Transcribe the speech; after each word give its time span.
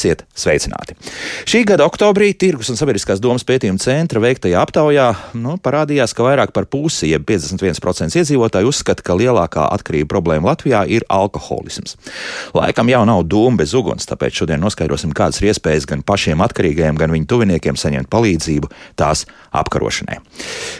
Esiet 0.00 0.22
sveicināti! 0.32 0.94
Šī 1.44 1.60
gada 1.68 1.84
oktobrī 1.84 2.30
Tirgus 2.32 2.70
un 2.72 2.78
Sabiedriskās 2.78 3.20
domas 3.20 3.44
pētījuma 3.44 3.82
centra 3.82 4.22
veiktajā 4.24 4.56
aptaujā 4.64 5.08
nu, 5.36 5.58
parādījās, 5.60 6.14
ka 6.16 6.24
vairāk 6.24 6.54
par 6.56 6.64
pusi, 6.72 7.10
jeb 7.10 7.26
51% 7.28 8.16
iedzīvotāji 8.16 8.70
uzskata, 8.70 9.04
ka 9.04 9.18
lielākā 9.20 9.66
atkarība 9.76 10.08
problēma 10.14 10.54
Latvijā 10.54 10.86
ir 10.88 11.04
alkoholisms. 11.12 11.98
Laikam 12.56 12.88
jau 12.88 13.02
nav 13.10 13.26
dūma 13.28 13.60
bez 13.60 13.74
uguns, 13.76 14.08
tāpēc 14.08 14.40
šodien 14.40 14.64
noskaidrosim, 14.64 15.12
kādas 15.12 15.42
ir 15.42 15.50
iespējas 15.50 15.84
gan 15.90 16.00
pašiem 16.06 16.40
atkarīgajiem, 16.48 16.96
gan 16.96 17.12
viņu 17.12 17.28
tuviniekiem 17.34 17.76
saņemt 17.76 18.08
palīdzību 18.08 18.72
tās 18.96 19.26
apkarošanai. 19.52 20.16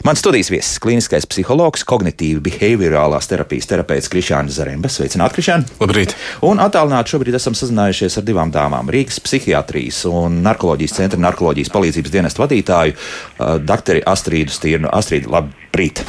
Mans 0.09 0.24
studijas 0.24 0.48
viesis- 0.48 0.80
kliniskais 0.82 1.29
psihologs, 1.29 1.84
kognitīvi 1.84 2.41
behaviorālās 2.41 3.29
terapijas 3.29 3.68
terapeits 3.68 4.09
Krišāns 4.09 4.57
Zarembes. 4.57 4.96
Sveicināti, 4.96 5.37
Krišān! 5.37 5.68
Labrīt! 5.80 6.16
Un 6.41 6.57
attālināti 6.57 7.12
šobrīd 7.12 7.34
esam 7.34 7.52
sazinājušies 7.52 8.16
ar 8.16 8.24
divām 8.24 8.52
dāmām. 8.55 8.88
Rīgas 8.88 9.09
psihiatrijas 9.24 10.05
un 10.06 10.38
narkoloģijas 10.45 10.95
centra 11.00 11.20
narkoloģijas 11.20 11.73
palīdzības 11.74 12.14
dienestu 12.14 12.45
vadītāju, 12.45 12.95
uh, 12.95 13.56
doktori 13.59 14.05
Astrīdu 14.06 14.55
Stīrnu. 14.55 14.91
Astrīdu, 14.95 15.32
labrīt! 15.34 16.05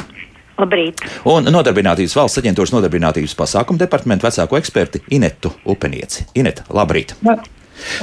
Labrīt. 0.60 1.00
Un 1.26 1.48
Nodarbinātības 1.50 2.14
valsts 2.14 2.38
aģentūras 2.42 2.74
nodarbinātības 2.74 3.34
pasākumu 3.34 3.80
departamentu 3.80 4.28
vecāko 4.28 4.60
eksperti 4.60 5.02
Inetu 5.16 5.50
Upenieci. 5.66 6.28
Ineta, 6.38 6.68
labrīt! 6.70 7.16
La. 7.26 7.40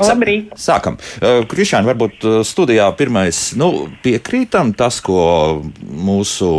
Labrīt. 0.01 0.51
Sākam. 0.59 0.97
Uh, 1.21 1.45
Krišāna, 1.47 1.87
varbūt 1.93 2.25
uh, 2.25 2.39
studijā 2.43 2.89
pirmais, 2.99 3.53
nu, 3.59 3.87
piekrītam 4.03 4.73
tas, 4.75 4.99
ko 5.05 5.61
mūsu 5.87 6.49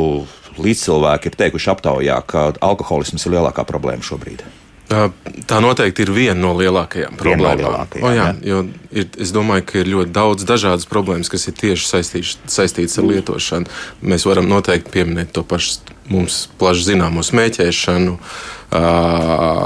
līdzcilvēki 0.61 1.31
ir 1.31 1.39
teikuši 1.45 1.71
aptaujā, 1.75 2.17
ka 2.29 2.49
alkoholisms 2.65 3.27
ir 3.27 3.37
lielākā 3.37 3.67
problēma 3.69 4.05
šobrīd. 4.07 4.45
Tā 4.91 5.61
noteikti 5.63 6.03
ir 6.03 6.11
viena 6.11 6.39
no 6.41 6.51
lielākajām 6.59 7.15
problēmām. 7.19 7.61
No 7.63 7.71
lielākajām, 7.71 8.07
o, 8.09 8.11
jā, 8.17 8.27
jo 8.43 8.63
ir, 8.91 9.07
es 9.23 9.31
domāju, 9.35 9.67
ka 9.69 9.79
ir 9.79 9.91
ļoti 9.93 10.11
daudz 10.17 10.47
dažādas 10.49 10.89
problēmas, 10.91 11.31
kas 11.31 11.47
ir 11.47 11.55
tieši 11.61 11.87
saistīts, 11.87 12.35
saistītas 12.51 12.99
ar 12.99 13.07
lietošanu. 13.07 13.71
Mēs 14.03 14.27
varam 14.27 14.51
noteikti 14.51 14.91
pieminēt 14.97 15.31
to 15.37 15.45
pašu 15.47 15.79
mums 16.11 16.43
plaši 16.59 16.89
zināmo 16.89 17.23
smēķēšanu. 17.23 18.17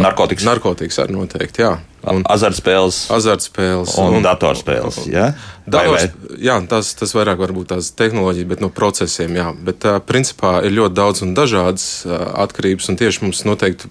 Narkotikas. 0.04 0.44
Narkotikas 0.44 1.00
arī 1.00 1.16
noteikti, 1.16 1.64
jā. 1.64 1.72
Un 2.12 2.20
azartspēles, 2.28 3.06
azartspēles 3.16 3.94
un, 4.00 4.18
un 4.18 4.24
datorspēles. 4.26 5.06
Ja? 5.08 5.30
Dators, 5.64 6.10
jā, 6.36 6.58
tas, 6.68 6.90
tas 6.98 7.14
vairāk 7.16 7.40
varbūt 7.40 7.70
tās 7.72 7.88
tehnoloģijas, 7.96 8.48
bet 8.50 8.60
no 8.60 8.68
procesiem. 8.68 9.38
Jā. 9.40 9.50
Bet, 9.56 9.88
principā, 10.04 10.58
ir 10.68 10.76
ļoti 10.76 10.98
daudz 11.00 11.24
un 11.24 11.32
dažādas 11.36 11.86
atkarības, 12.04 12.92
un 12.92 13.00
tieši 13.00 13.24
mums 13.24 13.40
noteikti 13.48 13.88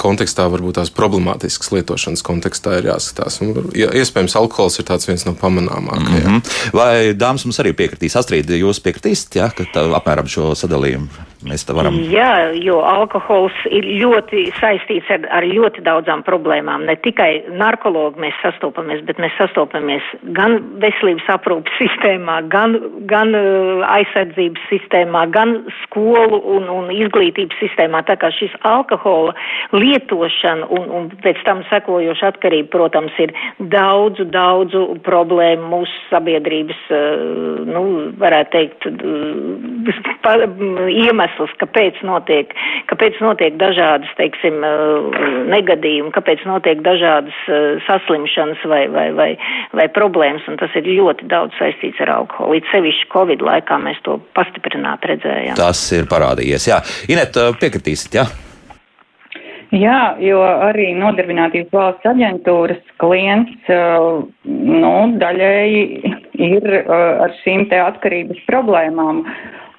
kontekstā, 0.00 0.46
varbūt 0.52 0.78
tās 0.80 0.92
problemātiskas 0.94 1.72
lietošanas 1.74 2.24
kontekstā 2.26 2.78
ir 2.80 2.90
jāskatās. 2.90 3.40
Un, 3.44 3.70
iespējams, 3.74 4.36
alkohols 4.40 4.80
ir 4.80 4.88
viens 5.08 5.26
no 5.28 5.34
pamanāmākajiem. 5.38 6.28
Mm 6.28 6.38
-hmm. 6.38 6.72
Vai 6.72 7.14
dāmas 7.14 7.44
mums 7.44 7.60
arī 7.62 7.72
piekritīs? 7.72 8.16
Astrid, 8.16 8.50
jūs 8.50 8.82
piekritīsiet, 8.84 9.36
ja, 9.36 9.50
ka 9.50 9.64
tā, 9.74 9.86
apmēram 9.94 10.26
šo 10.26 10.54
sadalījumu 10.54 11.29
mēs 11.46 11.64
te 11.66 11.76
varam? 11.76 11.96
Jā, 12.10 12.52
jo 12.60 12.80
alkohols 12.86 13.56
ir 13.70 13.86
ļoti 14.02 14.48
saistīts 14.58 15.10
ar, 15.12 15.26
ar 15.40 15.46
ļoti 15.46 15.84
daudzām 15.86 16.24
problēmām. 16.26 16.86
Ne 16.88 16.96
tikai 17.00 17.30
narkologi 17.60 18.22
mēs 18.24 18.36
sastopamies, 18.42 19.04
bet 19.08 19.20
mēs 19.22 19.34
sastopamies 19.38 20.06
gan 20.36 20.58
veselības 20.82 21.28
aprūpas 21.36 21.78
sistēmā, 21.82 22.40
gan, 22.52 22.76
gan 23.10 23.34
aizsardzības 23.88 24.66
sistēmā, 24.72 25.26
gan 25.34 25.56
skolu 25.84 26.40
un, 26.56 26.68
un 26.72 26.90
izglītības 26.94 27.60
sistēmā. 27.62 28.02
Tā 28.08 28.16
kā 28.20 28.28
šis 28.36 28.54
alkohola 28.68 29.34
lietošana 29.74 30.68
un, 30.76 30.88
un 30.96 31.08
pēc 31.24 31.38
tam 31.46 31.58
sekojoša 31.70 32.24
atkarība, 32.34 32.70
protams, 32.74 33.14
ir 33.22 33.30
daudzu, 33.72 34.26
daudzu 34.32 34.80
problēmu 35.06 35.64
mūsu 35.72 35.94
sabiedrības, 36.10 36.80
eh, 36.94 36.98
nu, 37.70 37.82
varētu 38.20 38.50
teikt, 38.56 38.86
eh, 38.90 38.94
iemesls, 41.30 41.54
kāpēc 41.60 42.00
notiek, 42.06 42.52
kāpēc 42.90 43.20
notiek 43.20 43.56
dažādas, 43.60 44.10
teiksim, 44.16 44.62
eh, 44.64 45.46
negadījumi, 45.50 46.12
kāpēc 46.12 46.44
notiek 46.46 46.82
dažādas 46.82 47.34
saslimšanas 47.86 48.64
vai, 48.64 48.86
vai, 48.88 49.10
vai, 49.12 49.36
vai 49.72 49.88
problēmas, 49.88 50.46
un 50.48 50.56
tas 50.56 50.70
ir 50.74 50.84
ļoti 50.84 51.28
daudz 51.28 51.52
saistīts 51.58 52.00
ar 52.00 52.10
alkoholu. 52.10 52.58
Līdz 52.58 52.70
sevišķi 52.72 53.10
Covid 53.12 53.40
laikā 53.40 53.80
mēs 53.80 54.00
to 54.02 54.20
pastiprināt 54.34 55.04
redzējām. 55.06 55.56
Tas 55.56 55.80
ir 55.92 56.06
parādījies, 56.10 56.68
jā. 56.68 56.80
Inet, 57.08 57.36
piekritīsit, 57.60 58.14
jā? 58.14 58.26
Jā, 59.70 60.16
jo 60.18 60.40
arī 60.42 60.88
nodarbinātības 60.98 61.70
valsts 61.70 62.08
aģentūras 62.10 62.80
klients 62.98 63.68
nu, 63.70 64.94
daļēji 65.20 65.82
ir 66.42 66.66
ar 66.90 67.36
šīm 67.44 67.68
te 67.70 67.78
atkarības 67.78 68.42
problēmām. 68.48 69.22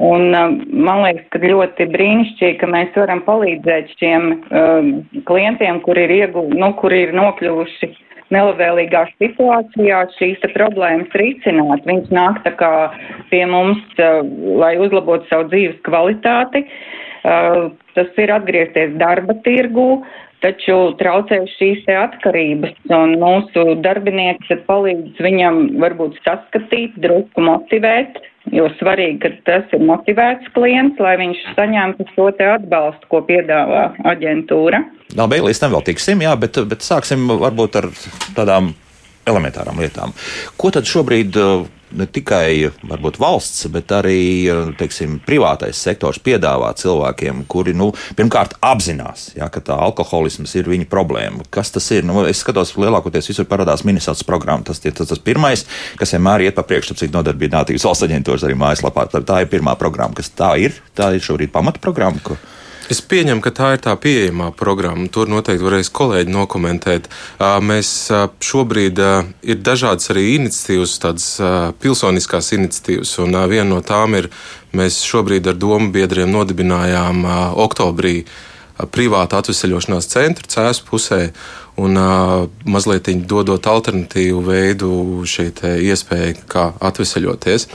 Un 0.02 0.32
man 0.32 1.04
liekas, 1.04 1.28
ka 1.34 1.42
ļoti 1.44 1.86
brīnišķīgi, 1.94 2.58
ka 2.62 2.70
mēs 2.72 2.96
varam 2.98 3.22
palīdzēt 3.26 3.92
šiem 4.00 4.30
uh, 4.32 4.88
klientiem, 5.28 5.82
kuri 5.86 6.08
ir, 6.08 6.16
iegu, 6.24 6.48
nu, 6.56 6.72
kuri 6.80 7.04
ir 7.08 7.14
nokļuvuši 7.18 7.92
nelabvēlīgā 8.32 9.04
situācijā, 9.20 10.00
šīs 10.16 10.48
problēmas 10.56 11.14
risināt. 11.20 11.86
Viņš 11.86 12.10
nāk 12.16 12.42
tā 12.48 12.56
kā 12.58 12.72
pie 13.30 13.44
mums, 13.46 13.84
uh, 14.00 14.24
lai 14.64 14.74
uzlabotu 14.82 15.30
savu 15.30 15.52
dzīves 15.52 15.78
kvalitāti. 15.86 16.66
Uh, 17.22 17.70
tas 17.94 18.10
ir 18.18 18.34
atgriezties 18.34 18.98
darba 18.98 19.36
tirgū, 19.46 20.02
taču 20.42 20.78
traucē 20.98 21.44
šīs 21.60 21.86
atkarības, 21.94 22.74
un 22.98 23.20
mūsu 23.22 23.76
darbinieki 23.86 24.50
tad 24.50 24.66
palīdz 24.66 25.22
viņam 25.22 25.62
varbūt 25.84 26.18
saskatīt, 26.26 26.98
drusku 27.04 27.46
motivēt, 27.46 28.18
jo 28.50 28.68
svarīgi, 28.80 29.20
ka 29.22 29.32
tas 29.48 29.76
ir 29.76 29.84
motivēts 29.86 30.52
klients, 30.56 31.00
lai 31.02 31.16
viņš 31.22 31.42
saņemtu 31.58 32.08
šo 32.16 32.30
te 32.38 32.48
atbalstu, 32.56 33.10
ko 33.12 33.22
piedāvā 33.28 33.92
aģentūra. 34.14 34.82
Labi, 35.18 35.42
līdz 35.44 35.62
tam 35.62 35.76
vēl 35.76 35.86
tiksim, 35.92 36.24
jā, 36.26 36.34
bet, 36.40 36.58
bet 36.72 36.86
sāksim 36.86 37.28
varbūt 37.42 37.78
ar 37.82 37.90
tādām 38.38 38.72
elementārām 39.30 39.80
lietām. 39.82 40.16
Ko 40.58 40.72
tad 40.74 40.90
šobrīd 40.90 41.38
uh, 41.40 41.68
ne 41.98 42.08
tikai 42.08 42.72
varbūt, 42.88 43.20
valsts, 43.22 43.66
bet 43.72 43.92
arī 43.96 44.48
teiksim, 44.80 45.20
privātais 45.26 45.80
sektors 45.80 46.22
piedāvā 46.24 46.72
cilvēkiem, 46.80 47.44
kuri 47.52 47.74
nu, 47.78 47.92
pirmkārt 48.18 48.56
apzinās, 48.66 49.32
ja, 49.38 49.50
ka 49.52 49.64
tā 49.66 49.78
alkoholisms 49.88 50.56
ir 50.60 50.70
viņa 50.72 50.88
problēma. 50.92 51.46
Kas 51.54 51.74
tas 51.76 51.90
ir? 51.96 52.06
Nu, 52.08 52.24
es 52.28 52.44
skatos, 52.44 52.74
lielākoties 52.80 53.32
visur 53.34 53.50
parādās 53.50 53.86
Minnesotas 53.88 54.26
programma. 54.28 54.66
Tas 54.68 54.82
ir 54.86 54.96
tas, 54.98 55.12
tas 55.12 55.22
pirmais, 55.22 55.66
kas 56.00 56.16
vienmēr 56.16 56.48
iet 56.48 56.58
pa 56.58 56.66
priekšu, 56.68 56.98
cik 57.02 57.14
nodarbinātības 57.16 57.88
valsts 57.88 58.08
aģentūras 58.08 58.48
arī 58.48 58.58
mājaslapā. 58.60 59.08
Tā 59.12 59.44
ir 59.44 59.52
pirmā 59.52 59.76
programma, 59.80 60.18
kas 60.18 60.32
tā 60.36 60.56
ir. 60.64 60.80
Tā 60.98 61.12
ir 61.16 61.24
šobrīd 61.24 61.54
pamata 61.54 61.84
programma. 61.84 62.24
Ko... 62.24 62.40
Es 62.92 63.00
pieņemu, 63.00 63.40
ka 63.40 63.54
tā 63.56 63.68
ir 63.78 63.82
tā 63.86 63.94
pieejamā 63.96 64.50
programma. 64.60 65.06
Tur 65.08 65.30
noteikti 65.32 65.64
varēs 65.64 65.90
kolēģi 65.96 66.34
nokomentēt. 66.34 67.08
Mēs 67.64 67.92
šobrīd 68.44 69.00
ir 69.00 69.62
dažādas 69.64 70.12
arī 70.12 70.26
iniciatīvas, 70.34 70.98
tādas 71.00 71.28
pilsoniskās 71.80 72.52
iniciatīvas, 72.58 73.14
un 73.24 73.40
viena 73.48 73.70
no 73.70 73.80
tām 73.86 74.20
ir, 74.20 74.28
mēs 74.76 75.00
šobrīd 75.08 75.48
ar 75.48 75.60
domu 75.62 75.88
biedriem 75.96 76.36
nodibinājām 76.36 77.24
oktobrī 77.64 78.26
privātu 78.92 79.38
atvesaļošanās 79.40 80.10
centru 80.12 80.50
cēsu 80.52 80.86
pusē 80.88 81.22
un 81.82 81.98
uh, 81.98 82.48
mazliet 82.68 83.10
dodot 83.30 83.68
alternatīvu 83.68 84.42
veidu 84.46 84.92
šai 85.30 85.50
iespējai, 85.88 86.36
kā 86.52 86.72
atvesaļoties. 86.84 87.68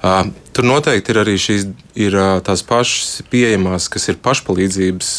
Uh, 0.00 0.32
tur 0.56 0.68
noteikti 0.68 1.12
ir 1.12 1.22
arī 1.22 1.36
šīs 1.40 1.68
ir, 1.94 2.16
uh, 2.16 2.38
tās 2.44 2.64
pašas 2.66 3.22
pieejamās, 3.32 3.90
kas 3.92 4.08
ir 4.08 4.20
pašpalīdzības 4.24 5.12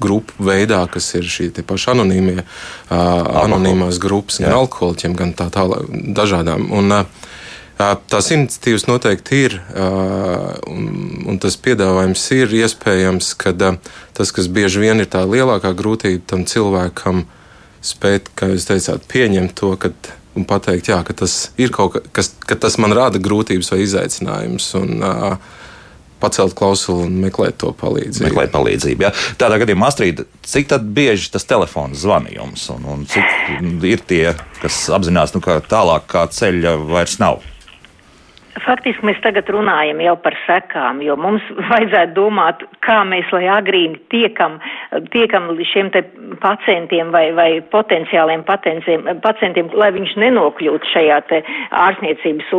grupu 0.00 0.44
veidā, 0.44 0.80
kas 0.92 1.10
ir 1.18 1.26
šī 1.28 1.50
paša 1.66 1.94
anonīmie, 1.96 2.40
uh, 2.40 3.00
anonīmās 3.44 4.00
grupas, 4.00 4.40
gan 4.44 4.56
alkoholiķiem, 4.62 5.16
gan 5.16 5.34
tā 5.36 5.50
tālāk, 5.52 5.88
dažādām. 6.16 6.70
Un, 6.76 7.00
uh, 7.00 7.29
Tās 7.80 8.28
iniciatīvas 8.34 8.84
noteikti 8.90 9.38
ir, 9.46 9.54
un, 10.68 10.88
un 11.30 11.38
tas 11.40 11.56
piedāvājums 11.64 12.24
ir 12.36 12.52
iespējams, 12.60 13.32
ka 13.40 13.54
tas, 13.56 14.32
kas 14.36 14.50
bieži 14.52 14.82
vien 14.82 15.00
ir 15.00 15.08
tā 15.08 15.22
lielākā 15.24 15.72
grūtība 15.78 16.26
tam 16.28 16.44
cilvēkam, 16.48 17.24
spēt, 17.80 18.28
kā 18.36 18.50
jūs 18.52 18.68
teicāt, 18.68 19.06
pieņemt 19.08 19.54
to, 19.56 19.72
ka, 19.80 19.94
un 20.36 20.44
pateikt, 20.48 20.90
jā, 20.92 20.98
ka 21.06 21.16
tas 21.22 21.54
ir 21.60 21.72
kaut 21.72 21.96
kas, 22.12 22.34
ka 22.44 22.58
tas 22.60 22.76
man 22.82 22.92
rada 22.96 23.22
grūtības 23.22 23.72
vai 23.72 23.80
izaicinājumus. 23.86 24.74
Un, 24.80 25.00
Pacelt 26.20 26.52
klausuli 26.52 27.06
un 27.06 27.14
meklēt 27.22 27.54
to 27.62 27.70
palīdzību. 27.80 28.26
Meklēt 28.26 28.50
palīdzību. 28.52 29.06
Ja? 29.06 29.08
Tādā 29.40 29.56
gadījumā, 29.62 29.88
Astrid, 29.88 30.18
cik 30.44 30.74
bieži 30.92 31.30
tas 31.32 31.48
telefons 31.48 32.02
zvana 32.02 32.28
jums, 32.34 32.66
un, 32.74 32.84
un 32.92 33.06
cik 33.08 33.64
ir 33.88 34.04
tie, 34.04 34.26
kas 34.60 34.82
apzinās, 34.92 35.32
nu, 35.32 35.40
ka 35.40 35.62
tālāk 35.64 36.04
kā 36.12 36.26
ceļa 36.28 36.74
vairs 36.92 37.16
nav? 37.24 37.40
Faktiski 38.58 39.06
mēs 39.06 39.18
tagad 39.22 39.46
runājam 39.52 40.00
jau 40.02 40.16
par 40.18 40.34
sekām, 40.42 40.98
jo 41.04 41.14
mums 41.20 41.44
vajadzētu 41.70 42.14
domāt, 42.16 42.64
kā 42.82 42.98
mēs, 43.06 43.28
lai 43.34 43.46
agrīni 43.52 44.00
tiekam, 44.10 44.58
tiekam 45.14 45.52
šiem 45.70 45.92
te 45.94 46.02
pacientiem 46.42 47.12
vai, 47.14 47.28
vai 47.36 47.48
potenciāliem 47.70 48.42
pacientiem, 48.48 49.06
pacientiem, 49.22 49.70
lai 49.78 49.92
viņš 49.94 50.16
nenokļūtu 50.18 50.90
šajā 50.90 51.18
te 51.30 51.40
ārstniecības 51.78 52.50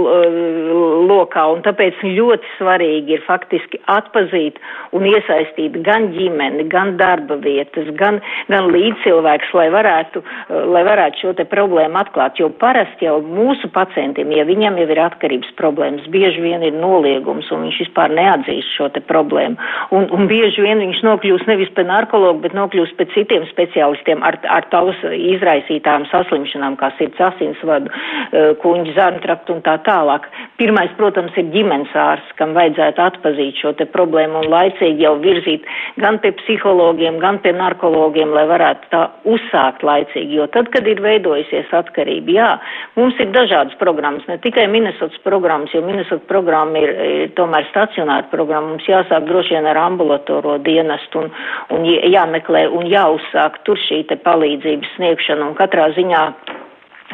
lokā. 1.12 1.44
Un 1.52 1.66
tāpēc 1.68 2.00
ļoti 2.06 2.54
svarīgi 2.56 3.18
ir 3.18 3.26
faktiski 3.28 3.82
atpazīt 3.92 4.62
un 4.96 5.08
iesaistīt 5.12 5.76
gan 5.84 6.12
ģimeni, 6.16 6.70
gan 6.72 6.96
darba 7.02 7.36
vietas, 7.44 7.92
gan, 8.00 8.22
gan 8.48 8.72
līdzcilvēks, 8.72 9.52
lai 9.60 9.68
varētu, 9.76 10.24
lai 10.72 10.86
varētu 10.88 11.26
šo 11.26 11.36
te 11.36 11.48
problēmu 11.52 12.00
atklāt. 12.00 12.40
Jo 12.40 12.48
parasti 12.64 13.10
jau 13.10 13.20
mūsu 13.26 13.68
pacientiem, 13.76 14.32
ja 14.38 14.48
viņam 14.48 14.80
jau 14.80 14.88
ir 14.88 15.04
atkarības 15.10 15.52
problēma, 15.60 15.81
problēmas. 15.82 16.08
Bieži 16.12 16.42
vien 16.42 16.62
ir 16.64 16.74
noliegums, 16.74 17.50
un 17.52 17.66
viņš 17.66 17.80
vispār 17.86 18.12
neatzīst 18.14 18.76
šo 18.78 18.90
te 18.94 19.02
problēmu. 19.02 19.58
Un, 19.92 20.08
un 20.12 20.28
bieži 20.28 20.62
vien 20.62 20.80
viņš 20.80 21.02
nokļūst 21.04 21.48
nevis 21.48 21.72
pie 21.76 21.84
narkologa, 21.84 22.42
bet 22.42 22.54
nokļūst 22.54 22.98
pie 22.98 23.08
citiem 23.14 23.46
speciālistiem 23.50 24.22
ar, 24.24 24.38
ar 24.46 24.68
tavas 24.72 25.00
izraisītām 25.04 26.06
saslimšanām, 26.12 26.78
kā 26.78 26.92
sirds 26.98 27.20
asinsvadu, 27.20 27.90
eh, 27.90 28.54
kuņģa 28.62 28.96
zarntraktu 28.96 29.56
un 29.56 29.62
tā 29.62 29.78
tālāk. 29.86 30.28
Pirmais, 30.58 30.92
protams, 30.98 31.36
ir 31.38 31.50
ģimenes 31.54 31.94
ārsts, 31.96 32.36
kam 32.38 32.54
vajadzētu 32.54 33.02
atpazīt 33.02 33.58
šo 33.62 33.74
te 33.78 33.86
problēmu 33.86 34.44
un 34.44 34.50
laicīgi 34.52 35.02
jau 35.02 35.16
virzīt 35.22 35.66
gan 35.98 36.20
pie 36.20 36.32
psihologiem, 36.44 37.20
gan 37.20 37.40
pie 37.40 37.54
narkologiem, 37.54 38.32
lai 38.36 38.46
varētu 38.50 38.92
tā 38.92 39.08
uzsākt 39.26 39.84
laicīgi. 39.84 40.38
Jo 40.38 40.48
tad, 40.48 40.70
kad 40.72 40.88
ir 40.88 41.02
veidojusies 41.02 41.72
atkarība, 41.74 42.32
jā, 42.32 42.52
mums 42.96 43.18
ir 43.20 43.32
dažādas 43.34 43.76
programmas, 43.80 44.28
ne 44.28 44.38
tikai 44.42 44.68
Minnesotas 44.72 45.18
programmas, 45.26 45.71
jo 45.74 45.82
Minnesota 45.86 46.26
programma 46.30 46.80
ir, 46.82 46.94
ir 47.24 47.34
tomēr 47.38 47.68
stacionāra 47.70 48.28
programma. 48.32 48.74
Mums 48.74 48.88
jāsāk 48.90 49.28
droši 49.30 49.58
vien 49.58 49.70
ar 49.72 49.80
ambulatoro 49.82 50.58
dienestu 50.66 51.26
un, 51.26 51.32
un 51.76 51.88
jāmeklē 51.88 52.68
un 52.72 52.90
jāuzsāk 52.92 53.62
tur 53.68 53.80
šī 53.88 54.04
te 54.10 54.20
palīdzības 54.26 54.98
sniegšana 54.98 55.48
un 55.50 55.56
katrā 55.60 55.92
ziņā 55.98 56.26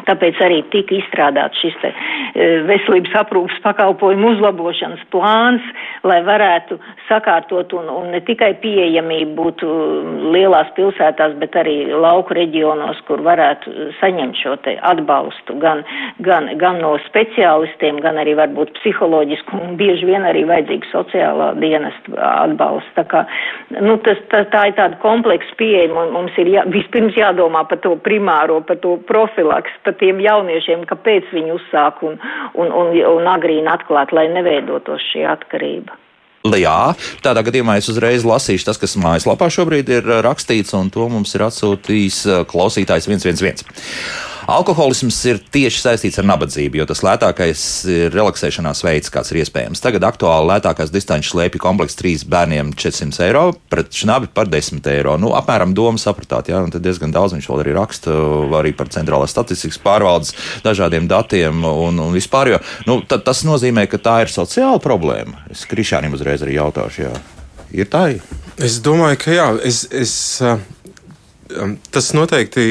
Tāpēc 0.06 0.40
arī 0.44 0.62
tika 0.72 0.94
izstrādāts 0.98 1.58
šis 1.62 1.76
te 1.82 1.90
e, 1.90 2.48
veselības 2.68 3.16
aprūpas 3.22 3.58
pakalpojumu 3.64 4.34
uzlabošanas 4.34 5.02
plāns, 5.12 5.64
lai 6.06 6.20
varētu 6.26 6.78
sakārtot 7.08 7.72
un, 7.78 7.88
un 7.90 8.10
ne 8.14 8.20
tikai 8.24 8.52
pieejamība 8.62 9.34
būtu 9.38 9.68
lielās 10.34 10.70
pilsētās, 10.76 11.34
bet 11.42 11.56
arī 11.58 11.76
lauku 11.90 12.36
reģionos, 12.38 13.00
kur 13.08 13.22
varētu 13.26 13.90
saņemt 13.98 14.38
šo 14.38 14.56
te 14.64 14.76
atbalstu 14.90 15.58
gan, 15.62 15.82
gan, 16.24 16.50
gan 16.60 16.80
no 16.82 16.94
speciālistiem, 17.08 18.00
gan 18.04 18.20
arī 18.20 18.36
varbūt 18.38 18.74
psiholoģisku 18.78 19.58
un 19.58 19.76
bieži 19.80 20.08
vien 20.08 20.26
arī 20.28 20.44
vajadzīgu 20.48 20.90
sociālā 20.92 21.52
dienestu 21.62 22.16
atbalstu. 22.18 22.94
Tā 22.98 23.04
kā, 23.10 23.24
nu, 23.80 23.98
tas, 24.04 24.20
tā, 24.32 24.44
tā 24.52 24.68
ir 24.70 24.76
tāda 24.78 24.98
kompleksa 25.02 25.58
pieeja, 25.58 25.90
mums 26.12 26.36
ir 26.40 26.52
jā, 26.52 26.64
vispirms 26.72 27.16
jādomā 27.18 27.64
par 27.68 27.80
to 27.84 27.94
primāro, 28.04 28.60
par 28.66 28.80
to 28.82 28.96
profilaks, 29.08 29.72
par 29.88 29.96
tiem 30.00 30.20
jauniešiem, 30.20 30.84
kāpēc 30.88 31.32
viņi 31.32 31.54
uzsāk 31.56 32.04
un, 32.04 32.20
un, 32.60 32.68
un, 32.68 32.92
un 32.92 33.32
agrīni 33.32 33.70
atklāt, 33.72 34.12
lai 34.12 34.28
neveidotos 34.34 35.08
šī 35.12 35.24
atkarība. 35.32 35.96
Jā, 36.58 36.94
tādā 37.24 37.42
gadījumā 37.44 37.76
es 37.80 37.88
uzreiz 37.90 38.22
lasīšu 38.24 38.68
tas, 38.68 38.78
kas 38.80 38.94
mājaslapā 39.00 39.48
šobrīd 39.52 39.90
ir 39.90 40.06
rakstīts, 40.24 40.72
un 40.78 40.88
to 40.94 41.08
mums 41.10 41.34
ir 41.34 41.44
atsūtījis 41.48 42.22
klausītājs 42.48 43.08
111. 43.10 43.66
Alkoholisms 44.48 45.16
ir 45.28 45.42
tieši 45.52 45.82
saistīts 45.82 46.16
ar 46.22 46.24
nabadzību, 46.30 46.78
jo 46.80 46.86
tas 46.88 47.02
lētākais 47.04 47.62
ir 47.92 48.14
relaksēšanās 48.14 48.80
veids, 48.80 49.10
kāds 49.12 49.28
ir 49.34 49.42
iespējams. 49.42 49.82
Tagad 49.84 50.06
aktuāli 50.08 50.48
lētākās 50.48 50.88
distanču 50.88 51.34
slēpju 51.34 51.60
komplekss 51.60 51.98
trīs 51.98 52.24
bērniem 52.24 52.70
400 52.72 53.26
eiro, 53.26 53.42
pret 53.68 53.92
šnabi 53.92 54.30
par 54.32 54.48
10 54.48 54.88
eiro. 54.94 55.18
Nu, 55.20 55.34
apmēram 55.36 55.74
doma 55.76 56.00
sapratāt, 56.00 56.48
jā, 56.48 56.62
un 56.64 56.72
tad 56.72 56.86
diezgan 56.86 57.12
daudz 57.12 57.36
viņš 57.36 57.50
vēl 57.50 57.60
arī 57.66 57.76
raksta 57.76 58.16
arī 58.62 58.72
par 58.78 58.88
centrālās 58.94 59.36
statistikas 59.36 59.82
pārvaldes 59.84 60.32
dažādiem 60.64 61.10
datiem 61.12 61.68
un, 61.68 62.00
un 62.06 62.16
vispār. 62.16 62.54
Jo, 62.54 62.62
nu, 62.88 63.02
tas 63.04 63.44
nozīmē, 63.44 63.84
ka 63.92 64.00
tā 64.00 64.22
ir 64.24 64.32
sociāla 64.32 64.80
problēma. 64.80 65.44
Es 65.52 65.68
Krišānam 65.68 66.16
uzreiz 66.16 66.40
arī 66.46 66.56
jautāšu, 66.56 67.04
jā. 67.04 67.12
Ir 67.76 67.92
tā? 67.92 68.06
Es 68.56 68.80
domāju, 68.80 69.20
ka 69.20 69.34
jā. 69.36 69.48
Es, 69.68 69.84
es, 69.92 70.14
Tas 71.90 72.10
noteikti 72.12 72.62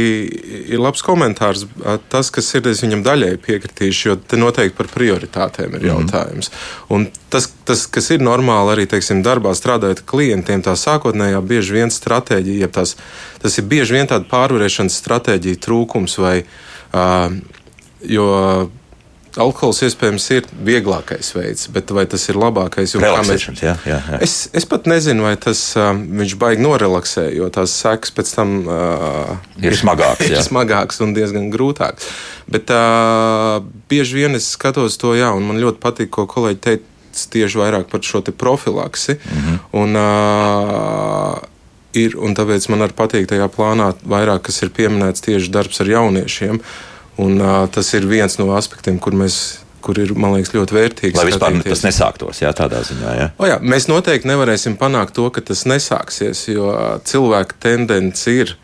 ir 0.69 0.77
labs 0.77 1.01
komentārs. 1.05 1.63
Tas, 2.11 2.29
kas 2.33 2.51
ir, 2.53 2.67
es 2.69 2.83
viņam 2.85 3.01
daļai 3.05 3.31
piekritīšu, 3.41 4.09
jo 4.09 4.15
te 4.21 4.37
noteikti 4.37 4.77
par 4.77 4.91
prioritātēm 4.93 5.79
ir 5.79 5.81
mhm. 5.81 5.89
jautājums. 5.89 6.51
Mm. 6.51 6.93
Un 6.93 7.07
tas, 7.33 7.49
tas, 7.65 7.87
kas 7.89 8.11
ir 8.13 8.21
normāli 8.25 8.75
arī 8.75 8.87
teiksim, 8.91 9.23
darbā 9.25 9.55
strādājot 9.57 10.03
ar 10.03 10.09
klientiem, 10.13 10.61
tā 10.65 10.77
sākotnējā 10.77 11.41
bieži 11.49 11.79
vien 11.79 11.93
stratēģija, 11.93 12.69
tas, 12.77 12.95
tas 13.41 13.57
ir 13.57 13.65
bieži 13.71 13.97
vien 13.97 14.09
tāda 14.09 14.29
pārvarēšanas 14.29 15.01
stratēģija 15.01 15.63
trūkums 15.65 16.19
vai. 16.21 16.37
Uh, 16.87 17.39
jo 18.07 18.27
alkohols 19.41 19.79
iespējams 19.85 20.25
ir 20.35 20.47
vieglākais 20.65 21.29
veids, 21.35 21.67
bet 21.73 21.91
vai 21.95 22.05
tas 22.09 22.23
ir 22.31 22.39
labākais? 22.39 22.95
Mēs, 22.99 23.61
jā, 23.61 23.75
jā, 23.87 23.99
jā. 23.99 24.19
Es, 24.23 24.35
es 24.57 24.67
pat 24.69 24.87
nezinu, 24.89 25.25
vai 25.27 25.35
tas 25.41 25.61
uh, 25.77 25.91
viņš 25.95 26.35
baigi 26.41 26.63
norelaksē, 26.65 27.27
jo 27.37 27.49
tās 27.53 27.75
sekas 27.83 28.13
pēc 28.17 28.33
tam 28.37 28.55
uh, 28.65 29.35
ir 29.61 29.77
smagākas. 29.77 30.31
ir 30.31 30.43
smagākas 30.45 31.01
un 31.05 31.13
diezgan 31.17 31.51
grūtākas. 31.53 32.09
Bet 32.49 32.71
uh, 32.73 33.59
bieži 33.91 34.21
vien 34.21 34.37
es 34.39 34.49
skatos 34.55 34.99
to, 35.01 35.13
jā, 35.17 35.29
un 35.35 35.45
man 35.49 35.61
ļoti 35.61 35.81
patīk, 35.83 36.13
ko 36.17 36.27
kolēģi 36.29 36.63
teica 36.69 37.29
tieši 37.33 37.57
vairāk 37.57 37.87
par 37.89 38.03
šo 38.05 38.21
profilaksi. 38.21 39.17
Mm 39.17 39.39
-hmm. 39.43 39.57
un, 39.81 39.95
uh, 39.95 41.39
ir, 41.93 42.17
un 42.17 42.35
tāpēc 42.35 42.69
man 42.69 42.85
arī 42.85 42.93
patīk 42.93 43.25
tajā 43.29 43.47
plānā 43.49 43.93
vairāk, 44.05 44.45
kas 44.49 44.61
ir 44.61 44.69
pieminēts 44.69 45.25
tieši 45.25 45.51
darbs 45.51 45.81
ar 45.81 45.87
jauniešiem. 45.87 46.55
Uh, 46.55 46.86
Un, 47.17 47.39
uh, 47.41 47.63
tas 47.73 47.93
ir 47.97 48.05
viens 48.05 48.37
no 48.37 48.51
aspektiem, 48.57 48.99
kur 49.01 49.15
mēs 49.17 49.65
kur 49.87 49.99
ir, 50.01 50.13
man 50.19 50.35
liekas, 50.35 50.51
ļoti 50.55 50.75
vērtīgs. 50.75 51.17
Lai 51.17 51.27
vispār 51.29 51.53
skatīties. 51.53 51.77
tas 51.77 51.85
nesāktos, 51.85 52.41
jā, 52.43 52.51
tādā 52.55 52.83
ziņā. 52.83 53.11
Jā. 53.21 53.27
O, 53.39 53.47
jā, 53.47 53.57
mēs 53.63 53.87
noteikti 53.87 54.27
nevarēsim 54.27 54.77
panākt 54.79 55.15
to, 55.15 55.29
ka 55.31 55.43
tas 55.47 55.63
nesāksies, 55.69 56.47
jo 56.51 56.71
cilvēka 57.07 57.59
tendence 57.63 58.33
ir 58.33 58.57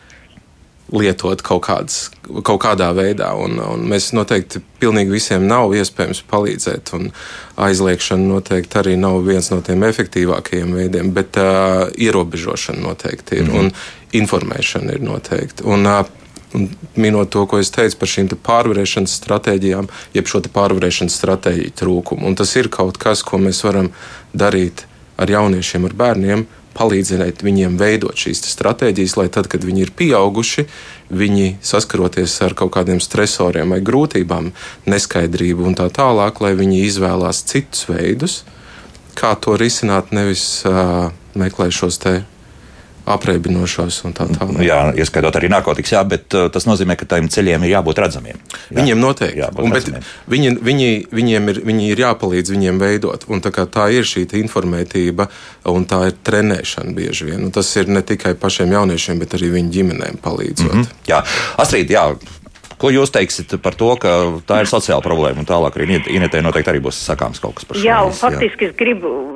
lietot 0.93 1.41
kaut, 1.41 1.63
kādas, 1.65 2.10
kaut 2.45 2.60
kādā 2.62 2.89
veidā. 2.93 3.31
Un, 3.39 3.55
un 3.63 3.86
mēs 3.89 4.12
noteikti 4.13 4.62
pilnīgi 4.81 5.15
visiem 5.15 5.48
nav 5.50 5.74
iespējams 5.77 6.22
palīdzēt. 6.29 6.91
Aizliekšana 7.63 8.27
noteikti 8.27 8.81
arī 8.81 8.98
nav 9.00 9.22
viens 9.25 9.50
no 9.53 9.62
tiem 9.65 9.86
efektīvākajiem 9.88 10.75
veidiem, 10.77 11.13
bet 11.15 11.39
uh, 11.41 11.88
ierobežošana 11.98 12.83
noteikti 12.83 13.39
ir 13.39 13.48
mm 13.48 13.53
-hmm. 13.53 13.60
un 13.60 14.22
informēšana 14.22 15.00
ir 15.00 15.01
noteikti. 15.01 15.65
Un, 15.65 15.88
uh, 15.88 16.03
Un 16.53 16.67
minot 16.95 17.29
to, 17.33 17.45
ko 17.50 17.57
es 17.57 17.72
teicu 17.74 17.98
par 17.98 18.10
šīm 18.12 18.27
pārvarēšanas 18.45 19.17
stratēģijām, 19.22 19.88
jeb 20.13 20.29
šo 20.29 20.43
pārvarēšanas 20.53 21.15
stratēģiju 21.22 21.77
trūkumu. 21.81 22.27
Un 22.29 22.38
tas 22.38 22.53
ir 22.60 22.69
kaut 22.74 23.00
kas, 23.01 23.24
ko 23.25 23.41
mēs 23.41 23.63
varam 23.65 23.89
darīt 24.33 24.86
ar 25.17 25.31
jauniešiem, 25.33 25.88
ar 25.89 25.95
bērniem, 25.98 26.45
palīdzēt 26.74 27.43
viņiem 27.45 27.77
veidot 27.77 28.17
šīs 28.17 28.41
stratēģijas, 28.53 29.15
lai 29.19 29.27
tad, 29.33 29.50
kad 29.51 29.65
viņi 29.65 29.86
ir 29.86 29.93
pieauguši, 29.98 30.65
viņi 31.13 31.57
saskaroties 31.65 32.39
ar 32.45 32.55
kaut 32.57 32.74
kādiem 32.77 33.01
stresoriem 33.03 33.75
vai 33.75 33.81
grūtībām, 33.86 34.51
neskaidrību 34.89 35.69
un 35.69 35.77
tā 35.77 35.89
tālāk, 35.93 36.41
lai 36.41 36.53
viņi 36.57 36.83
izvēlās 36.88 37.43
citus 37.50 37.86
veidus, 37.89 38.41
kā 39.17 39.36
to 39.38 39.57
risināt, 39.60 40.13
nevis 40.15 40.63
uh, 40.65 41.12
meklē 41.38 41.69
šos 41.74 42.01
te 42.01 42.15
apreibinošos 43.05 44.00
un 44.07 44.13
tā 44.15 44.27
tālāk. 44.31 44.62
Jā, 44.63 44.79
ieskaitot 44.95 45.36
arī 45.36 45.50
narkotikas, 45.51 45.93
jā, 45.95 46.03
bet 46.07 46.36
uh, 46.38 46.48
tas 46.53 46.67
nozīmē, 46.69 46.95
ka 47.00 47.07
tiem 47.15 47.27
ceļiem 47.31 47.65
ir 47.67 47.74
jābūt 47.75 48.00
redzamiem. 48.03 48.39
Jā. 48.69 48.77
Viņiem 48.79 49.01
noteikti. 49.01 49.50
Un, 49.60 49.75
viņi, 50.31 50.53
viņi, 50.63 50.91
viņiem 51.12 51.51
ir, 51.53 51.62
viņi 51.67 51.89
ir 51.91 52.03
jāpalīdz 52.05 52.53
viņiem 52.55 52.79
veidot. 52.81 53.27
Un 53.27 53.43
tā, 53.43 53.51
tā 53.51 53.89
ir 53.95 54.07
šī 54.07 54.25
informētība 54.39 55.27
un 55.72 55.88
tā 55.89 56.05
ir 56.10 56.15
trenēšana 56.24 56.95
bieži 56.95 57.31
vien. 57.31 57.43
Un 57.43 57.51
tas 57.55 57.69
ir 57.79 57.91
ne 57.91 58.03
tikai 58.05 58.36
pašiem 58.39 58.72
jauniešiem, 58.72 59.19
bet 59.19 59.36
arī 59.38 59.51
viņu 59.57 59.75
ģimenēm 59.77 60.22
palīdzot. 60.24 60.72
Mm 60.72 60.81
-hmm. 60.81 61.03
Jā, 61.12 61.24
Astrid, 61.57 61.91
jā. 61.91 62.13
Ko 62.77 62.89
jūs 62.91 63.13
teiksiet 63.15 63.62
par 63.62 63.75
to, 63.75 63.95
ka 63.95 64.41
tā 64.48 64.60
ir 64.60 64.67
sociāla 64.67 65.00
problēma 65.00 65.39
un 65.39 65.45
tālāk 65.45 65.77
arī 65.77 66.01
Inetē 66.07 66.41
noteikti 66.41 66.69
arī 66.69 66.81
būs 66.83 67.00
sakāms 67.00 67.39
kaut 67.39 67.55
kas 67.55 67.65
par 67.65 67.77
šo? 67.77 67.86
Jā, 67.86 68.01
un 68.03 68.12
faktiski 68.12 68.65
jā. 68.65 68.69
es 68.69 68.75
gribu 68.75 69.33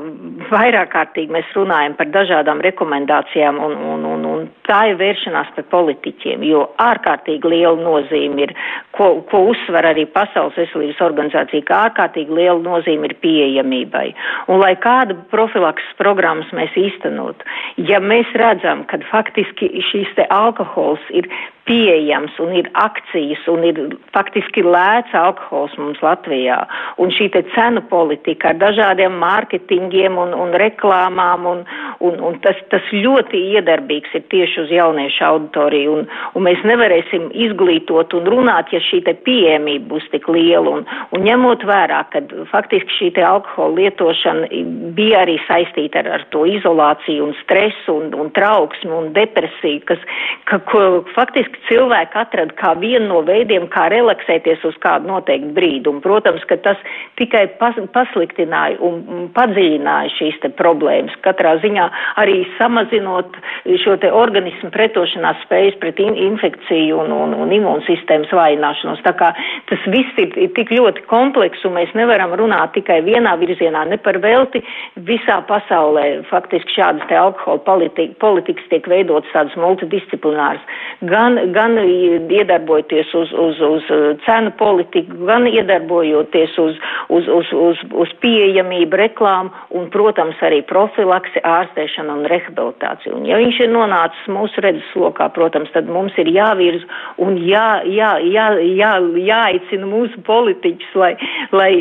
vairāk 0.51 0.91
kārtīgi 0.93 1.33
mēs 1.33 1.53
runājam 1.55 1.95
par 1.99 2.11
dažādām 2.13 2.61
rekomendācijām 2.65 3.59
un, 3.63 3.75
un, 3.93 4.05
un, 4.13 4.26
un 4.37 4.47
tā 4.67 4.79
ir 4.91 4.99
vēršanās 5.01 5.51
pie 5.55 5.65
politiķiem, 5.71 6.45
jo 6.47 6.63
ārkārtīgi 6.83 7.51
liela 7.51 7.77
nozīme 7.81 8.47
ir, 8.47 8.53
ko, 8.97 9.09
ko 9.31 9.43
uzsver 9.51 9.89
arī 9.89 10.05
Pasaules 10.13 10.57
veselības 10.59 11.01
organizācija, 11.09 11.65
ka 11.67 11.81
ārkārtīgi 11.89 12.37
liela 12.39 12.59
nozīme 12.63 13.09
ir 13.09 13.17
pieejamībai. 13.23 14.07
Un 14.51 14.61
lai 14.63 14.75
kāda 14.83 15.17
profilakses 15.33 15.97
programmas 16.01 16.49
mēs 16.55 16.73
īstenot, 16.79 17.45
ja 17.89 18.01
mēs 18.03 18.31
redzam, 18.39 18.85
ka 18.89 19.01
faktiski 19.11 19.71
šīs 19.91 20.15
te 20.17 20.27
alkohols 20.33 21.03
ir 21.15 21.29
pieejams 21.67 22.37
un 22.39 22.53
ir 22.55 22.69
akcijas 22.79 23.43
un 23.51 23.65
ir 23.67 23.79
faktiski 24.15 24.63
lēts 24.63 25.13
alkohols 25.17 25.75
mums 25.79 25.99
Latvijā. 26.03 26.61
Un 27.01 27.11
šī 27.13 27.29
te 27.33 27.43
cenu 27.55 27.83
politika 27.91 28.53
ar 28.53 28.61
dažādiem 28.61 29.17
mārketingiem 29.21 30.17
un, 30.21 30.33
un 30.37 30.55
reklāmām 30.61 31.47
un, 31.51 31.63
un, 32.07 32.19
un 32.29 32.39
tas, 32.45 32.59
tas 32.71 32.87
ļoti 32.93 33.43
iedarbīgs 33.57 34.15
ir 34.17 34.26
tieši 34.31 34.63
uz 34.65 34.73
jauniešu 34.73 35.23
auditoriju. 35.27 35.93
Un, 35.97 36.07
un 36.35 36.45
mēs 36.47 36.63
nevarēsim 36.67 37.29
izglītot 37.47 38.13
un 38.17 38.29
runāt, 38.31 38.71
ja 38.73 38.81
šī 38.83 39.01
te 39.07 39.15
pieejamība 39.27 39.89
būs 39.93 40.07
tik 40.13 40.27
liela. 40.31 40.77
Un, 40.79 40.85
un 41.15 41.25
ņemot 41.27 41.65
vērā, 41.67 42.03
ka 42.13 42.23
faktiski 42.51 42.97
šī 42.97 43.11
te 43.17 43.25
alkohola 43.25 43.77
lietošana 43.81 44.49
bija 44.97 45.23
arī 45.25 45.37
saistīta 45.47 46.03
ar, 46.03 46.11
ar 46.19 46.25
to 46.33 46.45
izolāciju 46.49 47.29
un 47.29 47.35
stresu 47.41 47.97
un, 48.01 48.11
un 48.17 48.31
trauksmu 48.35 49.01
un 49.01 49.11
depresiju, 49.15 49.83
kas, 49.89 50.03
ka, 50.49 50.59
ko 50.69 50.83
faktiski 51.15 51.61
cilvēki 51.69 52.21
atrada 52.21 52.55
kā 52.59 52.73
vienu 52.79 53.07
no 53.11 53.21
veidiem, 53.27 53.67
kā 53.73 53.87
relaksēties 53.93 54.65
uz 54.67 54.77
kādu 54.83 55.11
noteiktu 55.11 55.53
brīdi. 55.57 55.91
Un, 55.91 56.01
protams, 56.03 56.43
ka 56.49 56.59
tas 56.65 56.81
tikai 57.19 57.45
pas, 57.61 57.77
pasliktināja 57.95 58.79
un 58.83 59.29
padziļināja 59.35 60.13
šīs 60.17 60.39
te 60.43 60.51
problēmas. 60.57 61.15
Katrā 61.25 61.57
ziņā 61.63 61.87
arī 62.21 62.41
samazinot 62.57 63.37
šo 63.83 63.97
te 64.01 64.11
organismu 64.17 64.71
pretošanās 64.73 65.41
spējas 65.45 65.77
pret 65.81 65.99
in 66.03 66.17
infekciju 66.27 66.99
un, 67.03 67.13
un, 67.13 67.35
un 67.45 67.53
imūnsistēmas 67.53 68.33
vājināšanos. 68.33 69.03
Tā 69.05 69.13
kā 69.19 69.31
tas 69.69 69.87
viss 69.93 70.21
ir, 70.21 70.33
ir 70.37 70.51
tik 70.57 70.71
ļoti 70.75 71.05
kompleks 71.11 71.63
un 71.67 71.77
mēs 71.77 71.93
nevaram 71.97 72.33
runāt 72.39 72.73
tikai 72.77 72.99
vienā 73.05 73.35
virzienā, 73.41 73.85
ne 73.89 73.99
par 74.01 74.19
velti 74.23 74.63
visā 75.07 75.39
pasaulē. 75.49 76.05
Faktiski 76.31 76.77
šādas 76.77 77.07
te 77.09 77.17
alkohola 77.19 77.61
politika, 77.65 78.15
politikas 78.23 78.67
tiek 78.71 78.87
veidotas 78.89 79.31
tādas 79.35 79.55
multidisciplināras. 79.59 80.63
Gan, 81.07 81.39
gan 81.53 81.77
iedarbojoties 81.77 83.13
uz, 83.17 83.33
uz, 83.33 83.61
uz 83.61 83.89
uh, 83.93 84.09
cenu 84.25 84.53
politiku, 84.59 85.19
gan 85.27 85.47
iedarbojoties 85.49 86.57
uz, 86.61 86.79
uz, 87.13 87.27
uz, 87.29 87.51
uz, 87.53 87.83
uz 87.93 88.13
pieejamību, 88.23 88.97
reklāmu 88.97 89.53
un, 89.77 89.89
protams, 89.93 90.39
arī 90.45 90.63
profilaksi, 90.67 91.41
ārstēšanu 91.45 92.17
un 92.17 92.25
rehabilitāciju. 92.31 93.17
Un, 93.19 93.27
ja 93.29 93.39
viņš 93.39 93.61
ir 93.63 93.71
nonācis 93.73 94.06
mūsu 94.31 94.61
redzeslokā, 94.63 95.29
protams, 95.35 95.71
tad 95.75 95.89
mums 95.91 96.15
ir 96.21 96.29
jāvirz 96.31 96.85
un 97.23 97.39
jā, 97.41 97.81
jā, 97.87 98.13
jā, 98.23 98.47
jā, 98.61 98.93
jāaicina 99.29 99.89
mūsu 99.89 100.21
politiķus, 100.27 100.93
lai, 100.99 101.13
lai 101.55 101.71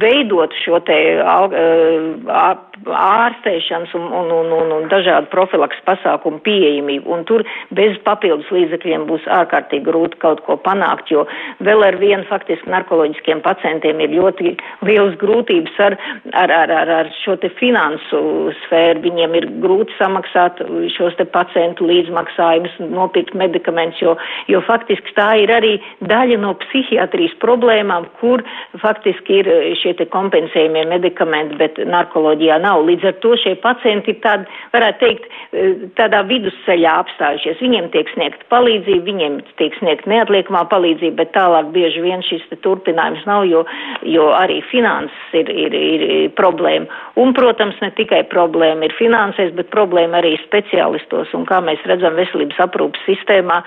veidot 0.00 0.54
šo 0.64 0.80
te 0.86 0.98
uh, 1.20 2.66
ārstēšanas 2.88 3.92
un, 3.98 4.06
un, 4.08 4.30
un, 4.32 4.52
un, 4.56 4.72
un 4.76 4.88
dažādu 4.90 5.28
profilaks 5.32 5.80
pasākumu 5.86 6.40
pieejamību. 6.46 7.10
Un 7.12 7.24
tur 7.28 7.44
bez 7.76 7.98
papildus 8.06 8.48
līdzekļiem 8.54 9.06
būs 9.08 9.26
ārkārtīgi 9.40 9.84
grūti 9.86 10.20
kaut 10.22 10.42
ko 10.46 10.56
panākt, 10.60 11.10
jo 11.12 11.26
vēl 11.64 11.84
ar 11.86 11.98
vienu 12.00 12.24
faktiski 12.30 12.70
narkoloģiskiem 12.72 13.42
pacientiem 13.44 14.00
ir 14.04 14.14
ļoti 14.16 14.54
liels 14.88 15.16
grūtības 15.20 15.80
ar, 15.86 15.98
ar, 16.32 16.54
ar, 16.62 16.74
ar, 16.80 16.92
ar 17.00 17.12
šo 17.20 17.36
te 17.42 17.52
finansu 17.60 18.22
sfēru. 18.64 19.04
Viņiem 19.04 19.36
ir 19.38 19.48
grūti 19.64 19.96
samaksāt 19.98 20.62
šos 20.96 21.16
te 21.18 21.26
pacientu 21.28 21.88
līdzmaksājumus, 21.90 22.78
nopirkt 22.92 23.36
medikamentus, 23.38 24.00
jo, 24.02 24.16
jo 24.48 24.62
faktiski 24.66 25.14
tā 25.16 25.30
ir 25.42 25.52
arī 25.52 25.76
daļa 26.00 26.40
no 26.42 26.54
psihiatrijas 26.64 27.36
problēmām, 27.42 28.08
kur 28.20 28.44
faktiski 28.80 29.40
ir 29.42 29.50
šie 29.80 29.94
te 29.98 30.06
kompensējumie 30.10 30.86
medikamenti, 30.90 31.58
bet 31.60 31.80
narkoloģijā 31.90 32.60
nav. 32.62 32.69
Līdz 32.86 33.06
ar 33.10 33.16
to 33.24 33.34
šie 33.42 33.54
pacienti 33.62 34.14
ir 34.14 34.20
tādi, 34.24 34.46
varētu 34.74 35.00
teikt, 35.02 35.28
tādā 35.98 36.22
vidusceļā 36.28 36.94
apstājušies. 37.02 37.60
Viņiem 37.64 37.90
tiek 37.94 38.10
sniegta 38.14 38.46
palīdzība, 38.52 39.04
viņiem 39.08 39.38
tiek 39.60 39.76
sniegta 39.80 40.10
neatliekamā 40.12 40.64
palīdzība, 40.70 41.18
bet 41.22 41.32
tālāk 41.36 41.72
bieži 41.74 42.04
vien 42.04 42.24
šis 42.26 42.46
turpinājums 42.64 43.26
nav, 43.28 43.46
jo, 43.50 43.64
jo 44.06 44.30
arī 44.36 44.60
finanses 44.70 45.36
ir, 45.36 45.50
ir, 45.50 45.76
ir 45.76 46.34
problēma. 46.38 46.86
Un, 47.20 47.34
protams, 47.36 47.78
ne 47.82 47.90
tikai 47.98 48.22
problēma 48.30 48.88
ir 48.88 48.96
finansēs, 48.98 49.54
bet 49.58 49.72
problēma 49.74 50.20
arī 50.22 50.36
speciālistos. 50.44 51.34
Un 51.36 51.46
kā 51.48 51.62
mēs 51.64 51.82
redzam 51.90 52.18
veselības 52.18 52.60
aprūpas 52.66 53.08
sistēmā, 53.08 53.62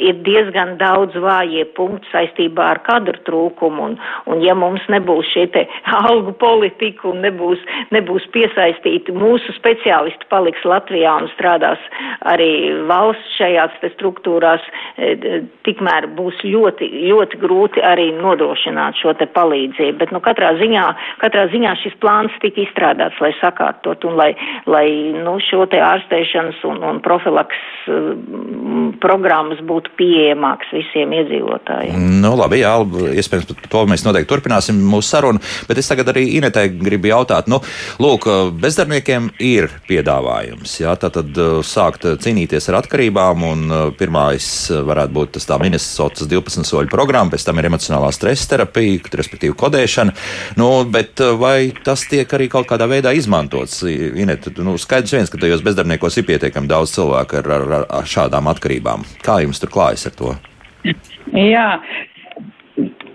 ir 0.00 0.20
diezgan 0.26 0.76
daudz 0.80 1.16
vājie 1.18 1.64
punkti 1.76 2.08
saistībā 2.12 2.70
ar 2.74 2.80
kadru 2.86 3.18
trūkumu, 3.26 3.90
un, 3.90 3.96
un 4.30 4.42
ja 4.44 4.54
mums 4.58 4.84
nebūs 4.92 5.30
šie 5.32 5.46
te 5.54 5.64
algu 6.00 6.34
politika 6.40 7.08
un 7.10 7.22
nebūs, 7.24 7.62
nebūs 7.94 8.28
piesaistīti 8.34 9.14
mūsu 9.16 9.54
speciālisti 9.56 10.28
paliks 10.32 10.64
Latvijā 10.68 11.14
un 11.22 11.28
strādās 11.34 11.82
arī 12.28 12.50
valsts 12.88 13.36
šajās 13.38 13.76
te 13.82 13.92
struktūrās, 13.94 14.64
e, 14.96 15.40
tikmēr 15.66 16.08
būs 16.18 16.40
ļoti, 16.44 16.88
ļoti 17.10 17.40
grūti 17.42 17.84
arī 17.84 18.10
nodrošināt 18.16 18.98
šo 19.00 19.14
te 19.18 19.28
palīdzību. 19.34 19.98
Bet, 20.00 20.14
nu, 20.14 20.22
katrā 20.24 20.54
ziņā, 20.60 20.84
katrā 21.22 21.46
ziņā 21.52 21.74
šis 21.82 21.96
plāns 22.02 22.34
tika 22.42 22.62
izstrādāts, 22.64 23.18
lai 23.22 23.32
sakārtot 23.40 24.04
un 24.08 24.18
lai, 24.18 24.30
lai 24.66 24.86
nu, 25.16 25.38
šo 25.44 25.66
te 25.70 25.80
ārstēšanas 25.82 26.62
un, 26.68 26.82
un 26.86 27.02
profilaks 27.04 27.58
programmas 29.02 29.60
būtu 29.68 29.87
būtu 29.88 29.96
pieejamāks 29.98 30.70
visiem 30.72 31.12
iedzīvotājiem. 31.12 32.20
Nu, 32.22 32.36
labi, 32.36 32.60
jā, 32.60 32.74
iespējams, 33.18 33.46
par 33.48 33.68
to 33.70 33.86
mēs 33.86 34.04
noteikti 34.04 34.28
turpināsim 34.30 34.78
mūsu 34.78 35.08
sarunu, 35.08 35.40
bet 35.68 35.78
es 35.78 35.88
tagad 35.88 36.08
arī 36.08 36.36
Inetei 36.38 36.68
gribu 36.68 37.08
jautāt, 37.08 37.48
nu, 37.48 37.60
lūk, 37.98 38.26
bezdarbniekiem 38.60 39.30
ir 39.40 39.68
piedāvājums, 39.88 40.80
jā, 40.80 40.94
tātad 40.96 41.30
uh, 41.38 41.60
sākt 41.62 42.04
cīnīties 42.04 42.68
ar 42.70 42.80
atkarībām, 42.82 43.42
un 43.42 43.64
uh, 43.70 43.90
pirmais 43.96 44.70
varētu 44.70 45.12
būt 45.14 45.34
tas 45.38 45.48
tā 45.48 45.58
Minnesotas 45.60 46.28
12 46.28 46.66
soļu 46.68 46.90
programma, 46.92 47.32
pēc 47.32 47.46
tam 47.48 47.58
ir 47.58 47.70
emocionālā 47.70 48.12
stresa 48.14 48.54
terapija, 48.54 49.02
respektīvi 49.18 49.56
kodēšana, 49.58 50.14
nu, 50.60 50.70
bet 50.90 51.22
uh, 51.24 51.34
vai 51.38 51.72
tas 51.84 52.06
tiek 52.08 52.28
arī 52.38 52.50
kaut 52.52 52.68
kādā 52.70 52.88
veidā 52.90 53.14
izmantots? 53.16 53.82
Inet, 53.88 54.50
nu, 54.58 54.76
skaidrs 54.78 55.16
viens, 55.16 55.32
ka 55.32 55.40
tajos 55.40 55.64
bezdarbniekos 55.66 56.20
ir 56.20 56.28
pietiekami 56.28 56.70
daudz 56.70 56.94
cilvēku 56.96 57.40
ar, 57.40 57.50
ar, 57.58 57.76
ar 58.00 58.08
šādām 58.08 58.50
atkarībām. 58.52 59.04
Kā 59.24 59.40
jums 59.44 59.60
tur 59.62 59.72
klājas 59.78 60.08
ar 60.10 60.18
to? 60.18 60.34
Jā, 61.38 61.68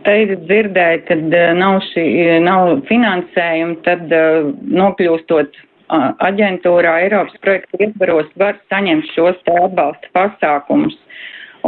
teicu 0.08 0.39
dzirdēju, 0.48 1.03
kad 1.10 1.38
eh, 1.38 1.51
nav, 1.60 1.82
šī, 1.91 2.08
nav 2.43 2.74
finansējuma, 2.89 3.79
tad 3.86 4.12
uh, 4.15 4.50
nokļūstot 4.82 5.62
aģentūrā 5.93 6.93
Eiropas 7.03 7.36
projekta 7.43 7.77
ietvaros 7.84 8.29
var 8.39 8.58
saņemt 8.72 9.12
šos 9.13 9.38
atbalsta 9.51 10.10
pasākumus. 10.15 10.96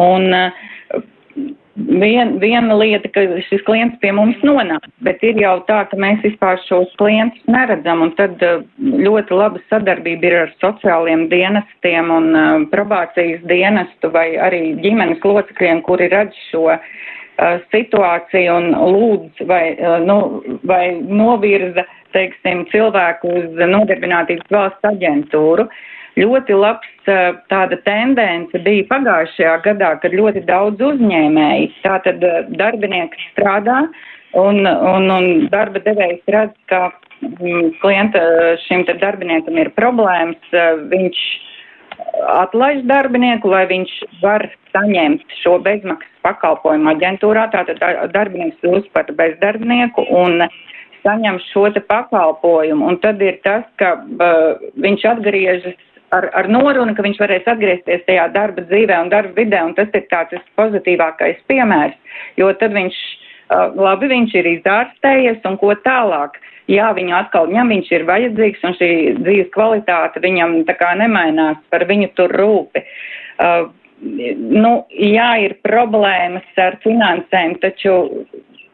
Un 0.01 0.31
vien, 1.75 2.35
viena 2.39 2.75
lieta, 2.77 3.09
ka 3.13 3.23
šis 3.49 3.63
klients 3.67 3.97
pie 4.01 4.11
mums 4.15 4.39
nonāk, 4.47 4.85
bet 5.05 5.23
ir 5.25 5.39
jau 5.41 5.57
tā, 5.69 5.81
ka 5.89 5.99
mēs 5.99 6.21
vispār 6.23 6.59
šos 6.65 6.93
klientus 6.99 7.41
neredzam, 7.51 8.03
un 8.05 8.13
tad 8.19 8.41
uh, 8.45 8.63
ļoti 8.79 9.35
laba 9.35 9.61
sadarbība 9.71 10.29
ir 10.29 10.37
ar 10.43 10.53
sociāliem 10.63 11.27
dienestiem 11.31 12.11
un 12.13 12.31
uh, 12.33 12.45
probācijas 12.71 13.43
dienestu 13.49 14.11
vai 14.13 14.31
arī 14.41 14.75
ģimenes 14.83 15.23
locekļiem, 15.25 15.83
kuri 15.87 16.09
redz 16.13 16.37
šo 16.51 16.69
uh, 16.71 16.79
situāciju 17.73 18.59
un 18.61 18.71
lūdz 18.95 19.43
vai, 19.49 19.63
nu, 20.07 20.19
vai 20.63 20.85
novirza, 21.03 21.83
teiksim, 22.15 22.63
cilvēku 22.71 23.33
uz 23.41 23.65
nodarbinātības 23.75 24.55
valsts 24.55 24.93
aģentūru. 24.95 25.67
Uh, 25.67 25.83
ļoti 26.19 26.57
labs 26.57 27.09
tāda 27.51 27.77
tendence 27.85 28.61
bija 28.65 28.87
pagājušajā 28.89 29.55
gadā, 29.65 29.93
kad 30.01 30.15
ļoti 30.15 30.45
daudz 30.47 30.81
uzņēmēji, 30.81 31.71
tātad 31.83 32.23
darbinieks 32.59 33.25
strādā 33.33 33.85
un, 34.35 34.63
un, 34.65 35.09
un 35.11 35.27
darba 35.51 35.81
devējs 35.85 36.23
redz, 36.31 36.55
ka 36.71 36.87
mm, 37.21 37.75
klienta 37.81 38.21
šim 38.65 38.85
te 38.87 38.95
darbiniekam 39.01 39.59
ir 39.61 39.73
problēmas, 39.77 40.55
viņš 40.91 41.23
atlaiž 42.41 42.83
darbinieku, 42.89 43.49
lai 43.51 43.65
viņš 43.69 43.95
var 44.23 44.47
saņemt 44.75 45.35
šo 45.41 45.57
bezmaksas 45.63 46.11
pakalpojumu 46.25 46.91
aģentūrā, 46.95 47.47
tātad 47.53 47.81
darbinieks 48.13 48.59
kļūst 48.63 48.91
par 48.95 49.11
bezdarbnieku 49.19 50.07
un 50.15 50.47
saņem 51.05 51.37
šo 51.51 51.67
te 51.75 51.83
pakalpojumu. 51.85 52.87
Un 52.89 52.97
tad 53.03 53.21
ir 53.21 53.37
tas, 53.45 53.65
ka 53.79 53.93
uh, 54.01 54.63
viņš 54.81 55.05
atgriežas 55.11 55.77
ar, 56.15 56.29
ar 56.37 56.49
norunu, 56.51 56.95
ka 56.95 57.05
viņš 57.05 57.19
varēs 57.21 57.47
atgriezties 57.49 58.03
tajā 58.07 58.27
darba 58.33 58.65
dzīvē 58.69 58.97
un 59.03 59.11
darba 59.13 59.33
vidē, 59.37 59.61
un 59.65 59.75
tas 59.77 59.91
ir 59.93 60.05
tāds 60.11 60.49
pozitīvākais 60.59 61.39
piemērs, 61.49 61.95
jo 62.39 62.51
tad 62.59 62.75
viņš, 62.75 62.97
uh, 63.49 63.71
labi, 63.79 64.11
viņš 64.11 64.35
ir 64.41 64.51
izdārstējies, 64.57 65.41
un 65.45 65.57
ko 65.61 65.73
tālāk. 65.87 66.41
jā, 66.67 66.89
viņu 66.97 67.13
atkal 67.13 67.47
ņem, 67.47 67.69
viņš 67.69 67.91
ir 67.91 68.05
vajadzīgs 68.09 68.63
un 68.65 68.73
šī 68.73 68.91
dzīves 69.21 69.51
kvalitāte 69.53 70.21
viņam 70.23 70.63
tā 70.65 70.73
kā 70.73 70.95
nemainās, 70.97 71.57
par 71.69 71.85
viņu 71.85 72.09
tur 72.17 72.33
rūpi. 72.33 72.81
Uh, 73.37 73.69
nu, 74.01 74.73
jā, 74.89 75.29
ir 75.45 75.57
problēmas 75.63 76.47
ar 76.57 76.79
finansēm, 76.83 77.59
taču 77.61 78.25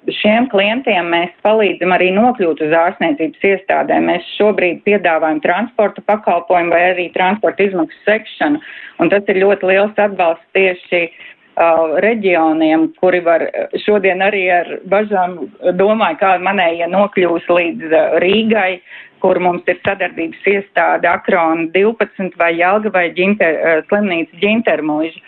šiem 0.10 0.48
klientiem 0.50 1.12
mēs 1.14 1.34
palīdzam 1.46 1.94
arī 1.94 2.10
nokļūt 2.16 2.64
uz 2.66 2.74
ārstniecības 2.78 3.44
iestādēm. 3.52 4.08
Mēs 4.10 4.30
šobrīd 4.38 4.82
piedāvājam 4.88 5.42
transporta 5.44 6.04
pakalpojumu 6.08 6.74
vai 6.74 6.82
arī 6.94 7.10
transporta 7.14 7.68
izmaksu 7.68 8.00
sekšanu, 8.08 8.62
un 9.00 9.14
tas 9.14 9.30
ir 9.30 9.42
ļoti 9.44 9.70
liels 9.70 10.02
atbalsts 10.02 10.48
tieši 10.58 11.04
uh, 11.06 12.00
reģioniem, 12.06 12.90
kuri 13.02 13.22
var 13.26 13.46
šodien 13.86 14.26
arī 14.26 14.48
ar 14.56 14.74
bažām 14.90 15.38
domāju, 15.78 16.22
kā 16.24 16.34
manējie 16.42 16.90
nokļūs 16.90 17.50
līdz 17.52 17.94
uh, 17.94 18.18
Rīgai, 18.24 18.82
kur 19.24 19.40
mums 19.44 19.68
ir 19.72 19.80
sadarbības 19.86 20.48
iestāde 20.50 21.10
Akrona 21.10 21.68
12 21.76 22.38
vai 22.42 22.52
Jelga 22.58 22.94
vai 22.96 23.06
ģinter, 23.18 23.60
uh, 23.60 23.84
slimnīca 23.90 24.42
ģintermuiža. 24.44 25.22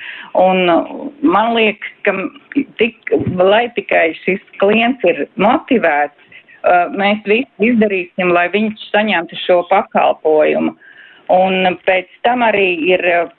Un 0.43 0.65
man 1.21 1.53
liekas, 1.57 1.93
ka 2.07 2.15
tik, 2.81 3.13
lai 3.39 3.67
tikai 3.77 4.12
šis 4.23 4.41
klients 4.62 5.05
ir 5.07 5.25
motivēts, 5.41 6.17
uh, 6.63 6.89
mēs 6.97 7.21
visi 7.29 7.69
izdarīsim, 7.71 8.33
lai 8.33 8.47
viņš 8.53 8.89
saņemtu 8.91 9.39
šo 9.45 9.62
pakalpojumu. 9.71 10.75
Un 11.33 11.79
pēc 11.88 12.12
tam 12.27 12.43
arī 12.45 12.67
ir 12.91 13.03
uh, 13.07 13.31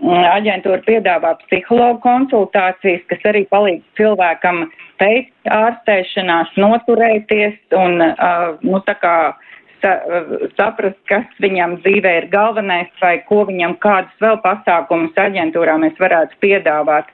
aģentūra 0.00 0.80
piedāvā 0.86 1.34
psihologu 1.44 2.00
konsultācijas, 2.04 3.02
kas 3.10 3.24
arī 3.28 3.44
palīdz 3.52 3.84
cilvēkam 4.00 4.64
pēc 5.00 5.28
ārstēšanās 5.52 6.56
noturēties 6.60 7.56
un, 7.76 8.00
uh, 8.04 8.56
nu, 8.64 8.80
tā 8.86 8.96
kā 9.00 9.14
saprast, 10.58 10.98
kas 11.10 11.26
viņam 11.42 11.78
dzīvē 11.84 12.16
ir 12.22 12.28
galvenais 12.32 12.90
vai 13.02 13.18
ko 13.28 13.44
viņam 13.48 13.76
kādus 13.82 14.24
vēl 14.24 14.40
pasākumus 14.44 15.18
aģentūrā 15.18 15.76
mēs 15.82 15.96
varētu 16.00 16.40
piedāvāt. 16.44 17.10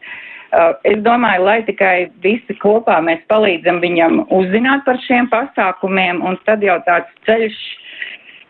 Uh, 0.56 0.72
es 0.86 1.00
domāju, 1.02 1.42
lai 1.44 1.58
tikai 1.66 2.08
visi 2.22 2.54
kopā 2.62 3.00
mēs 3.04 3.24
palīdzam 3.28 3.80
viņam 3.82 4.22
uzzināt 4.32 4.84
par 4.86 5.00
šiem 5.02 5.26
pasākumiem, 5.32 6.22
un 6.24 6.38
tad 6.46 6.62
jau 6.64 6.78
tāds 6.86 7.10
ceļš 7.26 7.56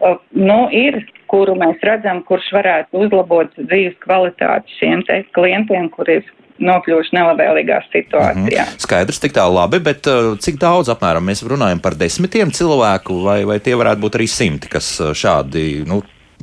uh, 0.04 0.18
nu, 0.36 0.58
ir 0.70 1.00
kuru 1.32 1.56
mēs 1.58 1.80
redzam, 1.86 2.20
kurš 2.28 2.50
varētu 2.54 3.06
uzlabot 3.06 3.54
dzīves 3.58 3.96
kvalitāti 4.04 4.76
šiem 4.78 5.02
klientiem, 5.34 5.88
kur 5.94 6.10
ir 6.12 6.28
nokļuvuši 6.62 7.14
nelabvēlīgā 7.16 7.80
situācijā. 7.92 8.34
Mm 8.36 8.48
-hmm. 8.48 8.82
Skaidrs, 8.82 9.20
tik 9.20 9.34
tā 9.36 9.46
labi, 9.52 9.80
bet 9.80 10.06
uh, 10.10 10.34
cik 10.38 10.60
daudz 10.62 10.90
apmēram 10.92 11.24
mēs 11.28 11.44
runājam 11.46 11.80
par 11.82 11.96
desmitiem 11.98 12.50
cilvēku, 12.50 13.22
vai, 13.24 13.44
vai 13.44 13.58
tie 13.60 13.74
varētu 13.76 14.00
būt 14.00 14.18
arī 14.18 14.28
simti, 14.28 14.68
kas 14.68 15.00
uh, 15.00 15.12
šādi, 15.14 15.84
nu, 15.86 16.02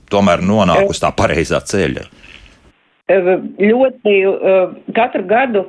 tomēr 0.09 0.41
nonāk 0.41 0.89
uz 0.89 1.01
tā 1.01 1.11
pareizā 1.15 1.61
ceļa? 1.61 2.05
Ļoti 3.59 4.13
uh, 4.27 4.75
katru 4.95 5.25
gadu 5.27 5.65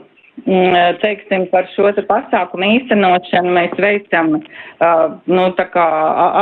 teiksim, 1.00 1.46
par 1.50 1.66
šo 1.74 1.90
te 1.94 2.02
pasākumu 2.08 2.66
īstenošanu 2.76 3.52
mēs 3.54 3.72
veicam, 3.78 4.34
uh, 4.82 5.14
nu, 5.30 5.46
tā 5.54 5.68
kā 5.70 5.84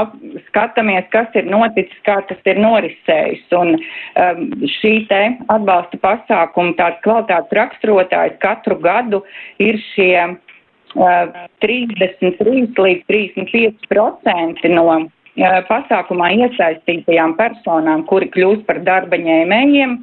ap, 0.01 0.15
skatāmies, 0.49 1.05
kas 1.13 1.29
ir 1.35 1.45
noticis, 1.45 1.99
kā 2.07 2.21
tas 2.29 2.39
ir 2.49 2.59
norisējis. 2.59 3.45
Un 3.53 3.77
um, 3.77 4.67
šī 4.81 4.95
te 5.11 5.23
atbalsta 5.53 6.01
pasākuma 6.03 6.75
tāds 6.81 7.03
kvalitātes 7.05 7.53
raksturotājs 7.59 8.41
katru 8.41 8.81
gadu 8.81 9.23
ir 9.61 9.79
šie 9.93 10.17
uh, 10.25 11.47
33 11.61 12.73
līdz 12.73 13.07
35% 13.13 14.73
no 14.73 14.89
uh, 14.89 15.07
pasākumā 15.69 16.33
iesaistītajām 16.41 17.37
personām, 17.37 18.07
kuri 18.09 18.33
kļūst 18.33 18.67
par 18.67 18.81
darba 18.89 19.21
ņēmējiem, 19.21 19.99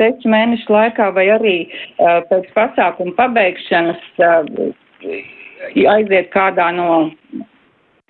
sešu 0.00 0.32
mēnešu 0.32 0.72
laikā 0.72 1.12
vai 1.16 1.28
arī 1.36 1.56
uh, 1.68 2.20
pēc 2.32 2.50
pasākuma 2.56 3.14
pabeigšanas 3.20 4.02
uh, 4.24 4.72
aiziet 5.94 6.32
kādā 6.32 6.70
no 6.74 6.90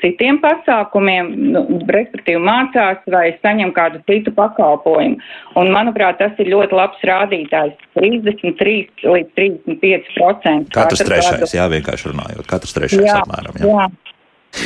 citiem 0.00 0.38
pasākumiem, 0.42 1.30
nu, 1.54 1.62
respektīvi 1.92 2.40
mācās 2.44 3.02
vai 3.12 3.26
saņem 3.42 3.73
kādu 3.76 4.00
citu 4.09 4.32
pakalpojumu. 4.37 5.20
Un, 5.61 5.73
manuprāt, 5.75 6.18
tas 6.20 6.40
ir 6.42 6.50
ļoti 6.54 6.76
labs 6.76 7.04
rādītājs- 7.11 7.76
33 7.99 9.04
līdz 9.04 9.30
35 9.36 10.08
procenti. 10.17 10.73
Katrs 10.76 11.04
trešais, 11.04 11.45
gadu. 11.45 11.52
jā, 11.58 11.69
vienkārši 11.76 12.12
runājot, 12.14 12.47
katrs 12.49 12.76
trešais 12.76 13.06
jā, 13.06 13.21
apmēram. 13.21 13.60
Jā. 13.60 13.69
jā. 13.69 13.88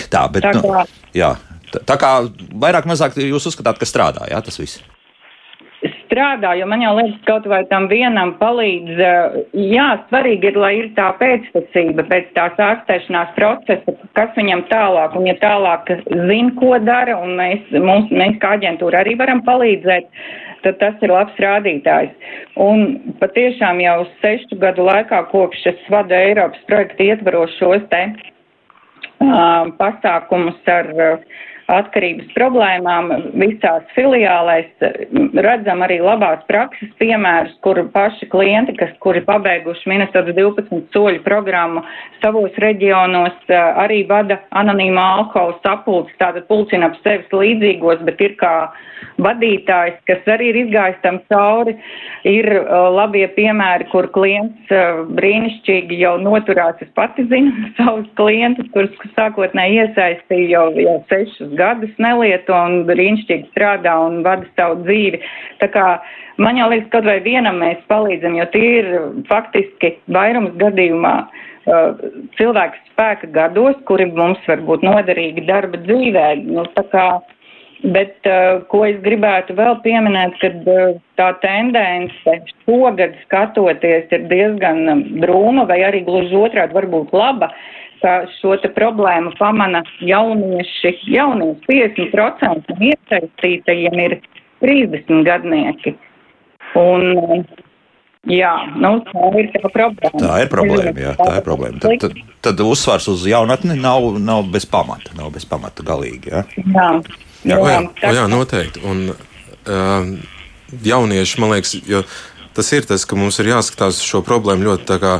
Tā, 0.08 0.24
bet, 0.32 0.46
tā 0.46 0.54
nu, 0.54 0.62
kā, 0.64 0.86
nu, 0.86 1.12
jā, 1.12 1.34
tā, 1.72 1.84
tā 1.84 1.96
kā 2.00 2.12
vairāk 2.54 2.86
mazāk 2.88 3.18
jūs 3.20 3.50
uzskatāt, 3.50 3.80
ka 3.80 3.88
strādā, 3.88 4.30
jā, 4.30 4.40
tas 4.40 4.60
viss 4.62 4.93
strādā, 6.14 6.54
jo 6.58 6.66
man 6.70 6.82
jau 6.84 6.94
liekas, 6.96 7.18
kaut 7.26 7.46
vai 7.50 7.64
tam 7.70 7.88
vienam 7.90 8.34
palīdz, 8.38 9.00
eh, 9.02 9.36
jā, 9.74 9.88
svarīgi 10.08 10.52
ir, 10.52 10.56
lai 10.56 10.72
ir 10.78 10.88
tā 10.94 11.10
pēctecība 11.18 12.06
pēc 12.10 12.30
tās 12.38 12.58
ārstēšanās 12.58 13.34
procesa, 13.34 13.94
kas 14.14 14.30
viņam 14.38 14.64
tālāk, 14.70 15.16
un 15.18 15.26
ja 15.26 15.34
tālāk 15.42 15.90
zina, 16.06 16.50
ko 16.60 16.78
dara, 16.78 17.18
un 17.18 17.34
mēs, 17.40 17.66
mums, 17.74 18.10
mēs 18.10 18.38
kā 18.42 18.54
aģentūra 18.58 19.02
arī 19.02 19.16
varam 19.18 19.42
palīdzēt, 19.46 20.06
tad 20.62 20.78
tas 20.80 21.02
ir 21.02 21.12
labs 21.12 21.40
rādītājs. 21.42 22.14
Un 22.56 23.16
patiešām 23.20 23.82
jau 23.82 24.04
sešu 24.22 24.60
gadu 24.62 24.86
laikā, 24.86 25.26
kopš 25.32 25.66
es 25.74 25.90
vadu 25.90 26.14
Eiropas 26.14 26.62
projektu 26.70 27.10
ietvaros 27.10 27.58
šos 27.58 27.82
te 27.90 28.04
uh, 28.14 29.74
pasākumus 29.80 30.72
ar 30.78 30.88
uh, 30.94 31.42
atkarības 31.72 32.30
problēmām 32.36 33.10
visās 33.40 33.84
filiālēs. 33.96 34.68
Redzam 35.46 35.84
arī 35.86 36.00
labās 36.02 36.42
prakses 36.48 36.90
piemērus, 37.00 37.54
kur 37.64 37.80
paši 37.94 38.28
klienti, 38.32 38.76
kas, 38.78 38.92
kuri 39.04 39.24
pabeiguši 39.26 39.90
Minnesotas 39.90 40.36
12 40.36 40.92
soļu 40.94 41.22
programmu 41.26 41.84
savos 42.22 42.54
reģionos, 42.62 43.36
arī 43.50 44.02
vada 44.08 44.40
anonīmā 44.56 45.04
alkohola 45.20 45.58
sapulces, 45.64 46.16
tātad 46.20 46.48
pulcina 46.50 46.90
ap 46.90 46.98
sevis 47.02 47.32
līdzīgos, 47.32 48.04
bet 48.08 48.20
ir 48.24 48.36
kā 48.40 48.54
vadītājs, 49.22 49.98
kas 50.08 50.28
arī 50.34 50.50
ir 50.52 50.60
izgājis 50.64 51.00
tam 51.04 51.20
cauri. 51.30 51.76
Ir 52.28 52.48
labie 52.94 53.26
piemēri, 53.36 53.88
kur 53.92 54.08
klients 54.14 54.72
brīnišķīgi 55.18 56.00
jau 56.00 56.14
noturās. 56.22 56.80
Es 56.84 56.90
pati 56.96 57.26
zinu 57.30 57.52
savus 57.78 58.08
klientus, 58.18 58.70
kurus 58.74 59.12
sākotnēji 59.16 59.82
iesaistīju 59.84 60.50
jau, 60.54 60.66
jau 60.80 60.96
sešus 61.12 61.53
gadus 61.58 61.92
nelieto 62.02 62.56
un 62.56 62.84
brīnišķīgi 62.88 63.50
strādā 63.52 63.94
un 64.06 64.22
vada 64.26 64.46
savu 64.58 64.82
dzīvi. 64.84 65.20
Tā 65.62 65.70
kā 65.74 65.86
man 66.42 66.58
jau 66.60 66.68
liekas, 66.72 66.90
kaut 66.92 67.08
vai 67.08 67.18
vienam 67.24 67.60
mēs 67.62 67.82
palīdzam, 67.90 68.38
jo 68.38 68.46
tie 68.54 68.70
ir 68.80 68.90
faktiski 69.30 69.94
vairums 70.14 70.56
gadījumā 70.62 71.14
uh, 71.24 72.02
cilvēku 72.38 72.82
spēka 72.92 73.30
gados, 73.36 73.78
kuri 73.90 74.10
mums 74.10 74.42
var 74.50 74.64
būt 74.66 74.86
noderīgi 74.86 75.46
darba 75.50 75.80
dzīvē. 75.86 76.26
Nu, 76.48 76.66
Bet, 77.84 78.14
uh, 78.24 78.62
ko 78.72 78.78
es 78.88 78.96
gribētu 79.04 79.52
vēl 79.58 79.74
pieminēt, 79.84 80.38
kad 80.40 80.68
uh, 80.72 80.94
tā 81.20 81.26
tendence 81.42 82.36
šogad 82.64 83.12
skatoties 83.26 84.08
ir 84.14 84.24
diezgan 84.30 85.02
drūma 85.20 85.66
vai 85.68 85.82
arī 85.84 86.00
gluži 86.06 86.38
otrādi 86.38 86.72
varbūt 86.78 87.12
laba, 87.12 87.50
ka 88.04 88.14
šo 88.38 88.58
te 88.60 88.68
problēmu 88.74 89.32
pamana 89.38 89.80
jaunieši, 90.04 90.94
jaunieši 91.14 91.64
50% 91.70 92.72
no 92.72 92.88
iesaistītajiem 92.90 94.00
ir 94.06 94.18
30 94.64 95.24
gadnieki. 95.26 95.94
Un, 96.76 97.44
jā, 98.28 98.52
nu, 98.76 98.96
tā 99.08 99.30
ir 99.40 99.50
tā 99.54 99.70
problēma. 99.70 100.20
Tā 100.20 100.38
ir 100.42 100.50
problēma, 100.52 100.94
jā, 101.06 101.14
tā 101.20 101.30
ir 101.38 101.44
problēma. 101.46 101.80
Tad, 101.84 101.96
tad, 102.02 102.18
tad 102.44 102.64
uzsvars 102.64 103.08
uz 103.12 103.26
jaunatni 103.30 103.78
nav, 103.78 104.08
nav 104.20 104.48
bez 104.52 104.66
pamata, 104.68 105.14
nav 105.18 105.32
bez 105.34 105.46
pamata 105.48 105.86
galīgi, 105.86 106.34
jā? 106.34 106.44
Jā. 106.64 106.88
Jā, 107.44 107.58
jā, 107.60 107.80
jā, 108.00 108.12
jā 108.16 108.24
noteikti. 108.32 108.80
Un, 108.88 109.04
uh, 109.12 110.12
jaunieši, 110.84 111.40
man 111.42 111.52
liekas, 111.52 111.76
tas 112.56 112.72
ir 112.72 112.88
tas, 112.88 113.04
ka 113.04 113.18
mums 113.20 113.38
ir 113.42 113.52
jāskatās 113.52 114.00
šo 114.04 114.24
problēmu 114.24 114.70
ļoti 114.70 114.88
tā 114.88 115.00
kā. 115.02 115.18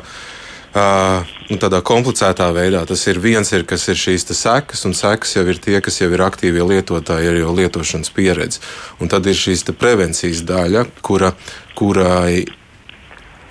Uh, 0.75 1.34
nu, 1.51 1.59
tādā 1.61 1.81
komplicētā 1.85 2.49
veidā. 2.57 2.85
Tas 2.89 3.05
ir 3.11 3.21
viens, 3.23 3.51
ir, 3.57 3.67
kas 3.69 3.87
ir 3.93 4.01
šīs 4.01 4.27
sekas, 4.33 4.85
un 4.89 4.97
sekas 4.97 5.37
jau 5.37 5.45
ir 5.49 5.61
tie, 5.63 5.79
kas 5.85 6.01
jau 6.01 6.11
ir 6.13 6.25
aktīvie 6.25 6.65
lietotāji, 6.73 7.31
ir 7.31 7.41
jau 7.43 7.55
lietošanas 7.57 8.13
pieredze. 8.15 8.63
Un 9.01 9.13
tad 9.13 9.27
ir 9.27 9.39
šīs 9.39 9.67
prevencijas 9.79 10.45
daļa, 10.49 10.87
kura, 11.05 11.35
kurai 11.79 12.45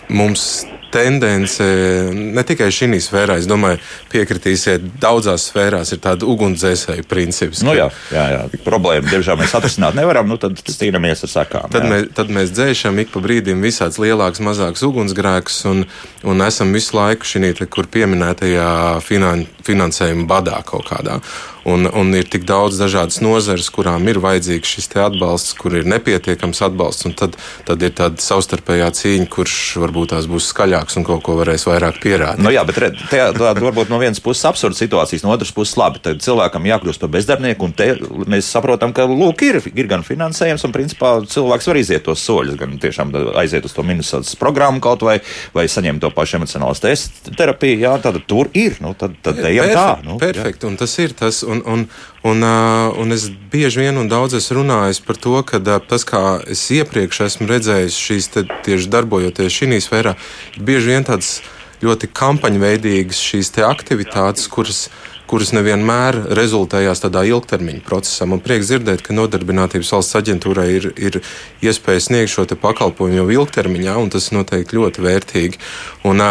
mums 0.09 0.65
tendence 0.93 1.65
ne 2.13 2.43
tikai 2.47 2.69
šī 2.73 2.99
sfērā, 3.03 3.37
es 3.41 3.47
domāju, 3.49 3.79
piekritīsiet, 4.11 4.85
daudzās 5.01 5.47
sfērās 5.49 5.93
ir 5.95 6.01
tāda 6.03 6.27
ugunsdzēsēju 6.29 7.07
princips. 7.09 7.63
Nu, 7.65 7.75
jā, 7.77 7.89
jā, 8.13 8.25
jā. 8.35 8.41
problēma, 8.65 9.09
diemžēl 9.09 9.39
mēs 9.39 9.55
atrisināt 9.57 9.97
nevaram, 9.97 10.29
nu 10.29 10.37
tad 10.41 10.59
cīnāmies 10.67 11.25
ar 11.27 11.33
sakām. 11.33 11.69
Tad, 11.73 11.87
mēs, 11.89 12.09
tad 12.17 12.33
mēs 12.33 12.53
dzēšam 12.55 12.99
ik 13.03 13.13
pa 13.13 13.23
brīdim 13.23 13.63
visāds 13.65 13.99
lielāks, 14.01 14.43
mazāks 14.43 14.85
ugunsgrēks 14.85 15.63
un, 15.71 15.85
un 16.27 16.45
esam 16.45 16.75
visu 16.75 16.97
laiku 16.99 17.27
šī, 17.27 17.55
kur 17.73 17.89
pieminētajā 17.91 18.69
finan, 19.05 19.47
finansējuma 19.65 20.29
badā 20.29 20.61
kaut 20.67 20.87
kādā. 20.91 21.19
un, 21.63 21.87
un 21.93 22.11
ir 22.15 22.27
tik 22.27 22.45
daudz 22.47 22.77
dažādas 22.79 23.21
nozares, 23.23 23.69
kurām 23.73 24.07
ir 24.11 24.19
vajadzīgs 24.23 24.75
šis 24.75 24.89
atbalsts, 24.99 25.55
kur 25.59 25.75
ir 25.77 25.87
nepietiekams 25.87 26.61
atbalsts. 26.67 27.07
Tad, 27.19 27.37
tad 27.67 27.83
ir 27.83 27.93
tāda 27.95 28.21
savstarpējā 28.23 28.89
cīņa, 28.99 29.29
kurš 29.31 29.55
varbūt 29.83 30.13
tās 30.13 30.27
būs 30.29 30.49
skaļāks 30.83 30.97
un 30.99 31.05
kaut 31.07 31.23
ko 31.23 31.35
varēs 31.39 31.65
vairāk 31.67 31.99
pierādīt. 32.03 32.43
Nu, 32.43 32.51
jā, 32.51 32.63
bet 32.67 32.77
tā 33.09 33.31
varbūt 33.31 33.89
no 33.89 33.99
vienas 33.99 34.19
puses 34.23 34.43
absurda 34.45 34.75
situācijas, 34.75 35.23
no 35.23 35.31
otras 35.31 35.51
puses 35.51 35.77
labi. 35.77 36.01
Tad 36.03 36.21
cilvēkam 36.23 36.65
jākļūst 36.67 37.01
par 37.01 37.11
bezdarbnieku, 37.13 37.65
un 37.65 37.73
te 37.73 37.89
mēs 38.29 38.49
saprotam, 38.51 38.93
ka 38.93 39.05
lūk, 39.07 39.43
ir, 39.47 39.61
ir 39.73 39.87
gan 39.87 40.03
finansējums, 40.03 40.65
un 40.67 40.75
principā 40.75 41.13
cilvēks 41.23 41.69
var 41.69 41.79
iziet 41.79 42.05
tos 42.05 42.23
soļus, 42.23 42.57
gan 42.59 42.77
tiešām 42.81 43.13
aiziet 43.39 43.65
uz 43.65 43.75
to 43.75 43.85
minusātas 43.87 44.35
programmu 44.39 44.83
kaut 44.83 45.03
vai, 45.05 45.19
vai 45.55 45.67
saņemt 45.71 46.03
to 46.03 46.11
pašu 46.13 46.39
emocionālas 46.41 46.83
terapiju. 46.83 47.79
Jā, 47.83 47.97
tad 48.03 48.19
tur 48.27 48.51
ir. 48.53 48.79
Nu, 48.83 48.93
tad, 48.97 49.15
tad 49.23 49.39
ejam 49.43 49.69
perfekt, 49.69 49.79
tā. 49.79 50.07
Nu, 50.07 50.17
perfekt, 50.21 50.63
jā. 50.63 50.71
un 50.71 50.79
tas 50.79 50.97
ir 50.99 51.15
tas. 51.17 51.43
Un, 51.47 51.63
un, 51.69 51.87
un, 52.23 52.43
un 52.43 53.15
es 53.15 53.27
bieži 53.51 53.83
vien 53.83 53.99
un 53.99 54.11
daudz 54.11 54.37
esmu 54.39 54.61
runājis 54.61 55.01
par 55.05 55.19
to, 55.19 55.35
ka 55.47 55.59
tas, 55.61 56.05
kā 56.07 56.23
es 56.49 56.65
iepriekš 56.73 57.23
esmu 57.27 57.49
redzējis 57.51 57.99
šīs 58.07 58.29
tieši 58.65 58.91
darbojoties 58.93 59.59
šī 59.59 59.81
sfērā, 59.83 60.15
ir 60.55 60.67
bieži 60.69 60.95
vien 60.95 61.07
tādas 61.07 61.41
ļoti 61.83 62.07
kampaņveidīgas 62.15 63.19
šīs 63.19 63.51
aktivitātes, 63.67 64.47
kuras 64.47 64.87
kuras 65.33 65.49
nevienmēr 65.55 66.17
rezultējās 66.37 67.01
tādā 67.01 67.23
ilgtermiņa 67.25 67.81
procesā. 67.87 68.27
Man 68.29 68.41
prieks 68.43 68.69
dzirdēt, 68.69 69.01
ka 69.01 69.15
Nodarbinātības 69.17 69.89
valsts 69.95 70.17
aģentūrai 70.19 70.67
ir, 70.75 70.87
ir 70.93 71.19
iespēja 71.65 72.03
sniegt 72.05 72.33
šo 72.33 72.45
pakalpojumu 72.61 73.23
jau 73.23 73.39
ilgtermiņā, 73.39 73.95
un 73.97 74.11
tas 74.13 74.29
noteikti 74.35 74.77
ļoti 74.77 75.05
vērtīgi. 75.07 75.61
Un, 76.09 76.21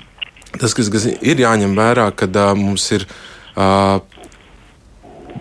tas, 0.60 0.72
kas, 0.78 0.88
kas 0.94 1.08
ir 1.10 1.42
jāņem 1.42 1.76
vērā, 1.76 2.08
kad 2.16 2.38
mums 2.56 2.88
ir 2.96 3.04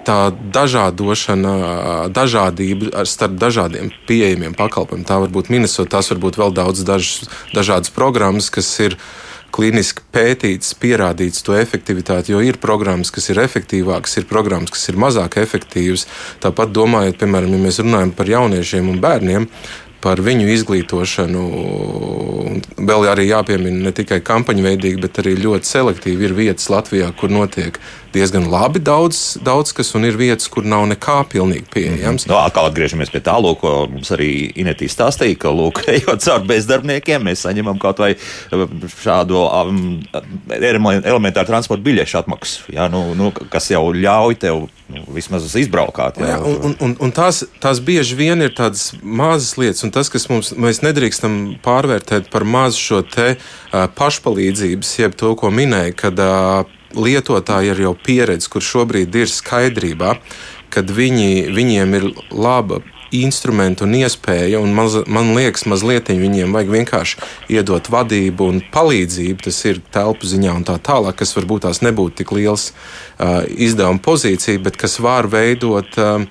tā 0.05 0.19
dažādošana, 0.31 1.53
dažādība 2.13 3.05
starp 3.09 3.37
dažādiem 3.41 3.91
pieejamiem 4.07 4.55
pakalpojumiem. 4.57 5.07
Tā 5.07 5.19
var 5.23 5.31
būt 5.33 5.51
Minnesota, 5.53 5.97
tās 5.97 6.11
var 6.13 6.21
būt 6.23 6.39
vēl 6.41 6.55
daudz 6.55 6.85
dažas, 6.87 7.29
dažādas 7.55 7.93
programmas, 7.95 8.51
kas 8.53 8.69
ir 8.85 8.99
klīniski 9.55 10.03
pētīts, 10.11 10.73
pierādīts 10.79 11.45
to 11.45 11.55
efektivitāti, 11.55 12.33
jo 12.33 12.41
ir 12.43 12.59
programmas, 12.59 13.11
kas 13.15 13.29
ir 13.31 13.39
efektīvākas, 13.45 14.17
ir 14.19 14.27
programmas, 14.27 14.73
kas 14.75 14.89
ir 14.91 14.99
mazāk 14.99 15.39
efektīvas. 15.39 16.05
Tāpat 16.43 16.75
domājot, 16.75 17.17
piemēram, 17.21 17.55
ja 17.55 17.63
mēs 17.63 17.79
runājam 17.83 18.11
par 18.17 18.31
jauniešiem 18.33 18.91
un 18.91 18.99
bērniem, 19.03 19.47
par 20.03 20.21
viņu 20.21 20.49
izglītošanu. 20.53 21.43
Vēl 22.77 23.07
arī 23.09 23.29
jāpiemina 23.31 23.87
ne 23.87 23.93
tikai 23.95 24.19
kampaņu 24.25 24.67
veidīgi, 24.67 25.01
bet 25.01 25.23
arī 25.23 25.37
ļoti 25.39 25.71
selektīvi 25.71 26.27
ir 26.27 26.35
vietas 26.37 26.69
Latvijā, 26.69 27.09
kur 27.17 27.33
notiek 27.33 27.79
diezgan 28.15 28.47
labi 28.51 28.79
daudz, 28.83 29.35
daudz 29.43 29.73
kas, 29.75 29.91
un 29.97 30.07
ir 30.07 30.17
vietas, 30.19 30.47
kur 30.51 30.65
nav 30.67 30.85
nekā 30.91 31.17
pilnīgi 31.31 31.67
pieejams. 31.73 32.25
Mm 32.25 32.29
-hmm. 32.29 32.31
no, 32.31 32.39
atkal 32.39 32.69
atgriežamies 32.69 33.11
pie 33.13 33.21
tā, 33.25 33.35
lūk, 33.41 33.59
ko 33.61 33.73
mums 33.91 34.11
arī 34.15 34.29
Inetī 34.55 34.89
stāstīja, 34.91 35.37
ka, 35.39 35.51
lūk, 35.51 35.83
ejot 35.97 36.23
caur 36.23 36.45
bezdarbniekiem, 36.47 37.27
mēs 37.27 37.45
saņemam 37.45 37.79
kaut 37.81 37.99
vai 37.99 38.15
um, 38.51 38.79
šādu 39.03 39.43
um, 39.45 40.03
elementāru 40.51 41.47
transporta 41.47 41.83
biļešu 41.83 42.19
atmaksu, 42.23 42.71
jā, 42.75 42.87
nu, 42.91 43.13
nu, 43.15 43.31
kas 43.49 43.69
jau 43.71 43.83
ļauj 43.93 44.39
tev 44.39 44.67
nu, 44.87 45.03
vismaz 45.15 45.47
izbraukāt. 45.55 46.19
Jā, 46.21 46.35
jā, 46.35 46.39
un, 46.39 46.57
un, 46.69 46.75
un, 46.79 46.95
un 47.07 47.11
tās, 47.15 47.43
tās 47.59 47.81
bieži 47.83 48.17
vien 48.19 48.41
ir 48.41 48.53
tādas 48.55 48.93
mazas 49.01 49.55
lietas, 49.57 49.83
un 49.83 49.93
tas, 49.95 50.09
kas 50.13 50.29
mums, 50.29 50.53
mēs 50.53 50.83
nedrīkstam 50.85 51.57
pārvērtēt 51.65 52.29
par 52.33 52.45
mazu 52.45 52.81
šo 52.81 53.01
te 53.01 53.35
uh, 53.35 53.85
pašpalīdzības, 53.97 54.95
jeb 54.99 55.17
to, 55.19 55.35
ko 55.39 55.51
minēja, 55.53 55.95
kad 56.05 56.21
uh, 56.21 56.75
lietotāji 56.93 57.73
ar 57.73 57.81
jau 57.87 57.95
pieredzi, 57.97 58.49
kur 58.51 58.63
šobrīd 58.63 59.15
ir 59.15 59.31
skaidrībā, 59.31 60.17
kad 60.69 60.91
viņi, 60.91 61.47
viņiem 61.55 61.97
ir 61.97 62.11
laba 62.31 62.81
instrumentu 63.15 63.85
un 63.85 63.95
iespēja, 63.99 64.59
un 64.59 64.73
maz, 64.75 64.97
man 65.07 65.33
liekas, 65.37 65.65
mazliet 65.69 66.09
viņiem 66.09 66.55
vajag 66.55 66.71
vienkārši 66.73 67.19
iedot 67.55 67.89
vadību 67.91 68.49
un 68.51 68.61
palīdzību. 68.73 69.45
Tas 69.45 69.59
ir 69.69 69.81
telpu 69.93 70.27
ziņā 70.29 70.55
un 70.59 70.65
tā 70.67 70.77
tālāk, 70.83 71.19
kas 71.21 71.35
varbūt 71.37 71.67
tās 71.67 71.83
nebūtu 71.85 72.21
tik 72.21 72.33
liels 72.35 72.71
uh, 72.71 73.43
izdevuma 73.47 74.01
pozīcija, 74.03 74.63
bet 74.65 74.79
kas 74.81 74.99
var 75.03 75.29
veidot. 75.31 75.93
Uh, 75.99 76.25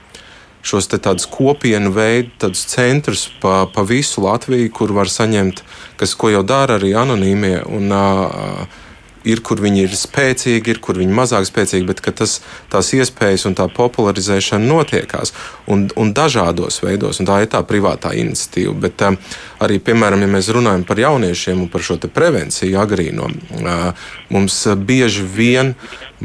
Šos 0.64 0.86
tādus 0.88 1.26
kopienu 1.28 1.90
veidu, 1.92 2.30
tādus 2.40 2.62
centrus 2.70 3.26
pa, 3.42 3.66
pa 3.68 3.82
visu 3.84 4.22
Latviju, 4.24 4.70
kur 4.72 4.94
var 4.96 5.10
saņemt, 5.12 5.60
kas, 6.00 6.14
ko 6.16 6.30
jau 6.32 6.40
dara 6.40 6.78
arī 6.78 6.94
anonīmie. 6.96 7.58
Un, 7.68 7.92
uh, 7.92 8.78
ir, 9.24 9.40
kur 9.44 9.60
viņi 9.64 9.84
ir 9.86 9.94
spēcīgi, 9.98 10.74
ir, 10.74 10.80
kur 10.84 10.98
viņi 11.00 11.14
mazāk 11.16 11.46
spēcīgi, 11.48 11.86
bet 11.88 12.02
tas, 12.18 12.38
tās 12.72 12.92
iespējas 12.96 13.46
un 13.48 13.56
tā 13.58 13.66
popularizēšana 13.72 14.66
notiekās 14.68 15.34
un, 15.70 15.86
un 16.00 16.12
dažādos 16.16 16.80
veidos, 16.84 17.20
un 17.20 17.30
tā 17.30 17.40
ir 17.44 17.50
tā 17.52 17.62
privātā 17.66 18.14
iniciatīva. 18.20 18.74
Bet 18.86 19.04
um, 19.06 19.18
arī, 19.64 19.80
piemēram, 19.84 20.24
ja 20.24 20.30
mēs 20.36 20.50
runājam 20.54 20.84
par 20.88 21.00
jauniešiem 21.02 21.64
un 21.64 21.72
par 21.72 21.86
šo 21.86 21.98
prevenciju 22.04 22.80
agrīno, 22.80 23.30
uh, 23.60 24.10
mums 24.34 24.60
bieži 24.84 25.24
vien, 25.24 25.74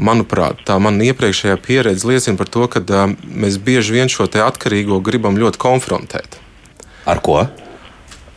manuprāt, 0.00 0.62
tā 0.68 0.78
mana 0.82 1.10
iepriekšējā 1.10 1.56
pieredze 1.64 2.08
liecina 2.08 2.38
par 2.40 2.52
to, 2.52 2.68
ka 2.70 2.84
uh, 2.84 3.16
mēs 3.24 3.58
bieži 3.62 3.98
vien 3.98 4.12
šo 4.12 4.28
atkarīgo 4.30 5.00
gribam 5.04 5.40
ļoti 5.40 5.60
konfrontēt. 5.60 6.40
Ar 7.08 7.20
ko? 7.24 7.42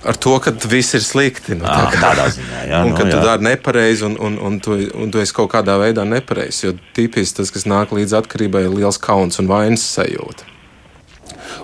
Ar 0.06 0.18
to, 0.20 0.34
ka 0.44 0.54
viss 0.70 0.96
ir 0.98 1.04
slikti. 1.06 1.58
Nu, 1.60 1.68
tā, 1.68 1.92
tādā 1.96 2.30
ziņā, 2.36 2.64
jā. 2.70 2.80
un 2.84 2.92
nu, 2.92 2.98
ka 2.98 3.06
jā. 3.08 3.12
tu 3.12 3.20
dari 3.24 3.48
nepareizi, 3.50 4.08
un, 4.08 4.18
un, 4.20 4.40
un, 4.40 4.58
tu, 4.64 4.78
un 4.78 5.14
tu 5.14 5.22
esi 5.24 5.36
kaut 5.36 5.52
kādā 5.54 5.78
veidā 5.82 6.06
nepareizs. 6.08 6.64
Jo 6.66 6.74
tipiski 6.98 7.40
tas, 7.42 7.54
kas 7.54 7.68
nāk 7.70 7.94
līdz 7.96 8.18
atkarībai, 8.24 8.66
ir 8.68 8.76
liels 8.76 9.00
kauns 9.02 9.40
un 9.44 9.52
vainas 9.52 9.86
sajūta. 9.96 10.50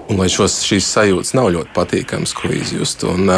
Un 0.09 0.17
lai 0.21 0.29
šos, 0.31 0.61
šīs 0.65 0.87
sajūtas 0.89 1.35
nav 1.37 1.51
ļoti 1.53 1.73
patīkamas, 1.75 2.33
ko 2.37 2.49
izjust, 2.53 3.05
un 3.09 3.29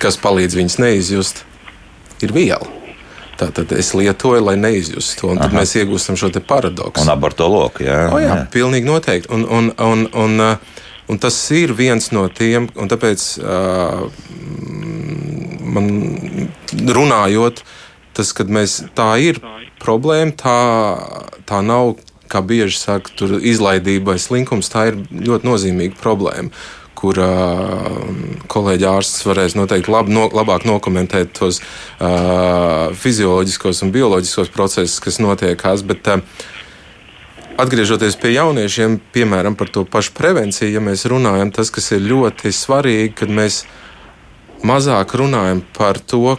kas 0.00 0.16
palīdz 0.20 0.56
viņas 0.58 0.80
neizjust, 0.80 1.44
ir 2.24 2.32
viela. 2.34 2.66
Tātad 3.34 3.72
es 3.74 3.90
lietoju, 3.98 4.44
lai 4.46 4.54
neizjustu 4.60 5.24
to, 5.24 5.32
tad 5.34 5.48
Aha. 5.48 5.58
mēs 5.58 5.74
iegūstam 5.80 6.18
šo 6.18 6.30
paradoksu. 6.46 7.02
Un 7.02 7.10
ap 7.10 7.24
to 7.34 7.48
loku, 7.50 7.82
jā. 7.86 7.98
O, 8.12 8.20
jā, 8.22 8.30
jā. 8.30 8.36
Pilnīgi 8.54 8.86
noteikti. 8.86 9.30
Un, 9.34 9.42
un, 9.48 9.72
un, 9.74 10.06
un, 10.14 10.36
un, 10.38 10.58
Un 11.10 11.20
tas 11.20 11.36
ir 11.52 11.74
viens 11.76 12.06
no 12.16 12.24
tiem, 12.32 12.70
un 12.80 12.88
tāpēc 12.88 13.24
uh, 13.42 14.06
man 15.74 15.90
runājot, 16.96 17.60
tas, 18.16 18.30
kad 18.36 18.48
mēs 18.48 18.78
tā 18.96 19.10
ir 19.20 19.40
problēma, 19.82 20.32
tā, 20.40 20.56
tā 21.48 21.60
nav, 21.66 21.98
kā 22.32 22.40
bieži 22.40 22.78
saka, 22.80 23.12
tur 23.18 23.36
izlaidība 23.36 24.14
vai 24.14 24.22
slinkums, 24.22 24.72
tā 24.72 24.88
ir 24.92 25.02
ļoti 25.12 25.50
nozīmīga 25.50 26.00
problēma 26.00 26.50
kur 27.04 27.18
uh, 27.20 27.98
kolēģi 28.48 28.86
ārsts 28.88 29.26
varēs 29.28 29.56
noteikti 29.58 29.92
lab, 29.92 30.08
no, 30.08 30.24
labāk 30.32 30.64
nokomentēt 30.64 31.34
tos 31.36 31.60
uh, 31.60 32.94
fizioloģiskos 32.96 33.82
un 33.84 33.92
bioloģiskos 33.92 34.52
procesus, 34.54 35.02
kas 35.04 35.20
notiekās. 35.20 35.84
Bet, 35.84 36.08
uh, 36.08 36.44
Atgriežoties 37.54 38.16
pie 38.18 38.32
jauniešiem, 38.34 38.96
piemēram, 39.14 39.54
par 39.54 39.68
to 39.70 39.84
pašu 39.86 40.10
prevenciju, 40.16 40.72
ja 40.74 40.80
mēs 40.82 41.04
runājam, 41.06 41.52
tas, 41.54 41.70
kas 41.70 41.92
ir 41.94 42.02
ļoti 42.02 42.50
svarīgi, 42.50 43.12
kad 43.20 43.30
mēs 43.30 43.60
mazāk 44.66 45.14
runājam 45.20 45.60
par 45.76 46.00
to, 46.02 46.34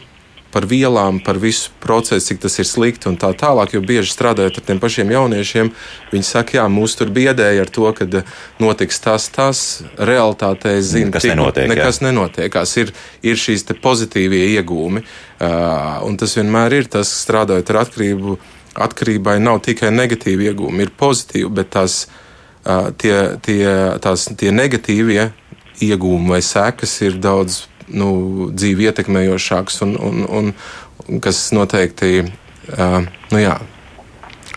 par 0.51 0.67
vielām, 0.67 1.21
par 1.23 1.39
visu 1.39 1.71
procesu, 1.84 2.23
cik 2.30 2.41
tas 2.43 2.60
ir 2.60 2.67
slikti 2.67 3.08
un 3.12 3.15
tā 3.19 3.30
tālāk. 3.36 3.73
Jo 3.75 3.82
bieži 3.84 4.12
strādājot 4.12 4.60
ar 4.60 4.65
tiem 4.67 4.80
pašiem 4.84 5.12
jauniešiem, 5.12 5.71
viņi 6.12 6.28
saka, 6.28 6.58
jā, 6.60 6.65
mūs 6.71 6.95
tur 6.99 7.12
biedēja 7.15 7.63
ar 7.63 7.71
to, 7.71 7.88
ka 7.95 8.23
notiks 8.63 8.99
tas, 9.04 9.28
tas. 9.36 9.63
Realtātē 9.95 10.78
es 10.80 10.91
zinu, 10.93 11.12
ka 11.15 11.23
nenotiek, 11.23 11.71
nekas 11.71 11.99
jā. 11.99 12.08
nenotiekās. 12.10 12.75
Ir, 12.84 12.91
ir 13.23 13.39
šīs 13.39 13.67
pozitīvie 13.84 14.45
iegūmi, 14.58 15.04
uh, 15.04 16.04
un 16.08 16.19
tas 16.19 16.36
vienmēr 16.39 16.80
ir 16.80 16.91
tas, 16.91 17.12
strādājot 17.23 17.71
ar 17.71 17.82
atkarību 17.84 18.39
atkarībai 18.76 19.38
nav 19.44 19.62
tikai 19.66 19.92
negatīvi 19.94 20.50
iegūmi, 20.52 20.86
ir 20.86 20.94
pozitīvi, 21.00 21.52
bet 21.60 21.72
tās, 21.76 22.00
tie, 23.02 23.16
tie, 23.46 23.62
tās, 24.04 24.28
tie 24.38 24.52
negatīvie 24.56 25.30
iegūmi 25.86 26.32
vai 26.32 26.42
sekas 26.46 26.98
ir 27.06 27.20
daudz 27.24 27.66
nu, 27.88 28.50
dzīvi 28.52 28.90
ietekmējošāks 28.90 29.82
un, 29.86 29.96
un, 30.00 30.26
un, 30.40 30.52
kas 31.24 31.48
noteikti 31.56 32.26
nu, 32.26 33.40
jā, 33.40 33.60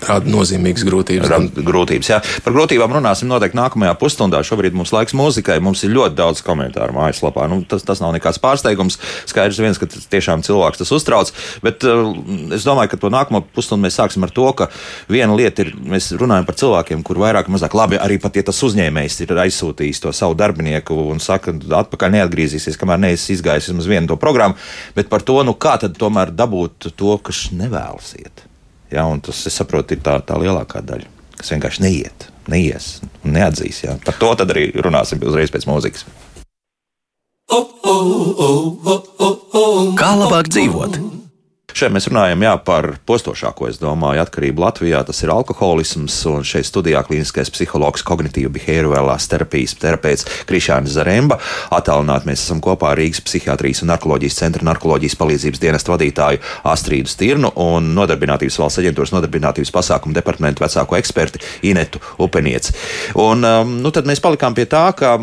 rada 0.07 0.31
nozīmīgas 0.31 0.87
grūtības. 0.87 1.31
Rada 1.33 1.65
grūtības, 1.67 2.11
jā. 2.13 2.21
Par 2.45 2.55
grūtībām 2.55 2.95
runāsim 2.99 3.31
noteikti 3.31 3.59
nākamajā 3.59 3.95
pusstundā. 4.01 4.41
Šobrīd 4.47 4.77
mums 4.79 4.93
laiks 4.95 5.17
mūzikai, 5.19 5.59
mums 5.65 5.83
ir 5.87 5.95
ļoti 5.97 6.19
daudz 6.19 6.43
komentāru 6.47 6.95
mājaslapā. 6.97 7.49
Nu, 7.51 7.61
tas, 7.69 7.85
tas 7.87 8.03
nav 8.05 8.15
nekāds 8.17 8.41
pārsteigums. 8.43 8.99
Skaidrs 9.29 9.61
viens, 9.63 9.81
ka 9.81 9.89
tas 9.91 10.07
tiešām 10.11 10.45
cilvēks 10.47 10.83
tas 10.83 10.95
uztrauc, 10.95 11.33
bet 11.65 11.87
uh, 11.89 12.13
es 12.55 12.67
domāju, 12.69 12.93
ka 12.93 13.01
to 13.03 13.13
nākamo 13.13 13.43
pusstundu 13.55 13.87
mēs 13.87 13.99
sāksim 13.99 14.27
ar 14.27 14.35
to, 14.35 14.47
ka 14.59 14.71
viena 15.11 15.37
lieta 15.37 15.67
ir, 15.67 15.75
mēs 15.79 16.11
runājam 16.19 16.49
par 16.49 16.59
cilvēkiem, 16.61 17.05
kur 17.07 17.21
vairāk 17.23 17.49
vai 17.49 17.57
mazāk 17.57 17.77
labi, 17.79 17.99
arī 18.01 18.19
pat 18.23 18.39
ja 18.39 18.47
tas 18.49 18.63
uzņēmējs 18.67 19.23
ir 19.25 19.35
aizsūtījis 19.45 20.03
to 20.05 20.15
savu 20.17 20.37
darbinieku 20.39 20.97
un 21.13 21.23
saka, 21.23 21.55
atpakaļ 21.83 22.15
neatgriezīsies, 22.19 22.79
kamēr 22.81 23.03
neesi 23.09 23.35
izgājis 23.37 23.71
vismaz 23.73 23.91
vienu 23.91 24.13
to 24.13 24.19
programmu, 24.21 24.59
bet 24.97 25.11
par 25.13 25.25
to, 25.27 25.41
nu 25.47 25.57
kā 25.59 25.79
tad 25.81 25.99
tomēr 25.99 26.35
dabūt 26.35 26.93
to, 26.99 27.17
kas 27.25 27.49
nevēlas 27.57 28.15
iet. 28.21 28.48
Ja, 28.91 29.05
tas, 29.23 29.45
es 29.47 29.59
saprotu, 29.59 29.97
ir 29.97 30.03
tā, 30.05 30.17
tā 30.25 30.39
lielākā 30.41 30.83
daļa. 30.85 31.11
kas 31.39 31.53
vienkārši 31.53 31.85
neiet, 31.85 32.29
neies 32.51 32.99
un 33.23 33.37
neatzīs. 33.37 33.85
Jā. 33.85 33.99
Par 34.05 34.17
to 34.19 34.33
arī 34.49 34.71
runāsim 34.75 35.21
uzreiz 35.23 35.53
pēc 35.55 35.69
mūzikas. 35.71 36.07
Kā 39.99 40.11
labāk 40.19 40.51
dzīvot? 40.53 40.99
Šeit 41.79 41.93
mēs 41.95 42.09
runājam 42.11 42.43
jā, 42.43 42.53
par 42.67 42.87
postošāko, 43.07 43.69
es 43.71 43.77
domāju, 43.79 44.19
atkarību 44.25 44.65
Latvijā. 44.65 44.99
Tas 45.07 45.21
ir 45.23 45.31
alkoholisms, 45.31 46.17
un 46.27 46.43
šeit 46.43 46.67
studijā 46.67 47.05
klīniskais 47.07 47.53
psihologs, 47.55 48.03
kognitīva 48.03 48.51
behaviorālās 48.57 49.29
terapijas 49.31 49.77
terapeits 49.79 50.27
Krišāns 50.49 50.91
Zaremba. 50.97 51.37
Atālināt 51.71 52.27
mēs 52.27 52.43
esam 52.43 52.59
kopā 52.65 52.91
ar 52.91 52.99
Rīgas 52.99 53.23
psihiatrijas 53.23 53.85
un 53.85 53.93
narkoloģijas 53.93 54.41
centra 54.41 54.67
narkoloģijas 54.67 55.15
palīdzības 55.21 55.63
dienesta 55.63 55.95
vadītāju 55.95 56.43
Astrīdu 56.73 57.13
Stirnu 57.15 57.53
un 57.63 57.93
Nodarbinātības 57.95 58.59
valsts 58.59 58.83
aģentūras 58.83 59.15
nodarbinātības 59.15 59.71
pasākumu 59.79 60.19
departamentu 60.19 60.67
vecāko 60.67 60.99
eksperti 60.99 61.45
Inetu 61.71 62.03
Upenieci. 62.19 62.75
Un 63.23 63.47
um, 63.47 63.79
nu, 63.85 63.95
tad 63.95 64.11
mēs 64.11 64.25
palikām 64.25 64.59
pie 64.59 64.67
tā, 64.67 64.89
ka 64.99 65.15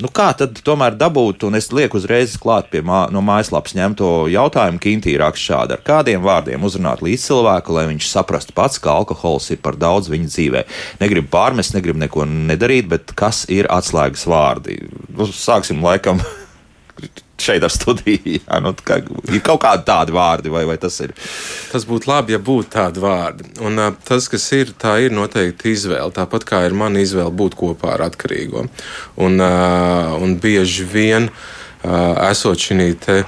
Nu, 0.00 0.08
kā 0.08 0.30
tad 0.32 0.56
tomēr 0.64 0.94
dabūt, 0.96 1.44
un 1.44 1.58
es 1.58 1.68
lieku 1.76 1.98
uzreiz 2.00 2.32
klāt 2.40 2.70
pie 2.72 2.80
mā, 2.86 3.02
no 3.12 3.20
mājaslapas 3.24 3.74
ņemto 3.76 4.08
jautājumu, 4.32 4.80
Kintī 4.80 5.12
raksta 5.20 5.44
šādi, 5.50 5.76
ar 5.76 5.82
kādiem 5.84 6.24
vārdiem 6.24 6.64
uzrunāt 6.64 7.02
līdz 7.04 7.26
cilvēku, 7.26 7.74
lai 7.76 7.84
viņš 7.90 8.08
saprastu 8.08 8.56
pats, 8.56 8.80
ka 8.80 8.94
alkohols 9.02 9.50
ir 9.52 9.60
par 9.60 9.76
daudz 9.80 10.08
viņa 10.12 10.32
dzīvē. 10.32 10.64
Negribu 11.02 11.28
pārmest, 11.34 11.76
negribu 11.76 12.00
neko 12.00 12.24
nedarīt, 12.30 12.88
bet 12.88 13.12
kas 13.18 13.44
ir 13.52 13.68
atslēgas 13.68 14.24
vārdi? 14.30 14.78
Nu, 15.12 15.28
sāksim 15.28 15.84
laikam 15.84 16.22
šeit 17.40 17.64
ar 17.64 17.72
studiju. 17.72 18.38
Jā, 18.38 18.60
nu, 18.62 18.72
kā, 18.86 19.00
ir 19.32 19.42
kaut 19.44 19.62
kādi 19.64 19.86
tādi 19.88 20.14
vārdi, 20.14 20.52
vai, 20.52 20.64
vai 20.68 20.76
tas 20.80 20.98
ir? 21.04 21.14
Tas 21.72 21.86
būtu 21.88 22.10
labi, 22.10 22.36
ja 22.36 22.40
būtu 22.42 22.72
tādi 22.76 23.02
vārdi. 23.02 23.48
Un 23.64 23.80
uh, 23.80 23.92
tas, 24.06 24.28
kas 24.30 24.46
ir, 24.56 24.74
tā 24.80 24.98
ir 25.04 25.14
noteikti 25.16 25.74
izvēle. 25.74 26.12
Tāpat 26.16 26.46
kā 26.48 26.64
ir 26.68 26.76
mana 26.76 27.02
izvēle 27.02 27.32
būt 27.34 27.56
kopā 27.60 27.94
ar 27.96 28.08
atkarīgo. 28.10 28.66
Un, 29.20 29.38
uh, 29.40 30.16
un 30.20 30.36
bieži 30.40 30.86
vien 30.88 31.30
uh, 31.30 32.28
esot 32.30 32.60
šī 32.60 32.90
te. 33.04 33.22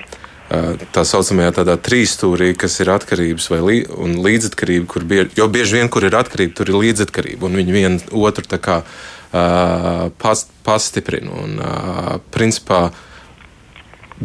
Tā 0.92 1.00
saucamajā 1.08 1.54
tādā 1.56 1.78
trīsstūrī, 1.80 2.50
kas 2.60 2.74
ir 2.82 2.90
atkarības 2.92 3.46
vai 3.48 3.60
lī, 3.64 3.76
līdzatkarība, 4.20 4.84
kur 4.90 5.06
bieži, 5.08 5.30
jo 5.38 5.46
bieži 5.48 5.78
vien, 5.78 5.88
kur 5.88 6.04
ir 6.04 6.12
atkarība, 6.18 6.52
tur 6.58 6.68
ir 6.68 6.76
līdzatkarība, 6.76 7.48
un 7.48 7.56
viņi 7.56 7.72
vienu 7.72 8.20
otru 8.20 8.44
kā, 8.60 8.82
uh, 8.84 10.02
pas, 10.20 10.42
pastiprina. 10.66 11.32
Un, 11.40 11.56
uh, 11.56 12.18
principā, 12.36 12.82
uh, 12.90 13.08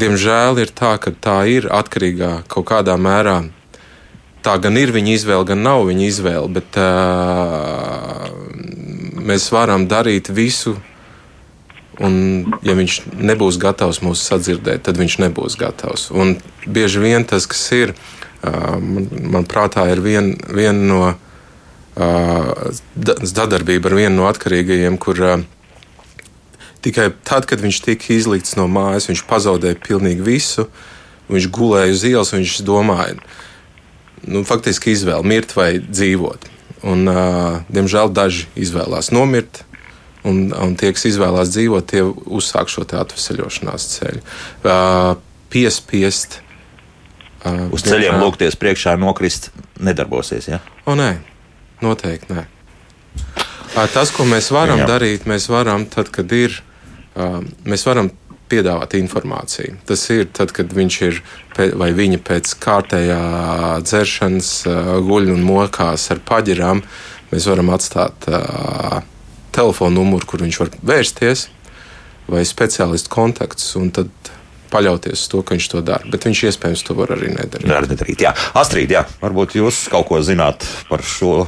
diemžēl 0.01 0.62
ir 0.63 0.73
tā, 0.75 0.95
ka 1.01 1.12
tā 1.12 1.39
ir 1.49 1.69
atkarīgā 1.73 2.43
kaut 2.51 2.67
kādā 2.71 2.97
mērā. 2.99 3.41
Tā 4.45 4.55
gan 4.63 4.77
ir 4.79 4.93
viņa 4.95 5.15
izvēle, 5.17 5.47
gan 5.49 5.63
nav 5.65 5.86
viņa 5.89 6.05
izvēle, 6.07 6.47
bet 6.55 6.77
uh, 6.79 8.27
mēs 9.27 9.49
varam 9.51 9.88
darīt 9.91 10.31
visu. 10.31 10.77
Un, 11.97 12.13
ja 12.62 12.75
viņš 12.77 12.99
nebūs 13.25 13.57
gatavs 13.57 14.03
mūs 14.05 14.21
sadzirdēt, 14.29 14.83
tad 14.86 14.99
viņš 15.01 15.17
nebūs 15.23 15.57
gatavs. 15.57 16.12
Un 16.13 16.36
bieži 16.69 17.01
vien 17.01 17.25
tas, 17.25 17.47
kas 17.49 17.63
ir, 17.73 17.95
man, 18.45 19.47
prātā, 19.49 19.88
ir 19.89 20.03
viena 20.05 20.53
vien 20.53 20.83
no 20.91 21.15
sadarbība 23.25 23.89
ar 23.89 23.97
vienu 23.97 24.15
no 24.19 24.27
atkarīgajiem, 24.29 24.99
kur 25.01 25.23
Tikai 26.88 27.10
tad, 27.28 27.43
kad 27.50 27.60
viņš 27.60 27.82
tika 27.84 28.13
izlikts 28.15 28.56
no 28.56 28.69
mājas, 28.71 29.10
viņš 29.10 29.26
pazaudēja 29.28 29.76
pilnīgi 29.84 30.23
visu. 30.23 30.69
Viņš 31.28 31.50
gulēja 31.52 31.91
uz 31.91 32.04
ielas, 32.08 32.32
viņš 32.32 32.62
domāja, 32.63 33.17
nu, 34.23 34.45
faktiski 34.47 34.93
izvēle 34.95 35.28
mirt 35.28 35.52
vai 35.58 35.73
dzīvot. 35.84 36.47
Un, 36.88 37.04
uh, 37.12 37.58
diemžēl 37.73 38.13
daži 38.15 38.47
izvēlās 38.56 39.12
nomirt, 39.12 39.65
un, 40.23 40.47
un 40.56 40.76
tie, 40.80 40.93
kas 40.95 41.08
izvēlās 41.10 41.52
dzīvot, 41.52 41.88
tie 41.91 42.04
uzsāk 42.08 42.71
šo 42.71 42.86
atvesaļošanās 42.88 43.88
ceļu. 43.97 44.23
Uh, 44.63 45.17
piespiest. 45.52 46.39
Uh, 47.43 47.67
Uz 47.76 47.84
ceļiem 47.84 48.21
lūgties 48.21 48.56
priekšā 48.60 48.95
nokrist 49.00 49.52
nedarbosies. 49.84 50.47
Ja? 50.52 50.62
O, 50.88 50.95
nē, 50.95 51.17
noteikti 51.84 52.32
nē. 52.34 52.47
Tas, 53.93 54.10
ko 54.15 54.26
mēs 54.26 54.47
varam 54.50 54.82
Jā. 54.82 54.88
darīt, 54.89 55.28
mēs 55.30 55.52
varam 55.52 55.84
tad, 55.91 56.10
kad 56.13 56.32
ir 56.34 56.56
mēs 57.67 57.86
varam 57.88 58.12
piedāvāt 58.47 58.95
informāciju. 58.99 59.75
Tas 59.88 60.06
ir 60.13 60.30
tad, 60.36 60.53
kad 60.56 60.71
viņš 60.73 60.97
ir 61.08 61.19
vai 61.80 61.91
viņa 61.95 62.21
pēc 62.23 62.53
kārtējā 62.63 63.19
dzeršanas 63.84 64.51
guļ 65.08 65.34
un 65.36 65.43
mokās 65.47 66.08
ar 66.13 66.23
paģirām. 66.27 66.84
Mēs 67.27 67.47
varam 67.49 67.73
atstāt 67.75 68.30
uh, 68.32 69.01
telefonu 69.56 69.99
numuru, 69.99 70.27
kur 70.30 70.43
viņš 70.45 70.60
var 70.62 70.71
vērsties, 70.93 71.47
vai 72.32 72.45
speciālistu 72.47 73.12
kontakts, 73.12 73.73
un 73.80 73.91
tad 73.95 74.12
paļauties 74.71 75.23
uz 75.23 75.32
to, 75.32 75.41
ka 75.43 75.56
viņš 75.56 75.67
to 75.71 75.82
dara. 75.86 76.08
Bet 76.12 76.27
viņš 76.27 76.43
iespējams 76.49 76.84
to 76.88 76.95
var 76.97 77.13
arī 77.15 77.32
nedarīt. 77.34 77.67
Nevar 77.67 77.88
nedarīt 77.89 78.23
jā. 78.23 78.34
Astrid, 78.60 78.91
jā, 78.91 79.06
varbūt 79.21 79.58
jūs 79.60 79.86
kaut 79.91 80.10
ko 80.10 80.21
zināt 80.25 80.65
par 80.89 81.03
šo 81.03 81.47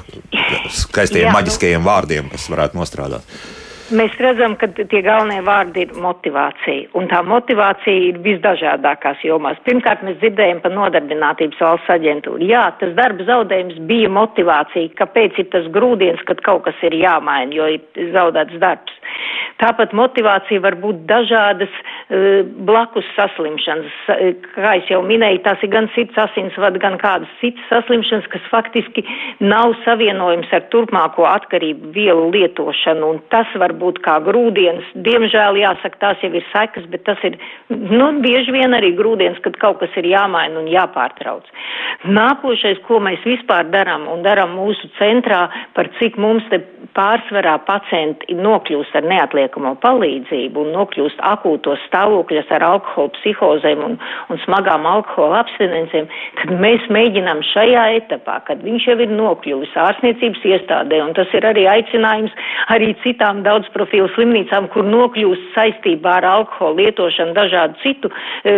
skaistiem 0.75 1.31
maģiskajiem 1.35 1.85
vārdiem, 1.85 2.31
kas 2.31 2.47
varētu 2.51 2.79
nostrādāt. 2.79 3.39
Mēs 3.89 4.13
redzam, 4.21 4.53
ka 4.61 4.67
tie 4.77 4.99
galvenie 5.01 5.39
vārdi 5.41 5.81
ir 5.87 5.95
motivācija, 5.97 6.91
un 6.99 7.07
tā 7.09 7.23
motivācija 7.25 8.03
ir 8.09 8.19
visdažādākās 8.21 9.23
jomās. 9.25 9.57
Pirmkārt, 9.65 10.03
mēs 10.05 10.19
dzirdējam 10.21 10.59
par 10.61 10.75
nodarbinātības 10.75 11.63
valsts 11.63 11.93
aģentūru. 11.95 12.45
Jā, 12.45 12.67
tas 12.77 12.93
darba 12.99 13.25
zaudējums 13.25 13.79
bija 13.89 14.11
motivācija, 14.13 14.93
kāpēc 14.99 15.41
ir 15.41 15.49
tas 15.55 15.65
grūdienis, 15.73 16.21
kad 16.29 16.43
kaut 16.45 16.67
kas 16.67 16.85
ir 16.85 16.99
jāmaina, 17.01 17.49
jo 17.55 17.71
ir 17.79 18.13
zaudēts 18.13 18.61
darbs. 18.61 18.93
Tāpat 19.59 19.97
motivācija 19.97 20.61
var 20.63 20.77
būt 20.79 21.01
dažādas 21.09 21.73
uh, 21.73 21.98
blakus 22.65 23.05
saslimšanas. 23.13 23.97
Kā 24.55 24.71
es 24.79 24.87
jau 24.89 25.01
minēju, 25.05 25.43
tās 25.45 25.61
ir 25.61 25.69
gan 25.73 25.89
sirds 25.93 26.17
asinsvada, 26.17 26.81
gan 26.81 26.97
kādas 27.01 27.29
citas 27.41 27.67
saslimšanas, 27.69 28.25
kas 28.33 28.47
faktiski 28.49 29.03
nav 29.43 29.75
savienojums 29.83 30.49
ar 30.55 30.65
turpmāko 30.73 31.27
atkarību 31.29 31.91
vielu 31.93 32.31
lietošanu, 32.33 33.11
un 33.13 33.21
tas 33.29 33.49
var 33.61 33.75
būt 33.77 34.01
kā 34.05 34.17
grūdienis. 34.25 34.89
Diemžēl 35.05 35.61
jāsaka, 35.61 36.01
tās 36.01 36.25
jau 36.25 36.31
ir 36.33 36.45
sekas, 36.49 36.87
bet 36.89 37.05
tas 37.05 37.21
ir, 37.29 37.37
nu, 37.69 38.09
bieži 38.25 38.57
vien 38.57 38.73
arī 38.73 38.95
grūdienis, 38.97 39.41
kad 39.45 39.59
kaut 39.61 39.83
kas 39.83 39.93
ir 40.01 40.09
jāmaina 40.09 40.63
un 40.63 40.71
jāpārtrauc. 40.71 41.45
Nākošais, 42.09 42.81
ko 42.87 42.97
mēs 43.05 43.21
vispār 43.27 43.69
darām 43.69 44.09
un 44.09 44.25
darām 44.25 44.57
mūsu 44.57 44.89
centrā, 44.97 45.45
par 45.77 45.91
cik 46.01 46.17
mums 46.17 46.47
te 46.49 46.63
pārsvarā 46.97 47.59
pacienti 47.69 48.33
nokļūst 48.33 48.97
ar 48.97 49.05
neatliekamo 49.05 49.75
palīdzību 49.83 50.65
un 50.65 50.73
nokļūst 50.73 51.21
akūtos 51.35 51.77
stāvokļos 51.85 51.97
ar 52.05 52.65
alkohola 52.65 53.11
psihozēm 53.17 53.83
un, 53.85 53.97
un 54.29 54.41
smagām 54.45 54.87
alkohola 54.89 55.43
abstinencēm, 55.43 56.07
tad 56.39 56.53
mēs 56.63 56.85
mēģinām 56.93 57.41
šajā 57.51 57.85
etapā, 57.99 58.39
kad 58.47 58.63
viņš 58.63 58.87
jau 58.89 58.97
ir 59.03 59.13
nokļuvis 59.13 59.75
ārstniecības 59.85 60.47
iestādē, 60.53 61.01
un 61.03 61.13
tas 61.17 61.31
ir 61.37 61.47
arī 61.49 61.67
aicinājums 61.71 62.33
arī 62.73 62.93
citām 63.03 63.43
daudz 63.43 63.69
profilu 63.75 64.09
slimnīcām, 64.15 64.69
kur 64.73 64.87
nokļūst 64.87 65.53
saistībā 65.57 66.19
ar 66.19 66.29
alkohola 66.33 66.83
lietošanu 66.83 67.35
dažādu 67.37 67.79
citu 67.83 68.11
e, 68.43 68.57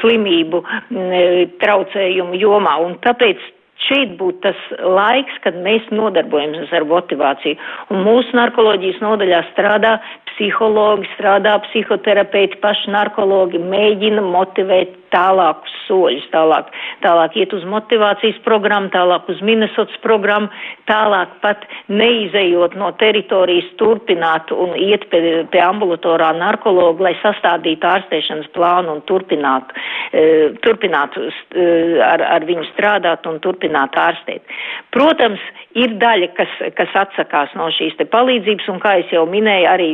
slimību 0.00 0.62
e, 0.62 1.24
traucējumu 1.62 2.38
jomā. 2.40 2.78
Un 2.84 2.96
tāpēc 3.04 3.42
šeit 3.88 4.16
būtu 4.18 4.42
tas 4.46 4.58
laiks, 4.80 5.38
kad 5.44 5.56
mēs 5.64 5.86
nodarbojamies 5.94 6.72
ar 6.74 6.86
motivāciju. 6.88 7.58
Un 7.92 8.04
mūsu 8.06 8.36
narkoloģijas 8.38 9.00
nodaļā 9.02 9.42
strādā 9.50 9.96
psihologi, 10.32 11.08
strādā 11.16 11.54
psihoterapeiti, 11.68 12.58
paši 12.64 12.90
narkologi, 12.92 13.60
mēģina 13.62 14.24
motivēt 14.24 14.98
tālākus 15.12 15.74
soļus, 15.86 16.26
tālāk, 16.32 16.70
tālāk 17.04 17.36
iet 17.40 17.54
uz 17.56 17.64
motivācijas 17.68 18.38
programmu, 18.46 18.90
tālāk 18.94 19.28
uz 19.32 19.42
Minnesotas 19.44 19.98
programmu, 20.04 20.50
tālāk 20.90 21.34
pat 21.44 21.64
neizējot 21.92 22.76
no 22.80 22.92
teritorijas 23.00 23.68
turpināt 23.80 24.52
un 24.54 24.74
iet 24.78 25.08
pie, 25.12 25.42
pie 25.52 25.62
ambulatorā 25.64 26.32
narkologa, 26.38 27.08
lai 27.08 27.14
sastādītu 27.22 27.88
ārstēšanas 27.88 28.50
plānu 28.56 28.96
un 28.96 29.02
turpinātu, 29.08 29.76
e, 30.12 30.24
turpinātu 30.64 31.28
e, 31.28 31.66
ar, 32.06 32.24
ar 32.38 32.48
viņu 32.48 32.66
strādāt 32.72 33.28
un 33.30 33.40
turpināt 33.44 33.96
ārstēt. 33.98 34.56
Protams, 34.94 35.42
ir 35.78 35.96
daļa, 36.00 36.32
kas, 36.36 36.56
kas 36.78 36.96
atsakās 37.04 37.54
no 37.58 37.68
šīs 37.72 37.96
te 37.98 38.06
palīdzības 38.08 38.68
un, 38.72 38.80
kā 38.82 38.98
es 39.02 39.12
jau 39.14 39.24
minēju, 39.28 39.68
arī 39.68 39.90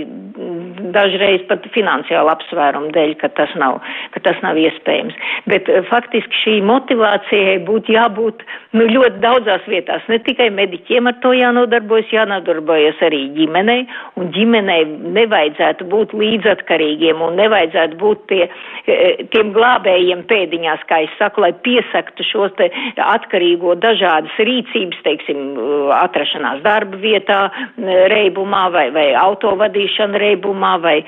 dažreiz 0.94 1.44
pat 1.48 1.66
finansiālu 1.74 2.32
apsvērumu 2.32 2.92
dēļ, 2.94 3.14
ka 3.20 3.30
tas 3.38 3.52
nav, 3.60 3.80
ka 4.14 4.22
tas 4.24 4.38
nav 4.44 4.58
iespējams 4.60 5.07
problēmas. 5.08 5.14
Bet 5.48 5.68
uh, 5.68 5.84
faktiski 5.88 6.34
šī 6.42 6.54
motivācijai 6.66 7.58
būtu 7.64 7.92
jābūt 7.92 8.42
nu, 8.72 8.84
ļoti 8.84 9.20
daudzās 9.20 9.62
vietās. 9.66 10.02
Ne 10.08 10.18
tikai 10.18 10.50
mediķiem 10.50 11.06
ar 11.06 11.16
to 11.22 11.32
jānodarbojas, 11.32 12.10
jānodarbojas 12.12 12.96
arī 13.02 13.28
ģimenei, 13.36 13.86
un 14.16 14.30
ģimenei 14.32 14.84
nevajadzētu 15.14 15.84
būt 15.88 16.12
līdzatkarīgiem 16.12 17.20
un 17.22 17.36
nevajadzētu 17.38 17.96
būt 17.98 18.26
tie, 18.28 18.48
tiem 19.32 19.52
glābējiem 19.52 20.24
pēdiņās, 20.28 20.84
kā 20.88 21.02
es 21.06 21.10
saku, 21.18 21.42
lai 21.44 21.52
piesaktu 21.52 22.24
šos 22.24 22.52
te 22.58 22.70
atkarīgo 22.98 23.74
dažādas 23.80 24.34
rīcības, 24.38 25.00
teiksim, 25.04 25.56
atrašanās 25.98 26.62
darba 26.64 26.98
vietā, 27.00 27.40
reibumā 28.12 28.68
vai, 28.74 28.88
vai 28.92 29.08
autovadīšana 29.16 30.18
reibumā 30.20 30.76
vai 30.82 30.98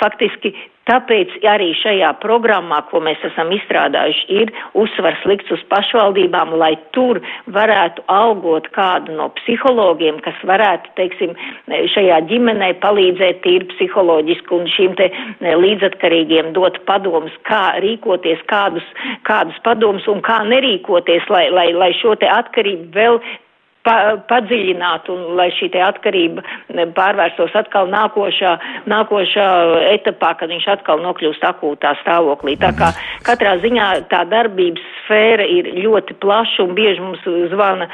faktiski 0.00 0.54
Tāpēc 0.88 1.38
arī 1.48 1.70
šajā 1.80 2.10
programmā, 2.20 2.82
ko 2.90 3.00
mēs 3.04 3.22
esam 3.24 3.52
izstrādājuši, 3.56 4.24
ir 4.42 4.50
uzsvars 4.76 5.22
likts 5.28 5.52
uz 5.54 5.62
pašvaldībām, 5.70 6.52
lai 6.60 6.74
tur 6.96 7.22
varētu 7.56 8.04
algot 8.12 8.68
kādu 8.76 9.16
no 9.16 9.30
psihologiem, 9.38 10.20
kas 10.24 10.36
varētu, 10.44 10.92
teiksim, 11.00 11.32
šajā 11.94 12.20
ģimenē 12.28 12.74
palīdzēt 12.84 13.40
tīri 13.46 13.70
psiholoģiski 13.72 14.56
un 14.58 14.68
šīm 14.74 14.98
te 15.00 15.08
līdzatkarīgiem 15.64 16.52
dot 16.58 16.76
padomus, 16.88 17.32
kā 17.48 17.78
rīkoties, 17.84 18.44
kādus, 18.52 18.84
kādus 19.24 19.56
padomus 19.64 20.04
un 20.12 20.20
kā 20.26 20.42
nerīkoties, 20.50 21.24
lai, 21.32 21.46
lai, 21.54 21.70
lai 21.72 21.92
šo 22.02 22.12
te 22.20 22.28
atkarību 22.28 22.92
vēl 22.92 23.22
pa, 23.84 23.96
padziļināt 24.30 25.08
un 25.12 25.22
lai 25.38 25.50
šī 25.54 25.70
te 25.74 25.82
atkarība 25.84 26.44
pārvērstos 26.96 27.54
atkal 27.58 27.90
nākošā, 27.92 28.56
nākošā 28.90 29.46
etapā, 29.92 30.34
kad 30.40 30.52
viņš 30.52 30.68
atkal 30.78 31.02
nokļūst 31.04 31.44
akūtā 31.50 31.94
stāvoklī. 32.02 32.56
Tā 32.60 32.72
kā 32.78 32.92
katrā 33.26 33.56
ziņā 33.64 33.90
tā 34.12 34.24
darbības 34.30 34.93
sfēra 35.04 35.46
ir 35.48 35.68
ļoti 35.84 36.16
plaša 36.22 36.64
un 36.64 36.74
bieži 36.76 37.02
mums 37.02 37.22
zvana 37.52 37.88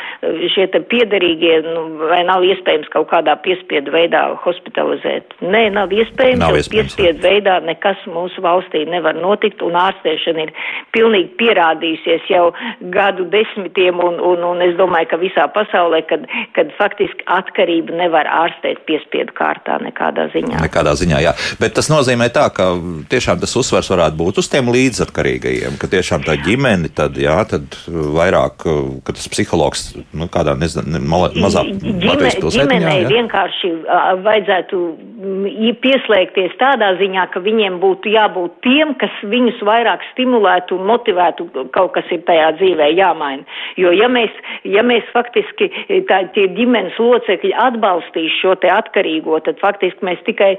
šie 0.54 0.66
te 0.72 0.80
piederīgie, 0.90 1.60
nu, 1.66 1.84
vai 2.10 2.22
nav 2.28 2.44
iespējams 2.46 2.90
kaut 2.92 3.10
kādā 3.12 3.36
piespiedu 3.44 3.92
veidā 3.94 4.22
hospitalizēt. 4.44 5.36
Nē, 5.42 5.66
nav 5.74 5.92
iespējams, 5.94 6.42
nav 6.42 6.58
iespējams, 6.58 6.96
piespiedu 6.96 7.24
veidā 7.24 7.58
nekas 7.66 8.00
mūsu 8.10 8.42
valstī 8.44 8.84
nevar 8.90 9.18
notikt 9.18 9.62
un 9.66 9.78
ārstēšana 9.80 10.46
ir 10.46 10.54
pilnīgi 10.96 11.32
pierādījusies 11.40 12.28
jau 12.30 12.50
gadu 12.94 13.26
desmitiem 13.32 14.00
un, 14.02 14.20
un, 14.32 14.44
un 14.52 14.64
es 14.64 14.76
domāju, 14.78 15.10
ka 15.12 15.20
visā 15.20 15.46
pasaulē 15.54 16.02
kad, 16.10 16.26
kad 16.56 16.72
faktiski 16.78 17.26
atkarību 17.30 17.96
nevar 18.00 18.28
ārstēt 18.30 18.84
piespiedu 18.88 19.34
kārtā 19.36 19.80
nekādā 19.84 20.28
ziņā. 20.34 20.62
Nekādā 20.66 20.94
ziņā, 20.98 21.22
jā. 21.24 21.34
Bet 21.60 21.76
tas 21.78 21.90
nozīmē 21.92 22.30
tā, 22.34 22.46
ka 22.54 22.72
tiešām 23.10 23.40
tas 23.42 23.56
uzsvars 23.58 23.90
varētu 23.92 24.18
būt 24.20 24.40
uz 24.42 24.50
tiem 24.52 24.70
līdzatkarīgajiem, 24.74 25.78
ka 25.80 25.90
tiešām 25.90 26.24
tā 26.26 26.36
ģimene, 26.44 26.90
tad, 27.00 27.18
jā, 27.20 27.36
tad 27.48 27.76
vairāk, 27.88 28.64
ka 29.04 29.14
tas 29.16 29.28
psihologs, 29.32 29.84
nu, 30.16 30.28
kādā 30.32 30.54
nezinu, 30.58 31.00
mazā 31.08 31.64
Ģime, 31.70 32.30
ģimenei 32.54 33.04
vienkārši 33.08 33.70
vajadzētu 34.24 34.80
pieslēgties 35.84 36.56
tādā 36.60 36.92
ziņā, 37.00 37.26
ka 37.32 37.42
viņiem 37.44 37.78
būtu 37.82 38.12
jābūt 38.14 38.58
tiem, 38.66 38.94
kas 39.00 39.14
viņus 39.32 39.62
vairāk 39.66 40.04
stimulētu 40.12 40.78
un 40.78 40.88
motivētu, 40.90 41.48
kaut 41.74 41.94
kas 41.96 42.10
ir 42.14 42.24
tajā 42.28 42.50
dzīvē 42.60 42.90
jāmaina. 42.96 43.46
Jo 43.80 43.92
ja 43.96 44.10
mēs, 44.12 44.34
ja 44.64 44.84
mēs 44.86 45.06
faktiski 45.14 45.70
tā, 46.08 46.22
tie 46.36 46.48
ģimenes 46.56 46.98
locekļi 47.00 47.54
atbalstīs 47.68 48.36
šo 48.40 48.56
te 48.60 48.72
atkarīgo, 48.72 49.40
tad 49.46 49.60
faktiski 49.62 50.06
mēs 50.06 50.22
tikai 50.28 50.54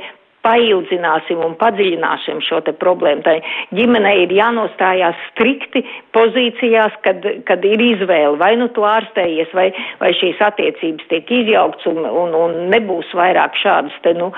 paildzināsim 0.46 1.42
un 1.46 1.56
padziļināsim 1.60 2.42
šo 2.46 2.62
te 2.66 2.74
problēmu. 2.78 3.24
Tai 3.26 3.38
ģimenei 3.78 4.26
ir 4.26 4.34
jānostājās 4.36 5.20
strikti 5.32 5.84
pozīcijās, 6.16 6.96
kad, 7.06 7.26
kad 7.48 7.66
ir 7.68 7.82
izvēle, 7.86 8.38
vai 8.42 8.54
nu 8.60 8.70
tu 8.76 8.86
ārstējies, 8.88 9.54
vai, 9.58 9.70
vai 10.02 10.12
šīs 10.18 10.42
attiecības 10.44 11.10
tiek 11.12 11.32
izjaukts 11.42 11.88
un, 11.92 12.02
un, 12.06 12.36
un 12.38 12.58
nebūs 12.74 13.12
vairāk 13.18 13.58
šādas 13.62 13.96
te, 14.06 14.16
nu, 14.18 14.32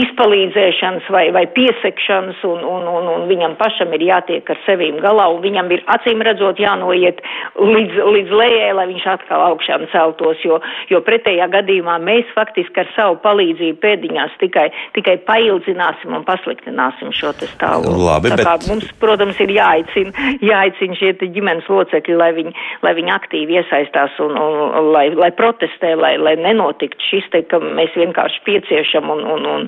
izpalīdzēšanas 0.00 1.08
vai, 1.12 1.26
vai 1.34 1.46
piesekšanas, 1.56 2.42
un, 2.48 2.64
un, 2.64 2.88
un, 2.90 3.10
un 3.14 3.26
viņam 3.30 3.56
pašam 3.60 3.94
ir 3.96 4.06
jātiek 4.10 4.50
ar 4.52 4.60
sevīm 4.66 5.00
galā, 5.02 5.28
un 5.34 5.42
viņam 5.44 5.70
ir 5.74 5.84
acīm 5.94 6.22
redzot 6.26 6.60
jānoiet 6.60 7.22
līdz, 7.58 8.00
līdz 8.16 8.36
lejai, 8.42 8.70
lai 8.76 8.86
viņš 8.92 9.08
atkal 9.14 9.46
augšām 9.50 9.86
celtos, 9.94 10.40
jo, 10.46 10.60
jo 10.92 11.02
pretējā 11.06 11.48
gadījumā 11.52 11.98
mēs 12.04 12.28
faktiski 12.36 12.84
ar 12.84 12.92
savu 12.96 13.18
palīdzību 13.24 13.80
pēdiņās 13.82 14.36
tikai, 14.42 14.68
tikai 14.96 15.16
paildzināsim 15.30 16.14
un 16.16 16.24
pasliktināsim 16.26 17.12
šo 17.14 17.32
stāvokli. 17.38 18.02
Labi, 18.02 18.32
Tā 18.32 18.38
kā 18.42 18.54
bet... 18.58 18.66
mums, 18.70 18.88
protams, 19.02 19.38
ir 19.42 19.52
jāaicina, 19.54 20.26
jāaicina 20.42 20.98
šie 20.98 21.12
ģimenes 21.20 21.68
locekļi, 21.70 22.16
lai 22.18 22.30
viņi, 22.36 22.54
lai 22.84 22.94
viņi 22.98 23.14
aktīvi 23.14 23.58
iesaistās 23.60 24.18
un, 24.24 24.34
un, 24.34 24.58
un 24.80 24.90
lai, 24.94 25.06
lai 25.14 25.30
protestē, 25.36 25.94
lai, 26.00 26.14
lai 26.20 26.34
nenotiktu 26.40 27.06
šis 27.10 27.30
te, 27.34 27.44
ka 27.50 27.62
mēs 27.62 27.94
vienkārši 27.98 28.42
pieciešam 28.48 29.10
un, 29.14 29.24
un, 29.36 29.48
un, 29.54 29.66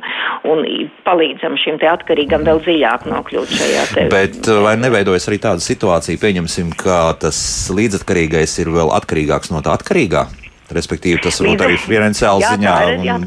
un 0.50 0.66
palīdzam 1.06 1.56
šim 1.62 1.78
te 1.82 1.90
atkarīgam 1.90 2.46
vēl 2.48 2.62
dziļāk 2.66 3.08
nokļūt 3.12 3.56
šajā 3.60 3.88
te. 3.94 4.06
Bet 4.12 4.52
vai 4.66 4.76
neveidojas 4.80 5.28
arī 5.30 5.40
tāda 5.46 5.64
situācija, 5.64 6.20
pieņemsim, 6.22 6.74
ka 6.82 7.04
tas 7.22 7.38
līdzatkarīgais 7.74 8.58
ir 8.64 8.72
vēl 8.74 8.94
atkarīgāks 8.98 9.54
no 9.54 9.62
tā 9.64 9.76
atkarīgā? 9.78 10.26
Respektīvi, 10.72 11.20
tas 11.20 11.36
varbūt 11.42 11.66
arī 11.66 11.76
finansiāli 11.80 12.48
ziņā. 12.48 12.78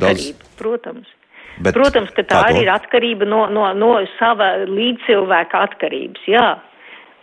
Daudz... 0.01 0.31
Protams. 0.57 1.14
Bet 1.63 1.77
Protams, 1.77 2.11
ka 2.15 2.25
tā 2.27 2.41
arī 2.49 2.65
ir 2.65 2.71
atkarība 2.73 3.27
no, 3.29 3.45
no, 3.51 3.67
no 3.77 3.91
sava 4.19 4.51
līdzcilvēka 4.67 5.61
atkarības. 5.69 6.25
Jā. 6.27 6.47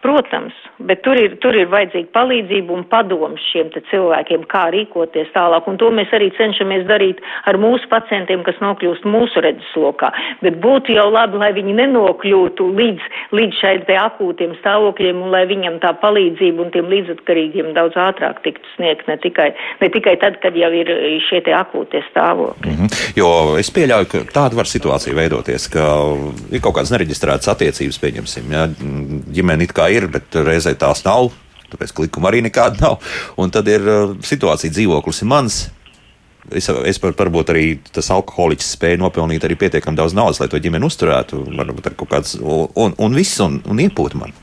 Protams, 0.03 0.55
bet 0.83 1.05
tur 1.07 1.15
ir, 1.15 1.37
tur 1.39 1.55
ir 1.55 1.69
vajadzīga 1.71 2.09
palīdzība 2.17 2.75
un 2.75 2.81
padoms 2.91 3.43
šiem 3.53 3.69
cilvēkiem, 3.87 4.49
kā 4.51 4.65
rīkoties 4.75 5.29
tālāk. 5.31 5.69
Un 5.71 5.77
to 5.79 5.93
mēs 5.95 6.11
arī 6.17 6.33
cenšamies 6.35 6.89
darīt 6.89 7.21
ar 7.47 7.55
mūsu 7.63 7.87
pacientiem, 7.87 8.43
kas 8.43 8.59
nokļūst 8.65 9.07
mūsu 9.07 9.45
redzeslokā. 9.47 10.11
Bet 10.43 10.59
būtu 10.65 10.97
jau 10.97 11.07
labi, 11.07 11.39
lai 11.39 11.53
viņi 11.55 11.77
nenokļūtu 11.79 12.67
līdz, 12.81 13.07
līdz 13.39 13.61
šai 13.61 13.77
te 13.87 13.95
akūtiem 14.01 14.57
stāvokļiem 14.59 15.21
un 15.23 15.31
lai 15.37 15.45
viņam 15.53 15.79
tā 15.85 15.95
palīdzība 16.03 16.67
un 16.67 16.75
tiem 16.75 16.91
līdzatkarīgiem 16.91 17.71
daudz 17.79 17.95
ātrāk 17.95 18.43
tiktu 18.43 18.75
sniegt, 18.75 19.07
ne 19.07 19.17
tikai, 19.23 19.53
ne 19.85 19.93
tikai 19.95 20.17
tad, 20.25 20.41
kad 20.43 20.59
jau 20.59 20.73
ir 20.75 20.91
šie 21.29 21.45
te 21.47 21.55
akūtie 21.55 22.03
stāvokļi. 22.09 22.73
Mm 22.73 22.77
-hmm. 22.81 23.07
Jo 23.23 23.31
es 23.63 23.71
pieļauju, 23.71 24.11
ka 24.11 24.27
tāda 24.35 24.59
var 24.59 24.67
situācija 24.67 25.15
veidoties, 25.15 25.71
ka 25.71 25.87
ir 26.51 26.59
kaut 26.59 26.75
kādas 26.75 26.91
nereģistrētas 26.91 27.55
attiecības, 27.55 28.03
pieņemsim, 28.03 28.51
ja 28.51 28.67
ģimene 29.31 29.71
it 29.71 29.73
kā 29.77 29.92
ir, 29.93 30.09
bet 30.13 30.35
reizē 30.43 30.75
tās 30.79 31.05
nav. 31.07 31.31
Tāpēc 31.73 31.95
klikuma 31.97 32.29
arī 32.29 32.43
nekāda 32.45 32.83
nav. 32.83 33.15
Un 33.41 33.53
tad 33.53 33.69
ir 33.73 33.87
uh, 33.89 34.17
situācija, 34.25 34.73
dzīvoklis 34.75 35.23
ir 35.25 35.31
mans. 35.31 35.63
Es, 36.51 36.67
es 36.69 36.99
par, 36.99 37.15
varbūt 37.17 37.53
arī 37.55 37.67
tas 37.95 38.11
alkoholiķis 38.13 38.73
spēja 38.75 38.99
nopelnīt 39.01 39.45
arī 39.47 39.57
pietiekami 39.61 39.97
daudz 39.97 40.17
naudas, 40.19 40.41
lai 40.43 40.51
to 40.53 40.61
ģimeni 40.61 40.89
uzturētu. 40.89 41.45
Varbūt 41.55 41.89
ar 41.89 41.97
kaut 41.97 42.11
kāds, 42.11 42.35
un, 42.43 42.97
un 42.99 43.17
viss, 43.17 43.39
un, 43.45 43.61
un 43.71 43.81
iepūt 43.85 44.19
man. 44.19 44.35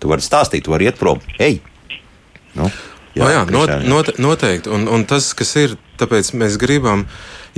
Tu 0.00 0.08
vari 0.10 0.24
stāstīt, 0.24 0.64
tu 0.66 0.74
vari 0.74 0.88
iet 0.88 1.00
prom. 1.00 1.20
Ej! 1.40 1.58
Nu, 2.54 2.68
jā, 3.16 3.24
oh 3.24 3.32
jā, 3.32 3.42
not, 3.54 3.74
not, 3.88 4.14
noteikti. 4.20 4.70
Un, 4.74 4.86
un 4.90 5.04
tas, 5.08 5.32
kas 5.38 5.54
ir, 5.60 5.76
tāpēc 6.00 6.32
mēs 6.38 6.60
gribam, 6.60 7.06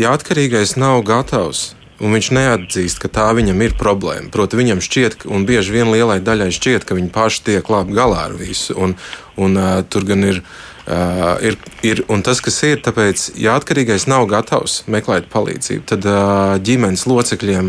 ja 0.00 0.14
atkarīgais 0.16 0.76
nav 0.80 1.02
gatavs 1.08 1.72
un 2.02 2.16
viņš 2.16 2.30
neatzīst, 2.34 3.00
ka 3.02 3.10
tā 3.12 3.28
viņam 3.36 3.62
ir 3.64 3.76
problēma. 3.78 4.30
Proti, 4.34 4.58
viņam 4.58 4.82
šķiet, 4.82 5.22
un 5.30 5.46
bieži 5.48 5.76
vien 5.76 5.92
lielai 5.92 6.18
daļai 6.24 6.50
šķiet, 6.54 6.86
ka 6.88 6.98
viņi 6.98 7.12
paši 7.14 7.44
tiek 7.46 7.70
labi 7.72 7.96
galā 7.96 8.26
ar 8.28 8.36
visu. 8.38 8.74
Un, 8.74 8.96
un, 9.38 9.56
uh, 9.58 9.80
tur 9.86 10.06
gan 10.08 10.26
ir. 10.28 10.42
Uh, 10.82 11.38
ir, 11.46 11.54
ir 11.86 12.00
tas, 12.26 12.40
kas 12.42 12.56
ir, 12.66 12.80
tāpēc, 12.82 13.28
ja 13.38 13.52
atkarīgais 13.54 14.08
nav 14.10 14.24
gatavs 14.26 14.80
meklēt 14.90 15.28
palīdzību, 15.30 15.84
tad 15.86 16.08
uh, 16.10 16.56
ģimenes 16.58 17.06
locekļiem 17.06 17.68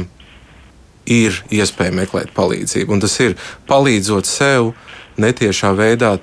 ir 1.14 1.38
iespēja 1.54 1.94
meklēt 1.94 2.34
palīdzību. 2.34 2.96
Un 2.96 3.04
tas 3.04 3.14
ir 3.22 3.36
palīdzot 3.70 4.26
sev 4.26 4.72
netiešā 5.22 5.76
veidā, 5.78 6.16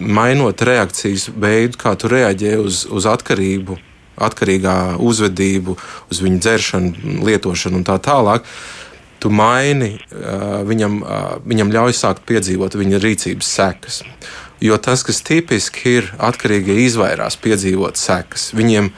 mainot 0.00 0.66
reakcijas 0.66 1.28
veidu, 1.30 1.78
kā 1.78 1.94
tu 1.94 2.10
reaģē 2.10 2.56
uz, 2.58 2.82
uz 2.90 3.06
atkarību 3.06 3.78
atkarīgā 4.20 4.76
uzvedību, 5.00 5.76
uz 6.12 6.22
viņu 6.24 6.40
dzeršanu, 6.44 7.16
lietošanu 7.26 7.80
un 7.80 7.86
tā 7.88 7.98
tālāk. 8.02 8.46
Tu 9.20 9.28
maini, 9.28 9.98
viņam, 10.64 11.00
viņam 11.44 11.72
ļauj 11.74 11.96
sākt 11.98 12.24
piedzīvot 12.28 12.78
viņa 12.80 13.02
rīcības 13.02 13.50
sekas. 13.58 14.00
Jo 14.64 14.76
tas, 14.80 15.02
kas 15.04 15.20
tipiski 15.24 15.96
ir 15.98 16.08
atkarīgi, 16.20 16.78
izvairās 16.86 17.36
piedzīvot 17.40 18.00
sekas. 18.00 18.50
Viņiem 18.56 18.90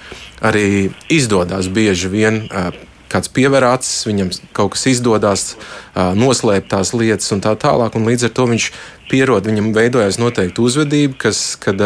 arī 0.43 0.91
izdodas 1.11 1.69
bieži 1.71 2.11
vien 2.11 2.41
kāds 3.13 3.29
piever 3.29 3.67
acis, 3.69 4.07
viņam 4.09 4.31
kaut 4.57 4.73
kas 4.75 4.87
izdodas, 4.91 5.45
noslēpt 5.95 6.71
tās 6.73 6.95
lietas 6.97 7.31
un 7.35 7.43
tā 7.45 7.53
tālāk. 7.61 7.99
Un 7.99 8.09
līdz 8.09 8.31
ar 8.31 8.35
to 8.39 8.47
viņš 8.49 8.71
pierod, 9.11 9.47
viņam 9.47 9.75
veidojas 9.77 10.19
noteikta 10.23 10.65
uzvedība, 10.65 11.19
kas, 11.27 11.43
kad 11.61 11.83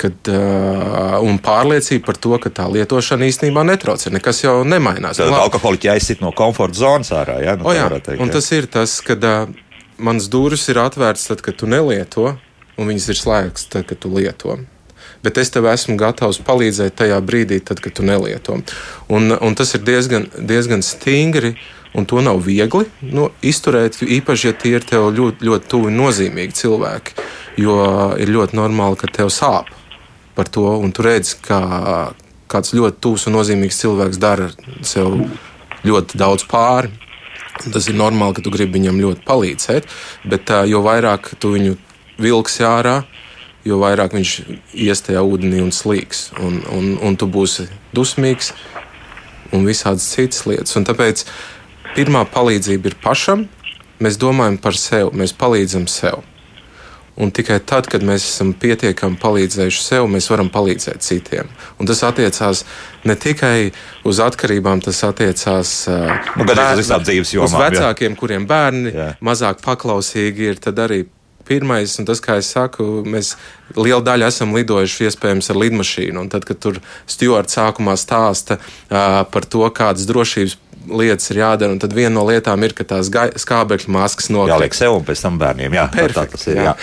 kad, 0.00 0.30
uh, 0.30 1.16
un 1.24 1.38
pārliecība 1.42 2.10
par 2.10 2.18
to, 2.20 2.34
ka 2.42 2.52
tā 2.52 2.66
lietošana 2.72 3.28
īstenībā 3.30 3.64
netraucē. 3.66 4.12
Nekas 4.14 4.42
jau 4.44 4.58
nemainās. 4.68 5.20
Tad 5.20 5.34
alkoholiķi 5.36 5.90
jāizsit 5.90 6.24
no 6.24 6.32
komforta 6.36 6.80
zonas 6.80 7.12
ārā. 7.16 7.38
Ja? 7.44 7.56
Nu, 7.60 7.70
o, 7.70 7.76
jā, 7.76 7.88
teikt, 7.96 8.20
un 8.20 8.30
jā. 8.30 8.36
tas 8.36 8.50
ir 8.56 8.68
tas, 8.72 8.98
kad 9.04 9.24
uh, 9.24 9.46
manas 9.98 10.28
durvis 10.32 10.66
ir 10.72 10.80
atvērtas 10.82 11.28
tad, 11.30 11.44
kad 11.44 11.56
tu 11.60 11.68
nelieto, 11.70 12.34
un 12.76 12.90
viņas 12.90 13.12
ir 13.12 13.20
slēgtas 13.20 13.70
tad, 13.72 13.86
kad 13.88 14.00
tu 14.02 14.12
lieto. 14.12 14.58
Bet 15.24 15.40
es 15.40 15.50
tev 15.50 15.66
esmu 15.70 15.96
gatavs 15.98 16.38
palīdzēt 16.44 16.98
tajā 17.00 17.16
brīdī, 17.24 17.58
tad, 17.64 17.80
kad 17.82 17.96
tu 17.96 18.04
nelieto. 18.06 18.60
Un, 19.08 19.32
un 19.32 19.56
tas 19.58 19.72
ir 19.74 19.82
diezgan, 19.86 20.28
diezgan 20.36 20.84
stingri, 20.84 21.56
un 21.96 22.04
to 22.04 22.20
nav 22.20 22.42
viegli 22.44 22.84
nu, 23.00 23.30
izturēt. 23.40 24.02
Īpaši, 24.04 24.50
ja 24.50 24.54
tie 24.60 24.76
ir 24.76 24.84
tev 24.86 25.08
ļoti, 25.16 25.48
ļoti 25.48 25.72
tuvi 25.72 25.94
nozīmīgi 25.94 26.60
cilvēki, 26.60 27.16
jo 27.64 27.80
ir 28.20 28.32
ļoti 28.36 28.58
normāli, 28.58 29.00
ka 29.00 29.10
tev 29.22 29.32
sāp 29.32 29.72
par 30.36 30.50
to, 30.52 30.68
un 30.78 30.92
tu 30.92 31.04
redz, 31.06 31.34
kā 31.42 31.60
kāds 32.50 32.74
ļoti 32.76 33.02
tuvs 33.02 33.26
un 33.26 33.36
nozīmīgs 33.38 33.80
cilvēks 33.82 34.20
dara 34.22 34.50
sev 34.86 35.16
ļoti 35.86 36.20
daudz 36.20 36.46
pāri. 36.50 36.92
Tas 37.72 37.88
ir 37.88 37.96
normāli, 37.96 38.36
ka 38.36 38.44
tu 38.44 38.52
gribi 38.52 38.76
viņam 38.76 39.00
ļoti 39.00 39.24
palīdzēt, 39.26 39.86
bet 40.28 40.52
jo 40.68 40.82
vairāk 40.84 41.32
tu 41.40 41.54
viņu 41.54 41.78
vilksi 42.20 42.66
ārā, 42.68 42.98
jo 43.66 43.80
vairāk 43.80 44.14
viņš 44.16 44.32
ies 44.86 45.02
tajā 45.06 45.24
ūdenī 45.24 45.62
un 45.64 45.72
slīks. 45.72 46.28
Un, 46.42 46.60
un, 46.72 46.92
un 47.00 47.16
tu 47.16 47.28
būsi 47.32 47.66
dusmīgs 47.96 48.52
un 49.56 49.66
visādas 49.66 50.06
citas 50.12 50.44
lietas. 50.46 50.76
Un 50.78 50.86
tāpēc 50.86 51.24
pirmā 51.96 52.26
palīdzība 52.28 52.92
ir 52.92 52.98
pašam. 53.02 53.46
Mēs 54.04 54.18
domājam 54.20 54.58
par 54.60 54.76
sevi, 54.76 55.16
mēs 55.16 55.32
palīdzam 55.32 55.86
sev. 55.88 56.20
Un 57.16 57.30
tikai 57.32 57.56
tad, 57.64 57.86
kad 57.88 58.02
mēs 58.04 58.26
esam 58.28 58.50
pietiekami 58.60 59.16
palīdzējuši 59.22 59.80
sev, 59.80 60.08
mēs 60.12 60.28
varam 60.28 60.50
palīdzēt 60.52 61.00
citiem. 61.00 61.48
Un 61.80 61.88
tas 61.88 62.02
attiecās 62.04 62.66
ne 63.08 63.16
tikai 63.16 63.70
uz 64.04 64.20
atkarībām, 64.20 64.82
tas 64.84 65.00
attiecās 65.08 65.74
nu, 65.88 66.44
bērni, 66.44 66.84
uz, 66.84 67.32
jomām, 67.32 67.48
uz 67.48 67.56
vecākiem, 67.56 68.12
jā. 68.12 68.20
kuriem 68.20 68.44
bērni 68.48 68.92
jā. 68.92 69.10
mazāk 69.24 69.64
paklausīgi 69.64 70.50
ir. 70.50 70.60
Tad 70.60 70.82
arī 70.84 71.06
pirmais, 71.46 71.94
un 72.00 72.08
tas, 72.08 72.20
kā 72.20 72.36
es 72.42 72.50
saku, 72.52 72.84
mēs 73.06 73.32
lielu 73.78 74.02
daļu 74.04 74.26
esam 74.26 74.52
lidojuši 74.56 75.08
iespējams 75.08 75.50
ar 75.52 75.60
lidmašīnu. 75.62 76.20
Un 76.20 76.30
tad, 76.32 76.44
kad 76.48 76.60
tur 76.62 76.80
stūrts 77.08 77.56
sākumā 77.56 77.96
stāsta 78.00 78.58
uh, 78.58 79.22
par 79.30 79.48
to, 79.48 79.64
kādas 79.74 80.08
drošības 80.10 80.58
lietas 80.88 81.30
ir 81.32 81.40
jādara. 81.42 81.74
Un 81.74 81.80
tad 81.82 81.94
viena 81.96 82.14
no 82.16 82.24
lietām 82.28 82.62
ir, 82.66 82.74
ka 82.76 82.86
tās 82.88 83.10
skābekļa 83.10 83.92
maskas 83.92 84.30
nokrīt. 84.32 84.54
Jāliek 84.54 84.76
sev 84.76 84.96
un 84.98 85.06
pēc 85.06 85.22
tam 85.26 85.38
bērniem. 85.40 85.76
Jā, 85.76 85.86
Perfekt, 85.92 86.16
tā 86.16 86.26
tas 86.36 86.46
ir. 86.50 86.60
Jā. 86.60 86.64
Jā. 86.66 86.74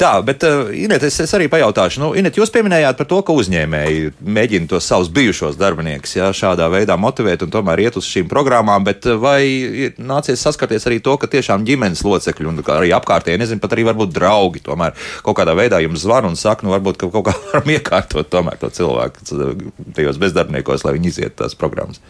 Tā, 0.00 0.12
bet, 0.26 0.46
uh, 0.48 0.70
Inet, 0.76 1.04
es, 1.06 1.18
es 1.24 1.34
arī 1.36 1.48
pajautāšu, 1.52 2.02
nu, 2.02 2.10
Inet, 2.18 2.38
jūs 2.40 2.52
pieminējāt 2.54 2.98
par 3.00 3.08
to, 3.10 3.20
ka 3.26 3.36
uzņēmēji 3.36 4.12
mēģina 4.38 4.70
tos 4.70 4.88
savus 4.90 5.10
bijušos 5.14 5.58
darbiniekus 5.60 6.16
jā, 6.16 6.30
šādā 6.36 6.68
veidā 6.72 6.96
motivēt 7.00 7.44
un 7.46 7.52
tomēr 7.52 7.84
iet 7.86 7.98
uz 8.00 8.08
šīm 8.08 8.28
programmām, 8.30 8.86
bet 8.86 9.08
uh, 9.08 9.18
vai 9.20 9.92
nācies 10.00 10.42
saskarties 10.44 10.88
arī 10.90 11.00
to, 11.04 11.16
ka 11.20 11.30
tiešām 11.30 11.66
ģimenes 11.68 12.04
locekļi 12.06 12.50
un 12.50 12.62
arī 12.76 12.92
apkārtēji, 12.96 13.40
nezinu, 13.42 13.62
pat 13.62 13.76
arī 13.76 13.86
varbūt 13.90 14.14
draugi 14.16 14.64
tomēr 14.66 14.96
kaut 15.26 15.38
kādā 15.40 15.56
veidā 15.58 15.82
jums 15.84 16.04
zvan 16.04 16.30
un 16.30 16.38
saka, 16.38 16.66
nu 16.66 16.74
varbūt 16.74 17.00
ka 17.00 17.10
kaut 17.12 17.28
kā 17.28 17.36
varam 17.50 17.74
iekārtot 17.76 18.30
tomēr 18.32 18.60
to 18.60 18.72
cilvēku 18.74 19.26
tajos 19.96 20.20
bezdarbniekos, 20.20 20.86
lai 20.86 20.96
viņi 20.96 21.12
iziet 21.14 21.38
tās 21.40 21.56
programmas. 21.58 22.00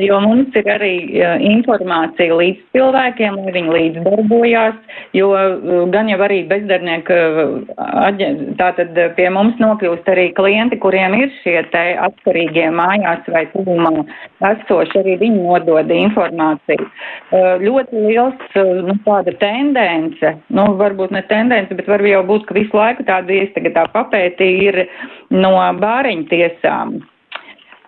Jo 0.00 0.22
mums 0.24 0.54
ir 0.56 0.68
arī 0.72 0.92
informācija 1.44 2.32
līdz 2.38 2.60
cilvēkiem, 2.72 3.34
lai 3.36 3.52
viņi 3.52 3.72
līdzdarbojās, 3.74 4.78
jo 5.12 5.28
gan 5.92 6.08
jau 6.08 6.16
arī 6.24 6.38
bezdarbnieka, 6.48 7.18
tātad 8.56 8.96
pie 9.18 9.26
mums 9.36 9.60
nokļūst 9.60 10.08
arī 10.14 10.30
klienti, 10.38 10.80
kuriem 10.80 11.18
ir 11.18 11.28
šie 11.42 11.58
te 11.74 11.84
atkarīgie 12.06 12.70
mājās 12.72 13.28
vai 13.34 13.44
tuvumā 13.52 14.06
esoši, 14.54 15.02
arī 15.02 15.18
viņi 15.26 15.44
nodod 15.44 15.92
informāciju. 15.98 16.88
Ļoti 17.66 18.08
liels, 18.08 18.58
nu, 18.88 18.96
tāda 19.04 19.36
tendence, 19.44 20.34
nu, 20.56 20.70
varbūt 20.80 21.12
ne 21.12 21.26
tendence, 21.28 21.76
bet 21.76 21.92
var 21.92 22.08
jau 22.08 22.24
būt, 22.32 22.48
ka 22.48 22.56
visu 22.56 22.80
laiku 22.80 23.04
tāda, 23.12 23.42
es 23.44 23.52
tagad 23.52 23.76
tā 23.76 23.88
papētīju, 23.92 24.72
ir 24.72 24.84
no 25.36 25.58
bāriņu 25.84 26.30
tiesām 26.32 27.02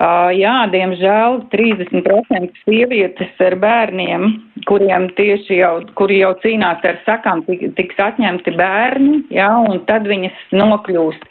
Jā, 0.03 0.55
diemžēl 0.73 1.37
30% 1.53 2.57
sievietes 2.65 3.43
ar 3.47 3.55
bērniem, 3.63 4.25
kuriem 4.67 5.07
tieši 5.15 5.61
jau, 5.61 5.75
kuri 5.95 6.19
jau 6.19 6.33
cīnās 6.43 6.83
ar 6.83 6.99
sakām, 7.07 7.45
tiks 7.47 8.01
atņemti 8.03 8.57
bērni, 8.59 9.21
jā, 9.35 9.51
un 9.71 9.85
tad 9.87 10.09
viņas 10.11 10.41
nokļūst. 10.57 11.29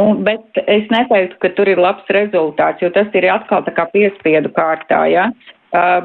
Un, 0.00 0.24
bet 0.24 0.62
es 0.64 0.88
neteiktu, 0.94 1.36
ka 1.44 1.52
tur 1.58 1.68
ir 1.68 1.82
labs 1.82 2.08
rezultāts, 2.16 2.80
jo 2.80 2.88
tas 2.94 3.12
ir 3.12 3.28
atkal 3.34 3.66
tā 3.68 3.76
kā 3.76 3.84
piespiedu 3.92 4.54
kārtā, 4.56 5.04
jā. 5.12 5.28
Uh, 5.28 5.55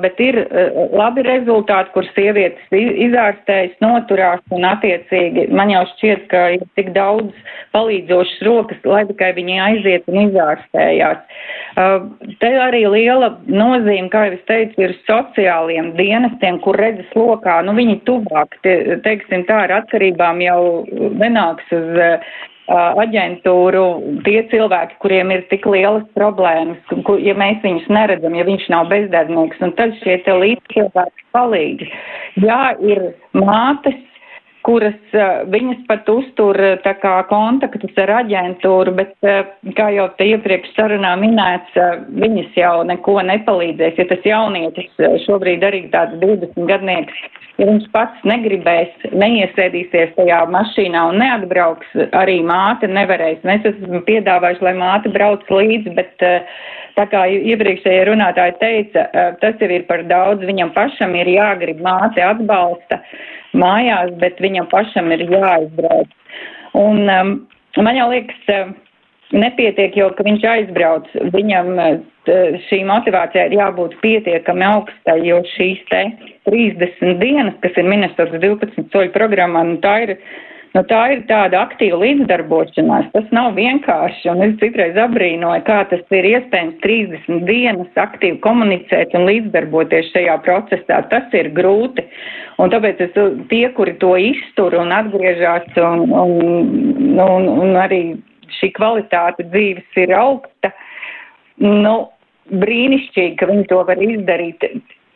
bet 0.02 0.20
ir 0.24 0.38
uh, 0.42 0.82
labi 0.98 1.24
rezultāti, 1.28 1.94
kur 1.96 2.08
sievietes 2.16 2.76
izārstējas, 2.76 3.78
noturās 3.84 4.42
un 4.56 4.66
attiecīgi 4.68 5.48
man 5.54 5.72
jau 5.74 5.84
šķiet, 5.94 6.28
ka 6.32 6.44
ir 6.58 6.66
tik 6.80 6.92
daudz 6.96 7.32
palīdzošas 7.76 8.44
rokas, 8.48 8.82
lai 8.88 9.04
tikai 9.10 9.32
viņi 9.38 9.60
aiziet 9.68 10.10
un 10.12 10.22
izārstējās. 10.26 11.24
Uh, 11.72 12.08
te 12.44 12.52
arī 12.66 12.84
liela 12.92 13.32
nozīme, 13.48 14.10
kā 14.12 14.28
jau 14.28 14.38
es 14.38 14.46
teicu, 14.50 14.86
ir 14.88 14.96
sociāliem 15.08 15.94
dienestiem, 16.00 16.60
kur 16.66 16.80
redzes 16.82 17.12
lokā, 17.16 17.62
nu 17.68 17.76
viņi 17.78 18.02
tuvāk, 18.10 18.60
te, 18.66 18.78
teiksim 19.06 19.48
tā, 19.50 19.66
ar 19.68 19.78
atkarībām 19.82 20.44
jau 20.44 20.62
nenāks 21.22 21.72
uz 21.76 22.02
aģentūru 22.70 23.86
tie 24.26 24.42
cilvēki, 24.52 25.00
kuriem 25.04 25.32
ir 25.34 25.44
tik 25.50 25.66
lielas 25.66 26.06
problēmas, 26.18 26.80
kur, 27.08 27.20
ja 27.20 27.34
mēs 27.38 27.60
viņus 27.64 27.90
neredzam, 27.90 28.36
ja 28.38 28.46
viņš 28.48 28.70
nav 28.74 28.92
bezdarbnieks, 28.92 29.60
un 29.66 29.74
tad 29.80 29.98
šie 30.04 30.20
te 30.26 30.38
līdzcilvēki 30.38 31.28
palīdz. 31.36 31.92
Jā, 32.46 32.62
ir 32.86 33.04
mātes, 33.36 33.98
kuras 34.62 35.16
viņas 35.50 35.82
pat 35.90 36.10
uztur 36.12 36.58
tā 36.86 36.94
kā 37.02 37.16
kontaktus 37.30 37.98
ar 38.02 38.14
aģentūru, 38.22 38.94
bet, 39.00 39.16
kā 39.78 39.90
jau 39.96 40.08
te 40.20 40.30
iepriekš 40.36 40.76
sarunā 40.78 41.16
minēts, 41.20 41.76
viņas 42.14 42.58
jau 42.62 42.76
neko 42.88 43.18
nepalīdzēs, 43.32 43.98
ja 43.98 44.08
tas 44.12 44.28
jaunietis 44.28 44.92
šobrīd 45.26 45.66
arī 45.66 45.88
tāds 45.94 46.20
20 46.22 46.70
gadnieks 46.70 47.26
ja 47.60 47.68
viņš 47.68 47.88
pats 47.96 48.28
negribēs, 48.28 48.92
neiesēdīsies 49.12 50.14
tajā 50.18 50.42
mašīnā 50.54 51.04
un 51.12 51.20
neatbrauks, 51.22 51.90
arī 52.18 52.40
māte 52.46 52.90
nevarēs. 52.92 53.42
Mēs 53.48 53.66
esam 53.74 54.04
piedāvājuši, 54.08 54.66
lai 54.68 54.76
māte 54.80 55.12
brauc 55.14 55.44
līdzi, 55.52 55.96
bet 55.98 56.26
eh, 56.28 56.48
tā 57.00 57.08
kā 57.12 57.26
iepriekšējie 57.36 58.06
runātāji 58.12 58.58
teica, 58.62 59.08
eh, 59.10 59.34
tas 59.44 59.62
jau 59.62 59.72
ir 59.72 59.86
par 59.90 60.06
daudz, 60.12 60.46
viņam 60.48 60.74
pašam 60.78 61.16
ir 61.20 61.32
jāgrib 61.32 61.84
māte 61.84 62.24
atbalsta 62.26 63.02
mājās, 63.58 64.14
bet 64.22 64.40
viņam 64.44 64.70
pašam 64.72 65.12
ir 65.12 65.28
jāizbrauc. 65.28 66.18
Un 66.80 67.04
um, 67.12 67.36
man 67.84 67.98
jau 68.00 68.08
liekas, 68.14 68.78
nepietiek 69.36 69.96
jau, 69.98 70.10
ka 70.16 70.24
viņš 70.28 70.46
aizbrauc. 70.54 71.10
Viņam 71.36 71.76
šī 72.28 72.84
motivācija 72.86 73.48
ir 73.50 73.58
jābūt 73.58 73.98
pietiekami 74.04 74.66
augstai, 74.68 75.20
jo 75.26 75.42
šīs 75.56 75.82
te 75.90 76.04
30 76.50 77.20
dienas, 77.22 77.58
kas 77.64 77.78
ir 77.78 77.90
Minnesotas 77.90 78.42
12 78.42 78.90
soļu 78.94 79.14
programmā, 79.16 79.66
nu 79.66 79.82
tā 79.84 79.98
ir. 80.06 80.18
Nu, 80.72 80.86
tā 80.88 81.02
ir 81.12 81.26
tāda 81.28 81.66
aktīva 81.66 81.98
līdzdarbošanās. 82.00 83.10
Tas 83.12 83.26
nav 83.36 83.58
vienkārši. 83.58 84.30
Un 84.32 84.40
es 84.46 84.54
citreiz 84.62 84.96
abrīnoju, 84.96 85.66
kā 85.68 85.82
tas 85.92 86.14
ir 86.16 86.28
iespējams 86.30 86.78
30 86.80 87.42
dienas 87.44 88.00
aktīvi 88.00 88.40
komunicēt 88.40 89.12
un 89.20 89.28
līdzdarboties 89.28 90.14
šajā 90.14 90.38
procesā. 90.46 91.02
Tas 91.12 91.36
ir 91.36 91.52
grūti. 91.58 92.06
Un 92.56 92.72
tāpēc 92.72 93.04
es, 93.04 93.20
tie, 93.52 93.66
kuri 93.76 93.98
to 94.00 94.14
iztur 94.16 94.78
un 94.80 94.96
atgriežas 94.96 95.68
un, 95.76 96.08
un, 96.08 97.20
un, 97.20 97.52
un 97.52 97.76
arī 97.84 98.02
šī 98.62 98.72
kvalitāte 98.80 99.50
dzīves 99.52 100.00
ir 100.06 100.16
augsta. 100.16 100.72
Nu, 101.62 101.96
brīnišķīgi, 102.52 103.38
ka 103.40 103.48
viņi 103.52 103.70
to 103.70 103.84
var 103.88 104.02
izdarīt. 104.02 104.66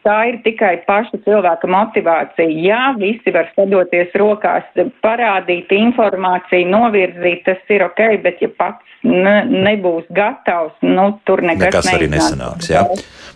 Tā 0.05 0.19
ir 0.29 0.35
tikai 0.45 0.75
paša 0.85 1.17
cilvēka 1.25 1.67
motivācija. 1.73 2.45
Jā, 2.61 2.81
visi 3.01 3.33
var 3.33 3.49
sadoties 3.55 4.13
rokās, 4.21 4.67
parādīt 5.01 5.73
informāciju, 5.73 6.69
novirzīt, 6.69 7.41
tas 7.47 7.73
ir 7.73 7.87
ok, 7.87 8.03
bet 8.21 8.43
ja 8.45 8.51
pats 8.53 8.99
ne, 9.01 9.39
nebūs 9.49 10.05
gatavs, 10.13 10.77
nu, 10.85 11.09
tur 11.25 11.41
nekas, 11.41 11.71
nekas 11.71 11.89
arī 11.95 12.11
nesanāks. 12.13 12.69
Jā. 12.69 12.85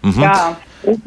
Mhm. 0.05 0.27
jā. 0.27 0.99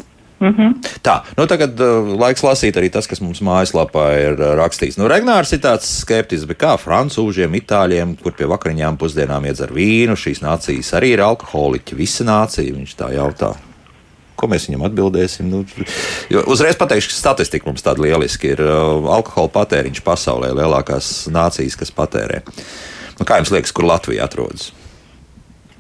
Mm 0.43 0.55
-hmm. 0.57 0.71
Tā, 1.03 1.21
nu 1.39 1.47
tagad 1.47 1.81
uh, 1.81 2.09
laiks 2.19 2.43
lasīt 2.43 2.75
arī 2.77 2.89
tas, 2.91 3.07
kas 3.07 3.21
mums 3.23 3.39
mājaslapā 3.41 4.07
ir 4.19 4.41
uh, 4.41 4.57
rakstīts. 4.59 4.99
Nu, 4.99 5.07
Regnārs 5.07 5.53
ir 5.55 5.61
tāds 5.63 5.87
skeptisks, 6.01 6.49
bet 6.51 6.59
kā 6.59 6.75
francūžiem, 6.75 7.55
itāļiem, 7.61 8.17
kur 8.23 8.33
pie 8.33 8.47
vakariņām 8.51 8.99
pusdienām 8.99 9.47
iedzer 9.47 9.71
vīnu, 9.71 10.19
šīs 10.19 10.43
nācijas 10.43 10.93
arī 10.99 11.13
ir 11.15 11.23
alkoholiķi, 11.23 11.95
visa 11.95 12.25
nācija, 12.25 12.75
viņš 12.75 12.97
tā 12.99 13.13
jautā. 13.15 13.55
Ko 14.35 14.47
mēs 14.51 14.67
viņam 14.67 14.83
atbildēsim? 14.83 15.47
Nu, 15.47 15.65
uzreiz 16.47 16.77
pateikšu, 16.77 17.09
ka 17.09 17.15
statistika 17.15 17.67
mums 17.71 17.83
tāda 17.83 18.03
lieliska 18.03 18.49
ir. 18.49 18.61
Uh, 18.61 19.07
alkohola 19.15 19.49
patēriņš 19.49 20.03
pasaulē 20.03 20.51
lielākās 20.59 21.29
nācijas, 21.31 21.79
kas 21.79 21.95
patērē. 21.95 22.43
Nu, 23.19 23.25
kā 23.25 23.39
jums 23.39 23.55
liekas, 23.55 23.73
kur 23.73 23.85
Latvija 23.85 24.25
atrodas? 24.25 24.73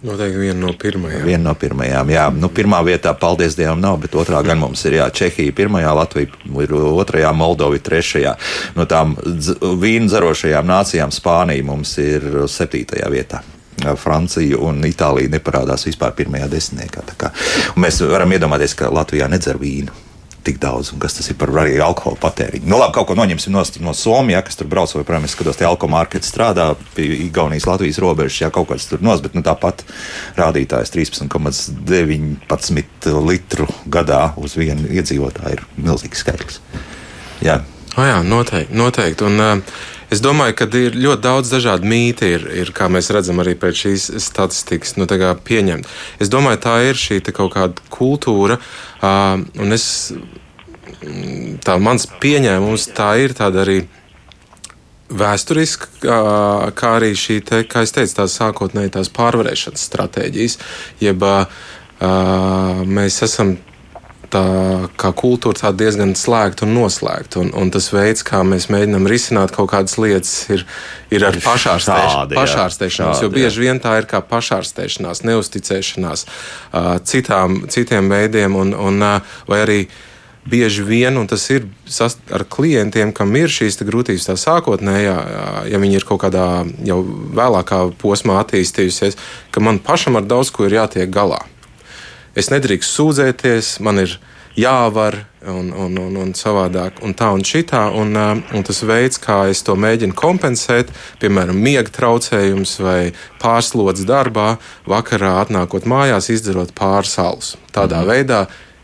Noteikti 0.03 0.41
viena 0.41 0.59
no 0.59 0.73
pirmajām. 0.75 1.23
Viena 1.23 1.45
no 1.45 1.55
pirmajām, 1.55 2.09
jā. 2.11 2.25
Nu, 2.35 2.49
pirmā 2.51 2.81
vietā, 2.83 3.13
paldies 3.15 3.55
Dievam, 3.55 3.79
nav, 3.79 4.01
bet 4.03 4.17
otrā 4.19 4.41
gan 4.43 4.59
mums 4.59 4.83
ir, 4.89 4.97
jā, 4.99 5.07
Čehija 5.15 5.55
pirmajā, 5.55 5.93
Latvija 5.95 6.33
ir 6.65 6.75
otrajā, 6.75 7.31
Moldova 7.39 7.79
ir 7.79 7.85
trešajā. 7.87 8.35
No 8.75 8.89
tām 8.91 9.15
vīnu 9.17 10.11
dzerošajām 10.11 10.67
nācijām 10.67 11.15
Spānija 11.15 11.67
mums 11.71 11.95
ir 12.03 12.27
septītajā 12.51 13.11
vietā. 13.15 13.45
Francija 13.99 14.59
un 14.63 14.83
Itālija 14.87 15.31
neparādās 15.31 15.87
vispār 15.87 16.15
pirmajā 16.19 16.51
desmitniekā. 16.51 17.31
Mēs 17.79 18.03
varam 18.11 18.35
iedomāties, 18.35 18.75
ka 18.79 18.91
Latvijā 18.91 19.31
nedzer 19.31 19.59
vīnu 19.59 20.12
tik 20.47 20.57
daudz, 20.63 20.93
un 20.95 20.99
kas 21.03 21.17
tas 21.19 21.29
ir 21.31 21.37
par 21.41 21.49
arī 21.63 21.75
alkohola 21.83 22.19
patēriņu. 22.23 22.67
Nu, 22.69 22.77
labi, 22.81 22.95
kaut 22.97 23.09
ko 23.11 23.15
noņemsim 23.19 23.51
no, 23.55 23.63
no 23.87 23.93
Somijas, 23.97 24.47
kas 24.49 24.57
tur 24.59 24.69
brauc, 24.71 24.91
vai, 24.97 25.05
protams, 25.09 25.35
skatos, 25.37 25.59
tie 25.61 25.67
alkohola 25.69 25.97
marketi 25.99 26.27
strādā 26.29 26.67
pie 26.97 27.07
Igaunijas, 27.27 27.69
Latvijas 27.71 28.03
robežas, 28.03 28.41
jā, 28.45 28.49
kaut 28.55 28.67
kāds 28.71 28.89
tur 28.91 29.01
nos, 29.05 29.21
bet 29.25 29.33
nu, 29.39 29.43
tāpat 29.47 29.77
rādītājs 30.39 30.95
13,19 30.95 33.27
litru 33.29 33.67
gadā 33.93 34.23
uz 34.41 34.51
vienu 34.59 34.85
iedzīvotāju 34.91 35.53
ir 35.59 35.63
milzīgs 35.79 36.21
skaitlis. 36.25 36.57
Jā. 37.43 37.57
Oh 37.97 38.05
jā, 38.07 38.23
noteikti. 38.25 38.75
noteikti. 38.79 39.25
Un, 39.29 39.35
uh, 39.41 39.59
Es 40.13 40.21
domāju, 40.21 40.57
ka 40.59 40.67
ir 40.77 40.99
ļoti 40.99 41.25
daudz 41.25 41.53
dažādu 41.55 41.89
mītu, 41.89 42.27
ir, 42.37 42.45
ir, 42.63 42.73
kā 42.77 42.91
mēs 42.93 43.09
redzam, 43.15 43.41
arī 43.41 43.55
pēc 43.57 43.79
šīs 43.87 44.11
statistikas 44.21 44.99
nu, 45.01 45.07
pieņemt. 45.09 45.89
Es 46.21 46.29
domāju, 46.33 46.61
tā 46.67 46.77
ir 46.91 47.01
šī 47.01 47.23
kaut 47.33 47.55
kāda 47.55 47.89
kultūra, 47.93 48.59
uh, 48.61 49.41
un 49.41 49.73
es, 49.73 50.13
tā 51.65 51.79
mans 51.81 52.07
pieņēmums, 52.21 52.91
tā 52.97 53.15
ir 53.25 53.33
tāda 53.39 53.65
arī 53.65 53.81
vēsturiski, 55.13 56.05
kā 56.05 56.95
arī 56.97 57.13
šī, 57.19 57.41
te, 57.45 57.65
kā 57.69 57.85
es 57.87 57.93
teicu, 57.97 58.17
tās 58.21 58.37
sākotnēji 58.41 58.95
tās 58.97 59.11
pārvarēšanas 59.13 59.89
stratēģijas, 59.91 60.59
jeb 61.03 61.25
uh, 61.27 61.45
mēs 62.89 63.21
esam 63.27 63.57
tā 64.33 64.43
kā 65.01 65.11
kultūra 65.17 65.59
tā 65.59 65.73
diezgan 65.77 66.15
slēgta 66.19 66.67
un 66.67 66.75
noslēgta. 66.77 67.43
Un, 67.43 67.51
un 67.59 67.73
tas 67.75 67.91
veids, 67.93 68.25
kā 68.27 68.43
mēs 68.47 68.69
mēģinām 68.73 69.09
risināt 69.11 69.55
kaut 69.55 69.73
kādas 69.73 69.99
lietas, 70.01 70.33
ir, 70.53 70.65
ir 71.13 71.27
ar 71.29 71.37
pašārstēš, 71.43 72.17
pašārstēšanos. 72.33 73.25
Jo 73.25 73.33
bieži 73.33 73.67
vien 73.67 73.83
tā 73.83 73.99
ir 74.01 74.09
kā 74.11 74.23
pašārstēšanās, 74.25 75.25
neusticēšanās 75.29 76.25
citām, 77.09 77.63
citiem 77.73 78.09
veidiem, 78.13 78.57
un, 78.57 78.73
un, 78.77 79.05
vai 79.51 79.61
arī 79.67 79.83
bieži 80.49 80.83
vien, 80.83 81.15
un 81.21 81.29
tas 81.31 81.45
ir 81.55 81.69
ar 82.35 82.47
klientiem, 82.51 83.13
kam 83.15 83.37
ir 83.39 83.53
šīs 83.53 83.79
grūtības, 83.87 84.27
tā 84.27 84.35
sākotnējā, 84.41 85.17
ja 85.71 85.83
viņi 85.83 86.01
ir 86.01 86.09
kaut 86.09 86.25
kādā 86.25 86.49
jau 86.89 86.99
vēlākā 87.37 87.85
posmā 88.01 88.41
attīstījusies, 88.43 89.21
ka 89.55 89.63
man 89.63 89.79
pašam 89.83 90.19
ar 90.19 90.27
daudz 90.27 90.51
ko 90.51 90.67
ir 90.67 90.81
jātiek 90.81 91.13
galā 91.13 91.45
es 92.39 92.53
nedrīkstu 92.53 92.99
sūdzēties, 92.99 93.77
man 93.85 94.03
ir 94.05 94.17
jāvar 94.57 95.17
un, 95.49 95.71
un, 95.73 95.97
un, 95.99 96.17
un 96.23 96.33
savādāk, 96.37 97.01
un 97.05 97.15
tā 97.17 97.31
un 97.33 97.45
šitā. 97.47 97.87
Un, 97.97 98.15
un 98.17 98.67
tas 98.67 98.83
veids, 98.89 99.21
kā 99.23 99.47
es 99.51 99.63
to 99.67 99.77
mēģinu 99.79 100.17
kompensēt, 100.19 100.93
piemēram, 101.23 101.59
miega 101.59 101.93
traucējums 101.93 102.77
vai 102.83 102.99
pārslodzes 103.43 104.09
darbā, 104.09 104.57
vakarā 104.89 105.39
atnākot 105.43 105.89
mājās, 105.89 106.31
izdarot 106.33 106.75
pārsālus. 106.79 107.57
Tādā 107.73 108.03
mm. 108.03 108.13
veidā 108.13 108.43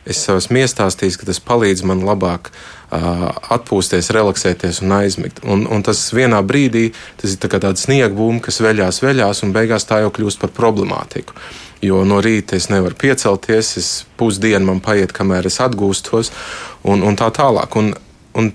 es 0.09 0.25
savas 0.25 0.49
miestāstīju, 0.55 1.21
ka 1.21 1.29
tas 1.29 1.41
palīdz 1.45 1.85
man 1.89 2.03
labāk 2.07 2.51
uh, 2.51 3.29
atpūsties, 3.55 4.11
relaksēties 4.17 4.83
un 4.85 4.95
aizmigt. 4.99 5.43
Un, 5.45 5.67
un 5.71 5.85
tas 5.87 6.01
vienā 6.17 6.41
brīdī 6.47 6.89
tas 7.21 7.35
ir 7.35 7.41
tā 7.43 7.61
tāds 7.61 7.87
sniega 7.87 8.11
būma, 8.17 8.43
kas 8.45 8.63
veļās, 8.65 9.03
veļās, 9.05 9.45
un 9.45 9.55
beigās 9.57 9.89
tā 9.89 10.03
jau 10.05 10.13
kļūst 10.15 10.41
par 10.43 10.55
problemātiku. 10.57 11.37
Jo 11.85 12.03
no 12.09 12.19
rīta 12.25 12.57
es 12.59 12.71
nevaru 12.73 12.97
piecelties, 12.99 13.77
es 13.79 13.91
pusdienu 14.19 14.67
man 14.67 14.81
paiet, 14.83 15.15
kamēr 15.15 15.47
es 15.47 15.61
atgūstos, 15.63 16.33
un, 16.89 17.05
un 17.07 17.19
tā 17.19 17.29
tālāk. 17.35 17.77
Un, 17.79 17.93
un 18.35 18.51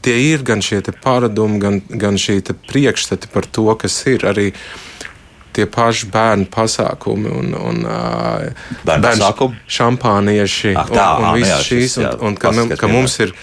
tie 0.00 0.16
ir 0.30 0.44
gan 0.46 0.64
šie 0.64 0.80
paradumi, 1.02 1.60
gan, 1.60 1.80
gan 1.88 2.16
šī 2.20 2.40
priekšstati 2.70 3.28
par 3.32 3.44
to, 3.46 3.68
kas 3.76 3.98
ir 4.08 4.24
arī 4.28 4.50
tie 5.60 5.68
paši 5.70 6.08
bērnu 6.10 6.48
pasākumi 6.52 7.30
un, 7.30 7.54
un 7.54 7.80
bērnu 7.84 9.06
pasākumi, 9.06 9.60
šampānieši 9.78 10.74
ah, 10.74 10.88
tā, 10.88 11.08
un, 11.18 11.24
un 11.24 11.30
ah, 11.30 11.34
visas 11.36 11.66
šīs. 11.68 11.98
Un, 12.00 12.06
un, 12.12 12.30
un 12.32 12.38
ka, 12.40 12.54
ka 12.80 12.90
mums 12.90 13.18
ir, 13.24 13.34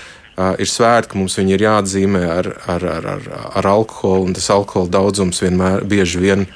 ir 0.58 0.72
svētki, 0.72 1.20
mums 1.22 1.38
viņi 1.38 1.58
ir 1.58 1.68
jāatzīmē 1.68 2.24
ar, 2.40 2.50
ar, 2.74 2.88
ar, 2.98 3.12
ar, 3.18 3.30
ar 3.62 3.70
alkoholu, 3.76 4.32
un 4.32 4.38
tas 4.38 4.50
alkohola 4.54 4.92
daudzums 4.98 5.44
vienmēr 5.46 5.86
bieži 5.88 6.24
vien 6.24 6.48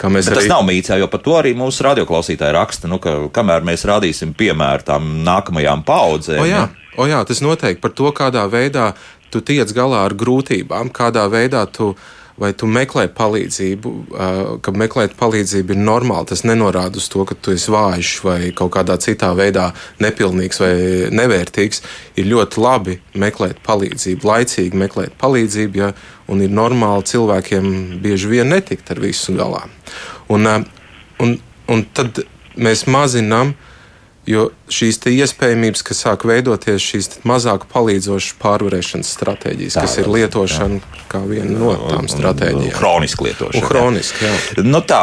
ir 0.00 0.32
arī... 0.32 0.46
Tas 0.46 0.48
nav 0.48 0.64
mīts, 0.64 0.92
jo 0.96 1.08
par 1.12 1.20
to 1.24 1.36
arī 1.36 1.52
mūsu 1.58 1.84
radioklausītāji 1.84 2.56
raksta, 2.56 2.88
nu, 2.88 3.00
ka 3.02 3.16
kamēr 3.34 3.66
mēs 3.66 3.84
rādīsim 3.88 4.32
piemēru 4.38 4.86
tām 4.88 5.10
nākamajām 5.26 5.84
paudzēm. 5.88 6.40
O 6.40 6.48
jā, 6.48 6.62
o 6.96 7.08
jā, 7.10 7.20
tas 7.28 7.42
noteikti 7.44 7.82
par 7.82 7.92
to, 7.96 8.12
kādā 8.16 8.46
veidā 8.50 8.94
tu 9.30 9.42
tiec 9.44 9.70
galā 9.76 10.06
ar 10.08 10.16
grūtībām, 10.18 10.90
kādā 10.94 11.26
veidā 11.30 11.66
tu 11.70 11.92
vai 12.40 12.52
tu 12.56 12.68
meklē 12.70 13.06
palīdzību, 13.16 13.92
ka 14.64 14.74
meklēt 14.76 15.16
palīdzību 15.18 15.74
ir 15.74 15.80
normāli. 15.82 16.28
Tas 16.30 16.44
nenorāda 16.48 17.00
uz 17.00 17.08
to, 17.12 17.24
ka 17.28 17.36
tu 17.36 17.54
esi 17.56 17.72
vājš 17.72 18.12
vai 18.26 18.38
kaut 18.56 18.72
kādā 18.76 18.96
citā 19.02 19.32
veidā 19.38 19.70
nepilnīgs 20.02 20.62
vai 20.62 20.72
nevērtīgs. 21.14 21.82
Ir 22.20 22.30
ļoti 22.32 22.62
labi 22.64 22.98
meklēt 23.20 23.62
palīdzību, 23.66 24.30
laicīgi 24.32 24.84
meklēt 24.84 25.16
palīdzību, 25.20 25.82
ja, 25.82 25.92
un 26.30 26.44
ir 26.44 26.52
normāli 26.54 27.08
cilvēkiem 27.10 27.72
bieži 28.02 28.30
vien 28.30 28.52
netikt 28.52 28.92
ar 28.94 29.02
visu 29.02 29.34
galā. 29.38 29.64
Un, 30.30 30.46
un, 31.20 31.34
un 31.70 31.88
tad 31.96 32.22
mēs 32.60 32.86
mazinām 32.90 33.54
uh, 33.54 33.69
Jo 34.30 34.46
šīs 34.70 35.00
iespējamības, 35.10 35.82
kas 35.86 36.02
sāk 36.04 36.24
veidoties, 36.28 36.84
šīs 36.84 37.08
mazāk 37.26 37.64
palīdzošas 37.72 38.36
pārvarēšanas 38.42 39.12
stratēģijas, 39.16 39.78
tā, 39.78 39.86
kas 39.86 39.96
ir 40.02 40.10
lietošana 40.12 40.78
jā. 40.78 41.04
kā 41.10 41.22
viena 41.26 41.56
no 41.56 41.72
tām 41.88 42.10
stratēģijām. 42.12 42.76
Chroniski 42.76 43.26
lietošana. 43.26 43.62
Un 43.64 43.70
chroniski, 43.72 44.26
jā. 44.28 44.36
jā. 44.60 44.66
Nu 44.68 44.82
tā, 44.86 45.02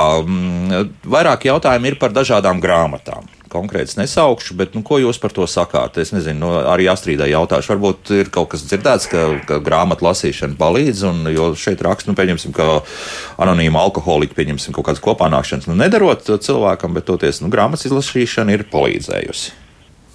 vairāk 1.17 1.49
jautājumu 1.49 1.91
ir 1.91 1.99
par 1.99 2.15
dažādām 2.15 2.63
grāmatām 2.63 3.27
konkrēts 3.51 3.97
nesaukšu, 3.99 4.55
bet 4.59 4.77
nu, 4.77 4.83
ko 4.85 4.99
jūs 5.01 5.19
par 5.21 5.33
to 5.35 5.47
sakāt? 5.49 5.99
Es 6.01 6.13
nezinu, 6.15 6.39
nu, 6.43 6.51
arī 6.71 6.87
Astrīdai 6.91 7.29
jautāšu. 7.31 7.73
Varbūt 7.73 8.13
ir 8.17 8.31
kaut 8.33 8.51
kas 8.53 8.65
dzirdēts, 8.67 9.09
ka, 9.11 9.27
ka 9.49 9.59
grāmatu 9.63 10.07
lasīšana 10.07 10.57
palīdz, 10.59 11.05
un, 11.11 11.21
jo 11.33 11.51
šeit 11.59 11.83
raksta, 11.85 12.11
nu, 12.11 12.17
pieņemsim, 12.19 12.55
ka 12.55 12.81
anonīma 13.43 13.83
alkoholiķi, 13.87 14.37
pieņemsim, 14.37 14.75
kaut 14.77 14.89
kādas 14.89 15.03
kopānākšanas, 15.03 15.69
nu, 15.69 15.77
nedarot 15.79 16.25
cilvēkam, 16.25 16.97
bet 16.97 17.09
toties, 17.09 17.43
nu, 17.43 17.51
grāmatas 17.53 17.89
izlasīšana 17.89 18.57
ir 18.57 18.67
palīdzējusi. 18.73 19.66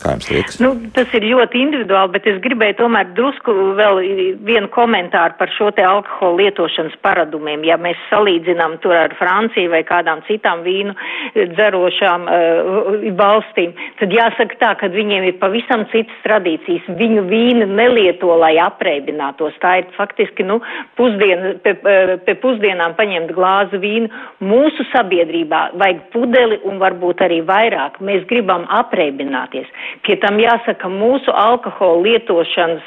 Kā 0.03 0.16
jums 0.16 0.28
liekas? 0.32 0.57
Nu, 0.59 0.72
tas 0.96 1.12
ir 1.14 1.22
ļoti 1.30 1.61
individuāli, 1.62 2.11
bet 2.16 2.24
es 2.26 2.40
gribēju 2.42 2.74
tomēr 2.80 3.12
drusku 3.14 3.53
vēl 3.78 4.00
vienu 4.42 4.70
komentāru 4.74 5.36
par 5.38 5.53
šo 5.55 5.70
te 5.76 5.84
alkohola 5.86 6.40
lietošanas 6.40 6.96
paradumiem. 7.07 7.62
Ja 7.68 7.76
mēs 7.78 8.00
salīdzinām 8.11 8.80
tur 8.82 8.96
ar 8.98 9.14
Franciju 9.18 9.70
vai 9.70 9.84
kādām 9.86 10.24
citām 10.26 10.64
vīnu 10.66 10.96
dzerošām 11.55 12.26
uh, 12.26 13.07
valstīm, 13.18 13.76
tad 14.00 14.14
jāsaka 14.16 14.59
tā, 14.59 14.72
ka 14.80 14.90
viņiem 14.90 15.28
ir 15.28 15.38
pavisam 15.42 15.86
citas 15.94 16.18
tradīcijas. 16.26 16.90
Viņu 16.98 17.22
vīnu 17.30 17.70
nelieto, 17.70 18.32
lai 18.42 18.57
apreibinātos. 18.62 19.55
Tā 19.62 19.76
ir 19.84 19.94
faktiski, 19.94 20.46
nu, 20.48 20.59
pusdien, 20.98 21.61
pe, 21.62 21.76
pe 22.26 22.36
pusdienām 22.42 22.98
paņemt 22.98 23.30
glāzi 23.36 23.78
vīnu. 23.82 24.11
Mūsu 24.42 24.88
sabiedrībā 24.90 25.62
vajag 25.78 26.03
pudeli 26.16 26.59
un 26.66 26.82
varbūt 26.82 27.22
arī 27.22 27.38
vairāk. 27.46 28.03
Mēs 28.03 28.26
gribam 28.30 28.66
apreibināties. 28.82 29.70
Pie 30.07 30.16
tam 30.22 30.38
jāsaka, 30.40 30.88
mūsu 30.90 31.32
alkohola 31.36 32.03
lietošanas, 32.07 32.86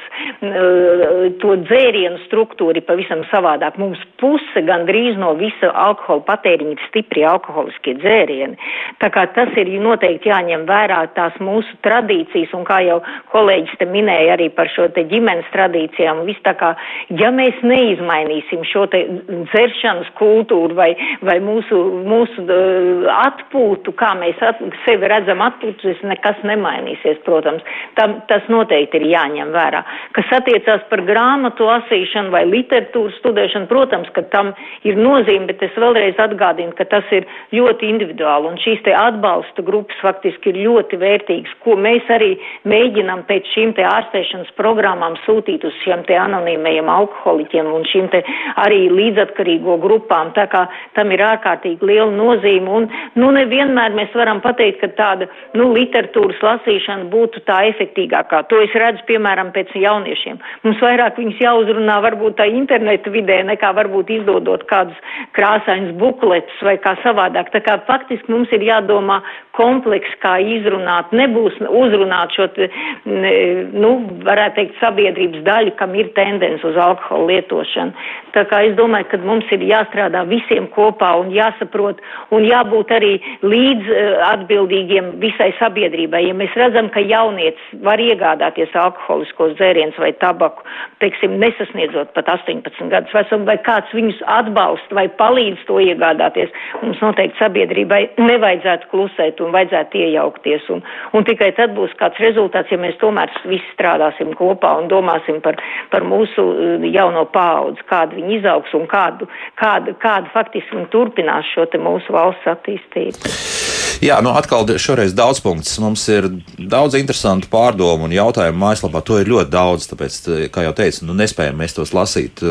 to 1.41 1.55
dzērienu 1.63 2.19
struktūra 2.25 2.81
ir 2.81 2.87
pavisam 2.87 3.23
savādāk. 3.31 3.77
Mums 3.81 4.01
puse 4.21 4.63
gandrīz 4.67 5.19
no 5.19 5.33
visa 5.39 5.71
alkohola 5.71 6.25
patēriņa 6.27 6.75
ir 6.75 6.83
stipri 6.89 7.25
alkoholiskie 7.27 7.95
dzērieni. 8.01 8.59
Tā 9.03 9.11
kā 9.13 9.25
tas 9.35 9.53
ir 9.59 9.71
noteikti 9.83 10.31
jāņem 10.31 10.65
vērā 10.69 11.01
tās 11.15 11.35
mūsu 11.43 11.77
tradīcijas, 11.85 12.53
un 12.57 12.65
kā 12.67 12.81
jau 12.85 12.99
kolēģis 13.33 13.79
te 13.79 13.87
minēja 13.89 14.35
arī 14.35 14.49
par 14.55 14.69
šo 14.73 14.87
te 14.95 15.05
ģimenes 15.09 15.47
tradīcijām, 15.53 16.23
viss 16.27 16.43
tā 16.45 16.55
kā, 16.59 16.73
ja 17.21 17.31
mēs 17.35 17.59
neizmainīsim 17.63 18.65
šo 18.67 18.85
te 18.91 19.03
dzeršanas 19.51 20.11
kultūru 20.19 20.77
vai, 20.77 20.91
vai 21.25 21.37
mūsu, 21.43 21.79
mūsu 22.07 22.45
uh, 22.45 23.09
atpūtu, 23.15 23.95
kā 23.99 24.13
mēs 24.19 24.41
at, 24.45 24.61
sevi 24.85 25.11
redzam 25.11 25.43
atpūtu, 25.45 25.95
nekas 26.05 26.41
nemainīs 26.47 26.94
mainīsies, 26.95 27.23
protams. 27.25 27.63
Tam, 27.95 28.21
tas 28.27 28.43
noteikti 28.49 28.97
ir 28.99 29.07
jāņem 29.11 29.51
vērā. 29.53 29.83
Kas 30.13 30.25
attiecās 30.31 30.81
par 30.89 31.01
grāmatu 31.05 31.65
lasīšanu 31.65 32.31
vai 32.31 32.45
literatūras 32.45 33.17
studēšanu, 33.19 33.67
protams, 33.67 34.09
ka 34.13 34.23
tam 34.31 34.53
ir 34.83 34.95
nozīme, 34.95 35.47
bet 35.47 35.61
es 35.63 35.75
vēlreiz 35.75 36.15
atgādinu, 36.17 36.73
ka 36.75 36.85
tas 36.85 37.03
ir 37.11 37.25
ļoti 37.53 37.89
individuāli 37.89 38.47
un 38.49 38.57
šīs 38.57 38.83
te 38.83 38.93
atbalsta 38.93 39.61
grupas 39.61 39.95
faktiski 40.01 40.51
ir 40.51 40.61
ļoti 40.67 40.99
vērtīgas, 40.99 41.55
ko 41.63 41.75
mēs 41.75 42.03
arī 42.09 42.35
mēģinam 42.65 43.25
pēc 43.27 43.47
šīm 43.53 43.73
te 43.75 43.85
ārstēšanas 43.85 44.53
programmām 44.57 45.17
sūtīt 45.25 45.65
uz 45.65 45.75
šiem 45.83 46.03
te 46.07 46.17
anonīmajiem 46.19 46.89
alkoholiķiem 46.89 47.71
un 47.71 47.85
šīm 47.89 48.09
te 48.13 48.23
arī 48.61 48.87
līdzatkarīgo 48.91 49.77
grupām. 49.83 50.33
Tā 50.35 50.47
kā 50.51 50.65
tam 50.95 51.11
ir 51.11 51.23
ārkārtīgi 51.25 51.85
liela 51.85 52.11
nozīme 52.11 52.71
un, 52.71 52.89
nu, 53.15 53.31
nevienmēr 53.35 53.95
mēs 53.95 54.13
varam 54.15 54.41
pateikt, 54.43 54.81
ka 54.81 54.91
tāda, 54.97 55.29
nu, 55.57 55.69
literatūras 55.75 56.41
lasīšana 56.45 56.84
būtu 57.11 57.41
tā 57.47 57.61
efektīgākā. 57.71 58.43
To 58.49 58.59
es 58.63 58.73
redzu, 58.75 59.03
piemēram, 59.09 59.51
pēc 59.55 59.73
jauniešiem. 59.79 60.39
Mums 60.63 60.81
vairāk 60.83 61.19
viņus 61.19 61.41
jāuzrunā 61.43 61.97
varbūt 62.05 62.37
tā 62.39 62.47
interneta 62.49 63.09
vidē, 63.13 63.41
nekā 63.47 63.71
varbūt 63.77 64.11
izdodot 64.19 64.65
kādus 64.69 64.97
krāsainus 65.37 65.95
bukletus 65.99 66.61
vai 66.65 66.77
kā 66.81 66.95
savādāk. 67.03 67.51
Tā 67.53 67.61
kā 67.65 67.77
faktiski 67.87 68.31
mums 68.31 68.51
ir 68.55 68.65
jādomā 68.65 69.21
kompleks, 69.55 70.11
kā 70.23 70.35
izrunāt. 70.41 71.13
Nebūs 71.15 71.57
uzrunāt 71.65 72.35
šo, 72.35 72.47
te, 72.55 72.69
nu, 73.05 73.91
varētu 74.25 74.59
teikt, 74.59 74.79
sabiedrības 74.81 75.45
daļu, 75.47 75.75
kam 75.79 75.95
ir 75.95 76.11
tendence 76.17 76.65
uz 76.67 76.77
alkohola 76.79 77.33
lietošanu. 77.33 78.07
Tā 78.35 78.43
kā 78.49 78.61
es 78.67 78.75
domāju, 78.75 79.07
ka 79.11 79.19
mums 79.23 79.47
ir 79.55 79.63
jāstrādā 79.63 80.25
visiem 80.27 80.67
kopā 80.75 81.13
un 81.21 81.31
jāsaprot 81.31 82.01
un 82.35 82.43
jābūt 82.43 82.91
arī 82.95 83.13
līdz 83.45 83.91
atbildīgiem 84.27 85.13
visai 85.21 85.51
sabiedrībai. 85.59 86.25
Ja 86.27 86.35
redzam, 86.65 86.89
ka 86.93 87.01
jaunietis 87.05 87.63
var 87.85 88.01
iegādāties 88.01 88.73
alkoholiskos 88.79 89.55
dzērienus 89.59 89.97
vai 90.01 90.11
tabaku, 90.21 90.65
teiksim, 91.03 91.37
nesasniedzot 91.41 92.13
pat 92.17 92.29
18 92.33 92.89
gadus 92.91 93.13
vecumu, 93.15 93.47
vai 93.49 93.57
kāds 93.65 93.93
viņus 93.95 94.21
atbalsta 94.37 94.97
vai 94.97 95.07
palīdz 95.21 95.65
to 95.69 95.79
iegādāties, 95.83 96.53
mums 96.81 97.01
noteikti 97.03 97.39
sabiedrībai 97.41 98.01
nevajadzētu 98.19 98.89
klusēt 98.91 99.41
un 99.43 99.53
vajadzētu 99.55 100.01
iejaukties. 100.05 100.69
Un, 100.75 100.83
un 101.15 101.27
tikai 101.27 101.51
tad 101.57 101.75
būs 101.77 101.95
kāds 101.99 102.21
rezultāts, 102.23 102.73
ja 102.73 102.81
mēs 102.81 102.97
tomēr 103.03 103.33
visi 103.45 103.67
strādāsim 103.73 104.33
kopā 104.37 104.75
un 104.81 104.89
domāsim 104.91 105.41
par, 105.45 105.59
par 105.93 106.07
mūsu 106.07 106.47
jauno 106.89 107.25
paudzi, 107.35 107.85
kāda 107.89 108.17
viņi 108.17 108.39
izaugs 108.39 108.73
un 108.77 108.89
kādu, 108.91 109.29
kādu, 109.61 109.95
kādu 110.01 110.33
faktiski 110.33 110.79
viņi 110.79 110.91
turpinās 110.93 111.53
šo 111.53 111.69
te 111.69 111.81
mūsu 111.81 112.15
valsts 112.15 112.53
attīstību. 112.55 113.64
Jā, 114.05 114.19
nu 114.21 114.35
atkal 114.37 114.67
šoreiz 114.81 115.15
daudz 115.17 115.39
punkts. 115.41 115.79
Mums 115.81 116.03
ir 116.13 116.27
daudz 116.59 116.97
interesantu 116.99 117.49
pārdomu 117.49 118.05
un 118.05 118.13
jautājumu 118.13 118.61
mājaslapā. 118.61 119.01
To 119.07 119.17
ir 119.21 119.31
ļoti 119.31 119.53
daudz, 119.53 119.87
tāpēc, 119.89 120.17
kā 120.53 120.65
jau 120.67 120.73
teicu, 120.77 121.07
nu, 121.07 121.15
nespējam 121.17 121.57
mēs 121.57 121.73
tos 121.77 121.93
lasīt 121.95 122.43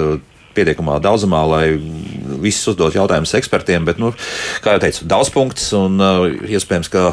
pietiekamā 0.54 0.98
daudzumā, 1.02 1.42
lai 1.50 1.64
visus 2.42 2.72
uzdot 2.72 2.96
jautājumus 2.98 3.36
ekspertiem. 3.38 3.86
Bet, 3.86 4.02
nu, 4.02 4.10
kā 4.64 4.74
jau 4.74 4.82
teicu, 4.82 5.06
daudz 5.10 5.30
punkts 5.34 5.68
un 5.78 6.02
uh, 6.02 6.26
iespējams, 6.50 6.90
ka 6.90 7.12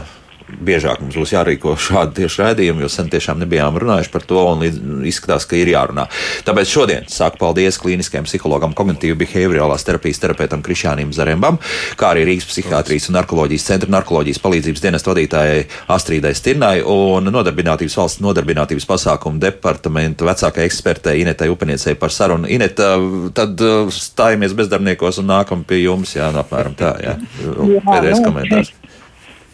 biežāk 0.59 1.01
mums 1.01 1.17
būs 1.17 1.33
jārīko 1.35 1.75
šādi 1.79 2.21
tieši 2.21 2.41
raidījumi, 2.43 2.83
jo 2.83 2.89
sen 2.91 3.09
tiešām 3.11 3.39
nebijām 3.41 3.77
runājuši 3.81 4.11
par 4.13 4.25
to, 4.27 4.41
un 4.53 4.63
izskatās, 5.07 5.47
ka 5.49 5.57
ir 5.59 5.71
jārunā. 5.73 6.07
Tāpēc 6.47 6.71
šodien 6.71 7.07
saku 7.11 7.39
paldies 7.41 7.79
klīniskajam 7.81 8.27
psihologam, 8.27 8.75
kognitīvu 8.77 9.19
behaviorālās 9.21 9.85
terapijas 9.87 10.21
terapeitam 10.23 10.63
Krišānam 10.65 11.13
Zarembam, 11.15 11.59
kā 11.99 12.11
arī 12.13 12.25
Rīgas 12.29 12.49
psihiatrijas 12.49 13.09
un 13.09 13.17
narkoloģijas 13.19 13.67
centra 13.71 13.91
narkoloģijas 13.95 14.41
palīdzības 14.43 14.85
dienestu 14.85 15.13
vadītājai 15.13 15.63
Astrīdai 15.95 16.33
Stirnai 16.37 16.75
un 16.87 17.31
nodarbinātības 17.33 17.97
valsts 18.01 18.23
nodarbinātības 18.25 18.87
pasākumu 18.89 19.41
departamenta 19.41 20.27
vecākai 20.27 20.67
ekspertei 20.67 21.21
Inetai 21.23 21.49
Upeniecei 21.53 21.95
par 21.99 22.13
sarunu. 22.13 22.49
Ineta, 22.51 22.93
tad 23.37 23.61
uh, 23.65 23.91
stājamies 23.93 24.55
bezdarbniekos 24.57 25.21
un 25.21 25.31
nākam 25.31 25.65
pie 25.67 25.83
jums, 25.85 26.15
jā, 26.17 26.31
nu, 26.33 26.43
apmēram 26.43 26.77
tā, 26.79 26.95
jā. 27.03 27.17
Pēdējais 27.41 28.21
nu, 28.21 28.25
komentārs. 28.27 28.73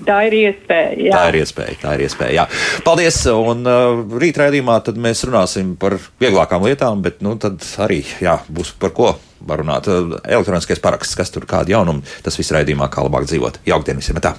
Tā 0.06 0.18
ir 0.28 0.36
iespēja. 0.38 0.92
Jā. 1.08 1.14
Tā 1.16 1.22
ir 1.32 1.40
iespēja. 1.42 1.78
Tā 1.82 1.94
ir 1.98 2.04
iespēja 2.06 2.36
jā. 2.36 2.46
Paldies. 2.86 3.18
Un 3.32 3.66
uh, 3.66 4.04
rīt 4.22 4.38
raidījumā 4.38 4.78
mēs 5.02 5.24
runāsim 5.26 5.74
par 5.80 5.98
vieglākām 6.22 6.66
lietām, 6.68 7.02
bet 7.06 7.24
nu, 7.26 7.34
tad 7.42 7.66
arī 7.84 8.04
jā, 8.22 8.38
būs 8.54 8.76
par 8.82 8.94
ko 8.98 9.16
runāt. 9.48 9.90
Elektroniskais 10.24 10.82
paraksts, 10.84 11.18
kas 11.18 11.34
tur 11.34 11.48
kādi 11.50 11.74
jaunumi, 11.74 12.06
tas 12.26 12.38
viss 12.38 12.54
raidījumā, 12.54 12.92
kā 12.94 13.06
labāk 13.06 13.26
dzīvot. 13.30 13.64
Jaukdien 13.70 14.02
visiem! 14.02 14.22
Tā. 14.22 14.36